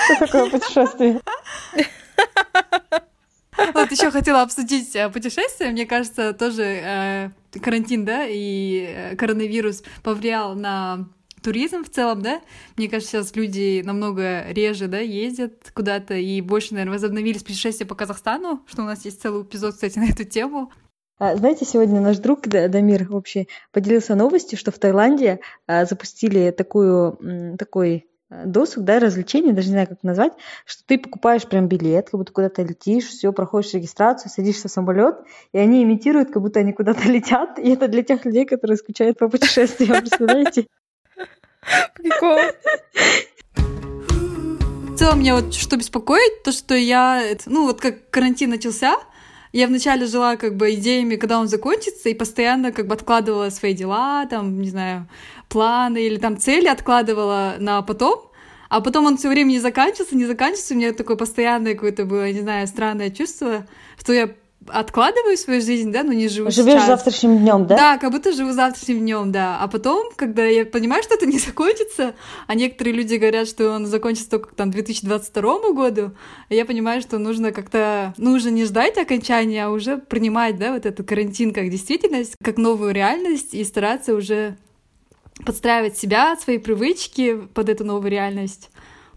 Что 0.05 0.26
такое 0.26 0.51
путешествие? 0.51 1.20
Вот 3.73 3.91
еще 3.91 4.11
хотела 4.11 4.43
обсудить 4.43 4.95
э, 4.97 5.09
путешествие. 5.11 5.71
Мне 5.71 5.87
кажется, 5.87 6.33
тоже 6.33 6.62
э, 6.62 7.31
карантин, 7.61 8.05
да, 8.05 8.27
и 8.27 8.87
э, 8.89 9.17
коронавирус 9.17 9.83
повлиял 10.03 10.55
на 10.55 11.09
туризм 11.43 11.85
в 11.85 11.91
целом, 11.91 12.23
да? 12.23 12.41
Мне 12.77 12.89
кажется, 12.89 13.12
сейчас 13.12 13.37
люди 13.37 13.83
намного 13.85 14.51
реже, 14.51 14.89
да, 14.89 14.99
ездят 14.99 15.71
куда-то 15.75 16.15
и 16.15 16.41
больше, 16.41 16.75
наверное, 16.75 16.95
возобновились 16.95 17.43
путешествия 17.43 17.87
по 17.87 17.95
Казахстану, 17.95 18.62
что 18.67 18.83
у 18.83 18.87
нас 18.87 19.05
есть 19.05 19.21
целый 19.21 19.43
эпизод, 19.43 19.75
кстати, 19.75 19.99
на 19.99 20.09
эту 20.09 20.25
тему. 20.25 20.73
А, 21.19 21.37
знаете, 21.37 21.65
сегодня 21.65 22.01
наш 22.01 22.19
друг 22.19 22.49
Дамир 22.49 23.07
вообще 23.09 23.47
поделился 23.73 24.15
новостью, 24.15 24.59
что 24.59 24.73
в 24.73 24.79
Таиланде 24.79 25.41
а, 25.67 25.85
запустили 25.85 26.51
такую, 26.51 27.57
такой 27.59 28.09
досуг, 28.31 28.85
да, 28.85 28.99
развлечений, 28.99 29.53
даже 29.53 29.68
не 29.68 29.72
знаю, 29.72 29.89
как 29.89 30.03
назвать, 30.03 30.33
что 30.64 30.83
ты 30.87 30.99
покупаешь 30.99 31.47
прям 31.47 31.68
билет, 31.68 32.11
как 32.11 32.18
будто 32.18 32.33
куда-то 32.33 32.62
летишь, 32.62 33.07
все, 33.07 33.33
проходишь 33.33 33.75
регистрацию, 33.75 34.31
садишься 34.31 34.68
в 34.68 34.70
самолет, 34.70 35.16
и 35.53 35.59
они 35.59 35.83
имитируют, 35.83 36.31
как 36.31 36.43
будто 36.43 36.61
они 36.61 36.72
куда-то 36.72 37.03
летят, 37.09 37.59
и 37.59 37.70
это 37.70 37.89
для 37.89 38.03
тех 38.03 38.25
людей, 38.25 38.45
которые 38.45 38.77
скучают 38.77 39.18
по 39.18 39.29
путешествиям, 39.29 40.01
представляете? 40.01 40.66
Прикол. 41.95 42.39
В 44.95 44.97
целом, 44.97 45.20
меня 45.20 45.35
вот 45.35 45.55
что 45.55 45.77
беспокоит, 45.77 46.45
то, 46.45 46.53
что 46.53 46.75
я, 46.75 47.20
ну, 47.47 47.66
вот 47.66 47.81
как 47.81 48.11
карантин 48.11 48.51
начался, 48.51 48.97
я 49.59 49.68
вначале 49.68 50.07
жила 50.07 50.36
как 50.36 50.57
бы 50.57 50.74
идеями, 50.74 51.14
когда 51.14 51.38
он 51.38 51.46
закончится, 51.46 52.09
и 52.09 52.14
постоянно 52.14 52.72
как 52.72 52.88
бы 52.88 52.94
откладывала 52.94 53.50
свои 53.50 53.72
дела, 53.72 54.26
там, 54.26 54.61
не 54.61 54.68
знаю, 54.68 55.09
планы 55.48 56.02
или 56.02 56.16
там 56.16 56.38
цели 56.38 56.66
откладывала 56.66 57.55
на 57.61 57.80
потом, 57.82 58.32
а 58.68 58.80
потом 58.80 59.07
он 59.07 59.16
все 59.16 59.28
время 59.28 59.50
не 59.50 59.61
заканчивался, 59.61 60.16
не 60.16 60.26
заканчивался, 60.26 60.74
у 60.74 60.76
меня 60.76 60.92
такое 60.92 61.16
постоянное 61.16 61.74
какое-то 61.74 62.05
было, 62.05 62.32
не 62.32 62.40
знаю, 62.40 62.66
странное 62.66 63.11
чувство, 63.11 63.64
что 63.96 64.12
я 64.12 64.34
откладываю 64.69 65.37
свою 65.37 65.61
жизнь, 65.61 65.93
да, 65.93 66.03
но 66.03 66.12
не 66.12 66.29
живу 66.29 66.51
Живешь 66.51 66.75
сейчас. 66.75 66.87
завтрашним 66.87 67.39
днем, 67.39 67.67
да? 67.67 67.77
Да, 67.77 67.99
как 67.99 68.11
будто 68.11 68.33
живу 68.33 68.53
завтрашним 68.53 69.01
днем, 69.01 69.33
да. 69.33 69.59
А 69.61 69.69
потом, 69.69 70.11
когда 70.17 70.45
я 70.45 70.65
понимаю, 70.65 71.03
что 71.03 71.15
это 71.15 71.27
не 71.27 71.39
закончится, 71.47 72.15
а 72.47 72.55
некоторые 72.55 72.95
люди 72.95 73.17
говорят, 73.17 73.49
что 73.49 73.71
он 73.71 73.87
закончится 73.87 74.31
только 74.31 74.55
там 74.55 74.71
2022 74.71 75.73
году, 75.73 76.12
я 76.49 76.65
понимаю, 76.65 77.01
что 77.01 77.19
нужно 77.19 77.53
как-то, 77.53 78.15
нужно 78.17 78.49
не 78.49 78.65
ждать 78.65 78.97
окончания, 78.99 79.67
а 79.67 79.71
уже 79.71 79.99
принимать, 79.99 80.59
да, 80.59 80.73
вот 80.73 80.87
этот 80.87 81.07
карантин 81.09 81.53
как 81.53 81.71
действительность, 81.71 82.35
как 82.43 82.57
новую 82.57 82.93
реальность 82.93 83.55
и 83.55 83.65
стараться 83.65 84.15
уже 84.15 84.57
подстраивать 85.45 85.99
себя, 85.99 86.37
свои 86.37 86.59
привычки 86.59 87.37
под 87.55 87.69
эту 87.69 87.85
новую 87.85 88.11
реальность. 88.11 88.71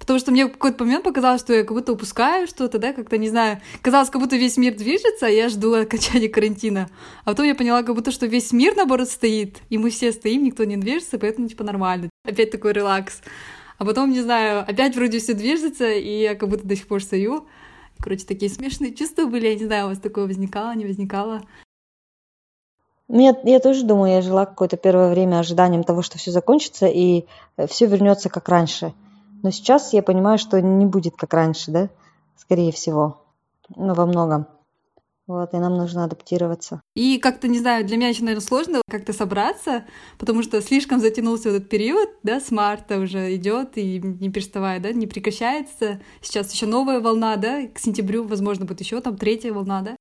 Потому 0.08 0.20
что 0.22 0.32
мне 0.32 0.45
в 0.45 0.53
какой-то 0.53 0.86
момент 0.86 1.03
показалось, 1.03 1.41
что 1.41 1.53
я 1.53 1.66
как 1.66 1.74
будто 1.74 1.91
упускаю 1.91 2.47
что-то, 2.47 2.80
да, 2.80 2.93
как-то, 2.93 3.18
не 3.18 3.28
знаю, 3.28 3.60
казалось, 3.82 4.10
как 4.10 4.22
будто 4.22 4.38
весь 4.38 4.55
мир 4.55 4.74
движется, 4.74 5.26
а 5.26 5.30
я 5.30 5.49
жду 5.49 5.74
окончания 5.74 6.30
карантина. 6.30 6.89
А 7.26 7.32
потом 7.32 7.45
я 7.45 7.55
поняла, 7.55 7.84
как 7.84 7.93
будто, 7.93 8.12
что 8.12 8.26
весь 8.26 8.53
мир, 8.53 8.74
наоборот, 8.78 9.10
стоит, 9.10 9.58
и 9.70 9.78
мы 9.78 9.89
все 9.89 10.14
стоим, 10.14 10.45
никто 10.45 10.64
не 10.64 10.78
движется, 10.78 11.20
поэтому, 11.20 11.49
типа, 11.49 11.66
нормально. 11.66 12.10
Опять 12.24 12.51
такой 12.51 12.72
релакс. 12.72 13.20
А 13.80 13.84
потом, 13.84 14.12
не 14.12 14.22
знаю, 14.22 14.62
опять 14.62 14.95
вроде 14.95 15.20
все 15.20 15.34
движется, 15.34 15.91
и 15.91 16.22
я 16.22 16.36
как 16.36 16.47
будто 16.47 16.66
до 16.66 16.78
сих 16.78 16.88
пор 16.88 17.03
стою. 17.03 17.45
Короче, 17.99 18.26
такие 18.26 18.49
смешные 18.49 18.93
чувства 18.93 19.26
были, 19.26 19.47
я 19.47 19.55
не 19.55 19.66
знаю, 19.66 19.88
у 19.88 19.89
вас 19.89 19.99
такое 19.99 20.26
возникало, 20.26 20.74
не 20.74 20.86
возникало. 20.86 21.41
Нет, 23.10 23.39
я 23.43 23.60
тоже 23.60 23.84
думаю, 23.84 24.14
я 24.14 24.22
жила 24.22 24.45
какое-то 24.45 24.78
первое 24.78 25.10
время 25.10 25.39
ожиданием 25.39 25.84
того, 25.84 26.01
что 26.01 26.18
все 26.18 26.32
закончится 26.32 26.88
и 26.88 27.26
все 27.68 27.88
вернется 27.88 28.30
как 28.30 28.47
раньше. 28.47 28.93
Но 29.43 29.51
сейчас 29.51 29.93
я 29.93 30.03
понимаю, 30.03 30.38
что 30.38 30.61
не 30.61 30.85
будет 30.85 31.15
как 31.15 31.33
раньше, 31.33 31.71
да, 31.71 31.89
скорее 32.35 32.71
всего, 32.71 33.21
ну, 33.75 33.93
во 33.93 34.05
многом. 34.05 34.47
Вот, 35.27 35.53
и 35.53 35.57
нам 35.57 35.75
нужно 35.75 36.05
адаптироваться. 36.05 36.81
И 36.95 37.17
как-то, 37.17 37.49
не 37.49 37.59
знаю, 37.59 37.85
для 37.85 37.97
меня 37.97 38.07
еще, 38.07 38.23
наверное, 38.23 38.45
сложно 38.45 38.81
как-то 38.89 39.11
собраться, 39.11 39.83
потому 40.17 40.41
что 40.41 40.61
слишком 40.61 41.01
затянулся 41.01 41.49
этот 41.49 41.67
период, 41.67 42.09
да, 42.23 42.39
с 42.39 42.49
марта 42.49 42.97
уже 42.97 43.35
идет 43.35 43.77
и 43.77 43.99
не 43.99 44.29
переставая, 44.29 44.79
да, 44.79 44.93
не 44.93 45.05
прекращается. 45.05 45.99
Сейчас 46.21 46.53
еще 46.53 46.65
новая 46.65 47.01
волна, 47.01 47.35
да, 47.35 47.67
к 47.67 47.77
сентябрю, 47.77 48.23
возможно, 48.23 48.65
будет 48.65 48.79
еще 48.79 49.01
там 49.01 49.17
третья 49.17 49.51
волна, 49.51 49.81
да. 49.81 49.95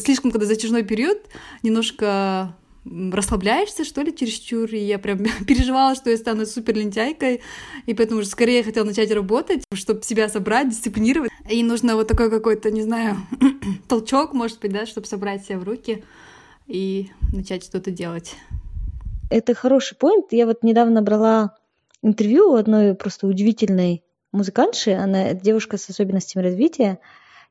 Слишком, 0.00 0.30
когда 0.30 0.46
затяжной 0.46 0.84
период, 0.84 1.18
немножко 1.62 2.56
расслабляешься, 2.84 3.84
что 3.84 4.02
ли, 4.02 4.14
чересчур, 4.14 4.68
и 4.70 4.78
я 4.78 4.98
прям 4.98 5.18
переживала, 5.46 5.94
что 5.94 6.10
я 6.10 6.16
стану 6.16 6.46
супер 6.46 6.76
лентяйкой, 6.76 7.40
и 7.86 7.94
поэтому 7.94 8.20
уже 8.20 8.28
скорее 8.28 8.62
хотела 8.62 8.84
начать 8.84 9.10
работать, 9.10 9.62
чтобы 9.72 10.02
себя 10.02 10.28
собрать, 10.28 10.70
дисциплинировать. 10.70 11.30
И 11.48 11.62
нужно 11.62 11.96
вот 11.96 12.08
такой 12.08 12.30
какой-то, 12.30 12.70
не 12.70 12.82
знаю, 12.82 13.16
толчок, 13.88 14.32
может 14.32 14.60
быть, 14.60 14.72
да, 14.72 14.86
чтобы 14.86 15.06
собрать 15.06 15.44
себя 15.44 15.58
в 15.58 15.64
руки 15.64 16.04
и 16.66 17.10
начать 17.32 17.64
что-то 17.64 17.90
делать. 17.90 18.34
Это 19.30 19.54
хороший 19.54 19.96
поинт. 19.96 20.26
Я 20.30 20.46
вот 20.46 20.62
недавно 20.62 21.02
брала 21.02 21.56
интервью 22.02 22.52
у 22.52 22.54
одной 22.54 22.94
просто 22.94 23.26
удивительной 23.26 24.04
музыкантши, 24.32 24.90
она 24.90 25.32
девушка 25.32 25.78
с 25.78 25.88
особенностями 25.88 26.42
развития, 26.42 26.98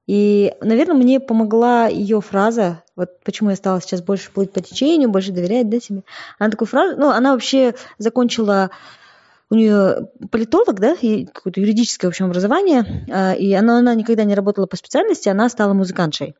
и, 0.05 0.53
наверное, 0.61 0.95
мне 0.95 1.19
помогла 1.19 1.87
ее 1.87 2.19
фраза, 2.19 2.82
вот 2.95 3.19
почему 3.23 3.49
я 3.49 3.55
стала 3.55 3.81
сейчас 3.81 4.01
больше 4.01 4.31
плыть 4.31 4.51
по 4.51 4.61
течению, 4.61 5.09
больше 5.09 5.31
доверять 5.31 5.69
да, 5.69 5.79
себе. 5.79 6.03
Она 6.39 6.49
такую 6.49 6.67
фразу, 6.67 6.97
ну, 6.97 7.09
она 7.09 7.33
вообще 7.33 7.73
закончила 7.97 8.69
у 9.49 9.55
нее 9.55 10.09
политолог, 10.31 10.79
да, 10.79 10.95
и 10.99 11.25
какое-то 11.25 11.61
юридическое, 11.61 12.09
в 12.09 12.13
общем, 12.13 12.25
образование, 12.25 13.05
а, 13.11 13.33
и 13.33 13.53
она, 13.53 13.79
она 13.79 13.93
никогда 13.93 14.23
не 14.23 14.35
работала 14.35 14.65
по 14.65 14.77
специальности, 14.77 15.29
она 15.29 15.49
стала 15.49 15.73
музыкантшей. 15.73 16.35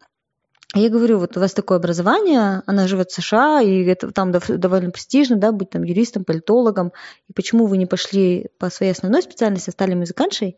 Я 0.76 0.90
говорю, 0.90 1.20
вот 1.20 1.38
у 1.38 1.40
вас 1.40 1.54
такое 1.54 1.78
образование, 1.78 2.64
она 2.66 2.88
живет 2.88 3.12
в 3.12 3.14
США, 3.14 3.62
и 3.62 3.84
это 3.84 4.12
там 4.12 4.32
довольно 4.32 4.90
престижно, 4.90 5.36
да, 5.36 5.52
быть 5.52 5.70
там 5.70 5.84
юристом, 5.84 6.24
политологом, 6.24 6.92
и 7.30 7.34
почему 7.34 7.68
вы 7.68 7.78
не 7.78 7.86
пошли 7.86 8.50
по 8.58 8.72
своей 8.72 8.94
основной 8.94 9.22
специальности, 9.22 9.70
а 9.70 9.74
стали 9.74 9.94
музыкантшей? 9.94 10.58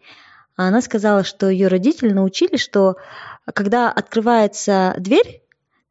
А 0.56 0.70
она 0.70 0.82
сказала, 0.82 1.26
что 1.26 1.50
ее 1.50 1.68
родители 1.68 2.14
научили, 2.14 2.56
что 2.56 2.96
когда 3.54 3.92
открывается 3.92 4.96
дверь, 4.98 5.45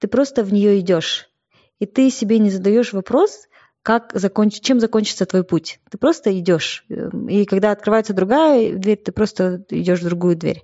ты 0.05 0.09
просто 0.09 0.45
в 0.45 0.53
нее 0.53 0.81
идешь, 0.81 1.31
и 1.79 1.87
ты 1.87 2.11
себе 2.11 2.39
не 2.39 2.51
задаешь 2.51 2.93
вопрос, 2.93 3.49
как 3.83 4.11
законч... 4.13 4.61
чем 4.61 4.79
закончится 4.79 5.25
твой 5.25 5.45
путь. 5.45 5.81
Ты 5.91 5.97
просто 5.97 6.39
идешь. 6.39 6.85
И 7.31 7.47
когда 7.47 7.71
открывается 7.71 8.13
другая 8.13 8.75
дверь, 8.75 8.99
ты 8.99 9.13
просто 9.13 9.65
идешь 9.71 10.01
в 10.01 10.05
другую 10.05 10.37
дверь. 10.37 10.63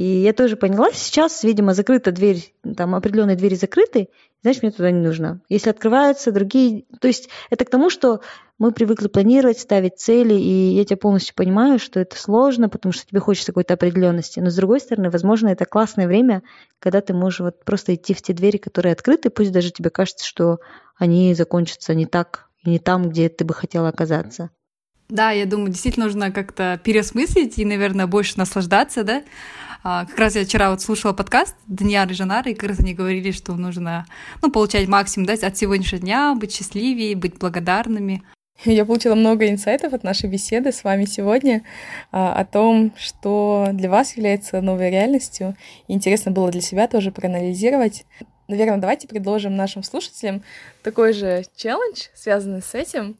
И 0.00 0.22
я 0.22 0.32
тоже 0.32 0.56
поняла, 0.56 0.92
сейчас, 0.94 1.44
видимо, 1.44 1.74
закрыта 1.74 2.10
дверь, 2.10 2.54
там 2.74 2.94
определенные 2.94 3.36
двери 3.36 3.54
закрыты, 3.54 4.08
значит, 4.40 4.62
мне 4.62 4.72
туда 4.72 4.90
не 4.90 5.06
нужно. 5.06 5.42
Если 5.50 5.68
открываются 5.68 6.32
другие... 6.32 6.86
То 7.02 7.06
есть 7.06 7.28
это 7.50 7.66
к 7.66 7.70
тому, 7.70 7.90
что 7.90 8.22
мы 8.58 8.72
привыкли 8.72 9.08
планировать, 9.08 9.58
ставить 9.58 9.98
цели, 9.98 10.32
и 10.32 10.72
я 10.72 10.86
тебя 10.86 10.96
полностью 10.96 11.34
понимаю, 11.34 11.78
что 11.78 12.00
это 12.00 12.16
сложно, 12.16 12.70
потому 12.70 12.94
что 12.94 13.06
тебе 13.06 13.20
хочется 13.20 13.52
какой-то 13.52 13.74
определенности. 13.74 14.40
Но 14.40 14.48
с 14.48 14.56
другой 14.56 14.80
стороны, 14.80 15.10
возможно, 15.10 15.48
это 15.48 15.66
классное 15.66 16.06
время, 16.06 16.42
когда 16.78 17.02
ты 17.02 17.12
можешь 17.12 17.40
вот 17.40 17.62
просто 17.62 17.94
идти 17.94 18.14
в 18.14 18.22
те 18.22 18.32
двери, 18.32 18.56
которые 18.56 18.94
открыты, 18.94 19.28
пусть 19.28 19.52
даже 19.52 19.70
тебе 19.70 19.90
кажется, 19.90 20.24
что 20.24 20.60
они 20.96 21.34
закончатся 21.34 21.94
не 21.94 22.06
так 22.06 22.48
не 22.64 22.78
там, 22.78 23.10
где 23.10 23.28
ты 23.28 23.44
бы 23.44 23.52
хотела 23.54 23.88
оказаться. 23.88 24.50
Да, 25.10 25.32
я 25.32 25.44
думаю, 25.44 25.70
действительно 25.70 26.06
нужно 26.06 26.30
как-то 26.30 26.80
переосмыслить 26.82 27.58
и, 27.58 27.64
наверное, 27.64 28.06
больше 28.06 28.38
наслаждаться, 28.38 29.02
да, 29.02 29.22
а, 29.82 30.04
как 30.04 30.18
раз 30.18 30.36
я 30.36 30.44
вчера 30.44 30.70
вот 30.70 30.82
слушала 30.82 31.12
подкаст 31.12 31.56
Даниар 31.66 32.10
и 32.10 32.14
Жанары, 32.14 32.50
и 32.52 32.54
как 32.54 32.68
раз 32.68 32.80
они 32.80 32.94
говорили, 32.94 33.30
что 33.30 33.54
нужно 33.54 34.06
ну, 34.42 34.50
получать 34.50 34.88
максимум 34.88 35.26
да, 35.26 35.32
от 35.32 35.56
сегодняшнего 35.56 36.02
дня, 36.02 36.34
быть 36.34 36.54
счастливее, 36.54 37.16
быть 37.16 37.38
благодарными. 37.38 38.22
Я 38.66 38.84
получила 38.84 39.14
много 39.14 39.48
инсайтов 39.48 39.94
от 39.94 40.04
нашей 40.04 40.28
беседы 40.28 40.70
с 40.70 40.84
вами 40.84 41.06
сегодня 41.06 41.62
а, 42.12 42.34
о 42.34 42.44
том, 42.44 42.92
что 42.98 43.68
для 43.72 43.88
вас 43.88 44.16
является 44.16 44.60
новой 44.60 44.90
реальностью. 44.90 45.56
Интересно 45.88 46.30
было 46.30 46.50
для 46.50 46.60
себя 46.60 46.86
тоже 46.86 47.10
проанализировать. 47.10 48.04
Наверное, 48.50 48.78
давайте 48.78 49.06
предложим 49.06 49.54
нашим 49.54 49.84
слушателям 49.84 50.42
такой 50.82 51.12
же 51.12 51.44
челлендж, 51.54 52.08
связанный 52.14 52.62
с 52.62 52.74
этим. 52.74 53.16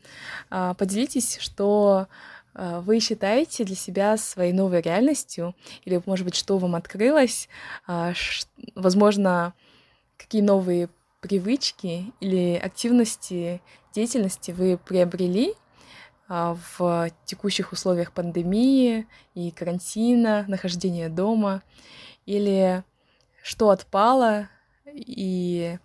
А, 0.50 0.74
поделитесь, 0.74 1.38
что 1.38 2.08
а, 2.52 2.80
вы 2.80 2.98
считаете 2.98 3.62
для 3.62 3.76
себя 3.76 4.16
своей 4.16 4.52
новой 4.52 4.80
реальностью, 4.80 5.54
или, 5.84 6.02
может 6.04 6.24
быть, 6.24 6.34
что 6.34 6.58
вам 6.58 6.74
открылось, 6.74 7.48
а, 7.86 8.12
возможно, 8.74 9.54
какие 10.16 10.42
новые 10.42 10.88
привычки 11.20 12.12
или 12.18 12.56
активности 12.56 13.62
деятельности 13.94 14.50
вы 14.50 14.78
приобрели 14.78 15.54
в 16.28 17.10
текущих 17.24 17.72
условиях 17.72 18.12
пандемии 18.12 19.06
и 19.34 19.50
карантина, 19.50 20.44
нахождения 20.48 21.08
дома, 21.08 21.62
или 22.24 22.84
что 23.42 23.70
отпало 23.70 24.48
и 24.94 25.78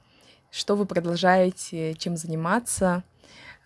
что 0.51 0.76
вы 0.76 0.86
продолжаете 0.86 1.95
чем 1.95 2.18
заниматься, 2.18 3.03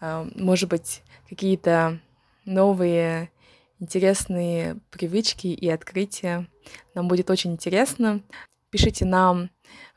может 0.02 0.70
быть, 0.70 1.04
какие-то 1.30 2.00
новые 2.46 3.32
интересные 3.80 4.78
привычки 4.90 5.48
и 5.48 5.70
открытия. 5.70 6.48
Нам 6.96 7.08
будет 7.08 7.30
очень 7.30 7.54
интересно. 7.54 8.22
Пишите 8.72 9.06
нам 9.06 9.50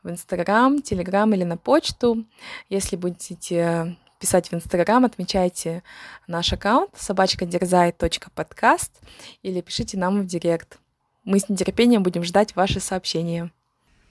в 0.03 0.09
Инстаграм, 0.09 0.81
Телеграм 0.81 1.33
или 1.33 1.43
на 1.43 1.57
почту. 1.57 2.25
Если 2.69 2.95
будете 2.95 3.97
писать 4.19 4.49
в 4.49 4.53
Инстаграм, 4.53 5.03
отмечайте 5.03 5.83
наш 6.27 6.53
аккаунт 6.53 6.91
собачкадерзай.подкаст 6.95 9.01
или 9.41 9.61
пишите 9.61 9.97
нам 9.97 10.21
в 10.21 10.25
Директ. 10.25 10.79
Мы 11.23 11.39
с 11.39 11.49
нетерпением 11.49 12.03
будем 12.03 12.23
ждать 12.23 12.55
ваши 12.55 12.79
сообщения. 12.79 13.51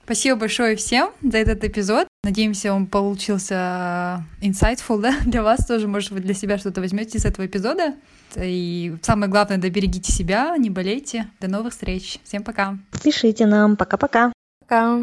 Спасибо 0.05 0.35
большое 0.37 0.75
всем 0.75 1.11
за 1.21 1.37
этот 1.37 1.63
эпизод. 1.63 2.07
Надеемся, 2.25 2.73
он 2.73 2.87
получился 2.87 4.25
insightful, 4.41 4.99
да? 4.99 5.15
Для 5.25 5.43
вас 5.43 5.65
тоже, 5.65 5.87
может 5.87 6.11
быть, 6.11 6.23
для 6.23 6.33
себя 6.33 6.57
что-то 6.57 6.81
возьмете 6.81 7.17
из 7.17 7.25
этого 7.25 7.45
эпизода. 7.45 7.93
И 8.35 8.95
самое 9.01 9.31
главное, 9.31 9.57
доберегите 9.57 10.11
себя, 10.11 10.55
не 10.57 10.69
болейте. 10.69 11.29
До 11.39 11.47
новых 11.47 11.71
встреч. 11.71 12.19
Всем 12.23 12.43
пока. 12.43 12.77
Пишите 13.03 13.45
нам. 13.45 13.77
Пока-пока. 13.77 14.33
Пока. 14.59 14.99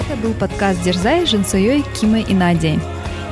Это 0.00 0.16
был 0.22 0.32
подкаст 0.34 0.82
«Дерзай» 0.82 1.26
с 1.26 1.30
Женсуей, 1.30 1.84
Кимой 1.98 2.22
и 2.22 2.34
Надей. 2.34 2.78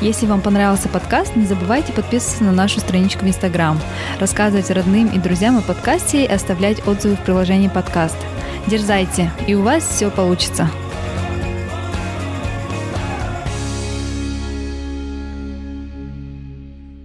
Если 0.00 0.26
вам 0.26 0.40
понравился 0.40 0.88
подкаст, 0.88 1.34
не 1.34 1.44
забывайте 1.44 1.92
подписываться 1.92 2.44
на 2.44 2.52
нашу 2.52 2.78
страничку 2.78 3.24
в 3.24 3.28
Инстаграм, 3.28 3.80
рассказывать 4.20 4.70
родным 4.70 5.08
и 5.08 5.18
друзьям 5.18 5.58
о 5.58 5.60
подкасте 5.60 6.24
и 6.24 6.28
оставлять 6.28 6.86
отзывы 6.86 7.16
в 7.16 7.24
приложении 7.24 7.68
подкаст. 7.68 8.16
Дерзайте, 8.68 9.32
и 9.48 9.54
у 9.54 9.62
вас 9.62 9.82
все 9.82 10.10
получится. 10.10 10.70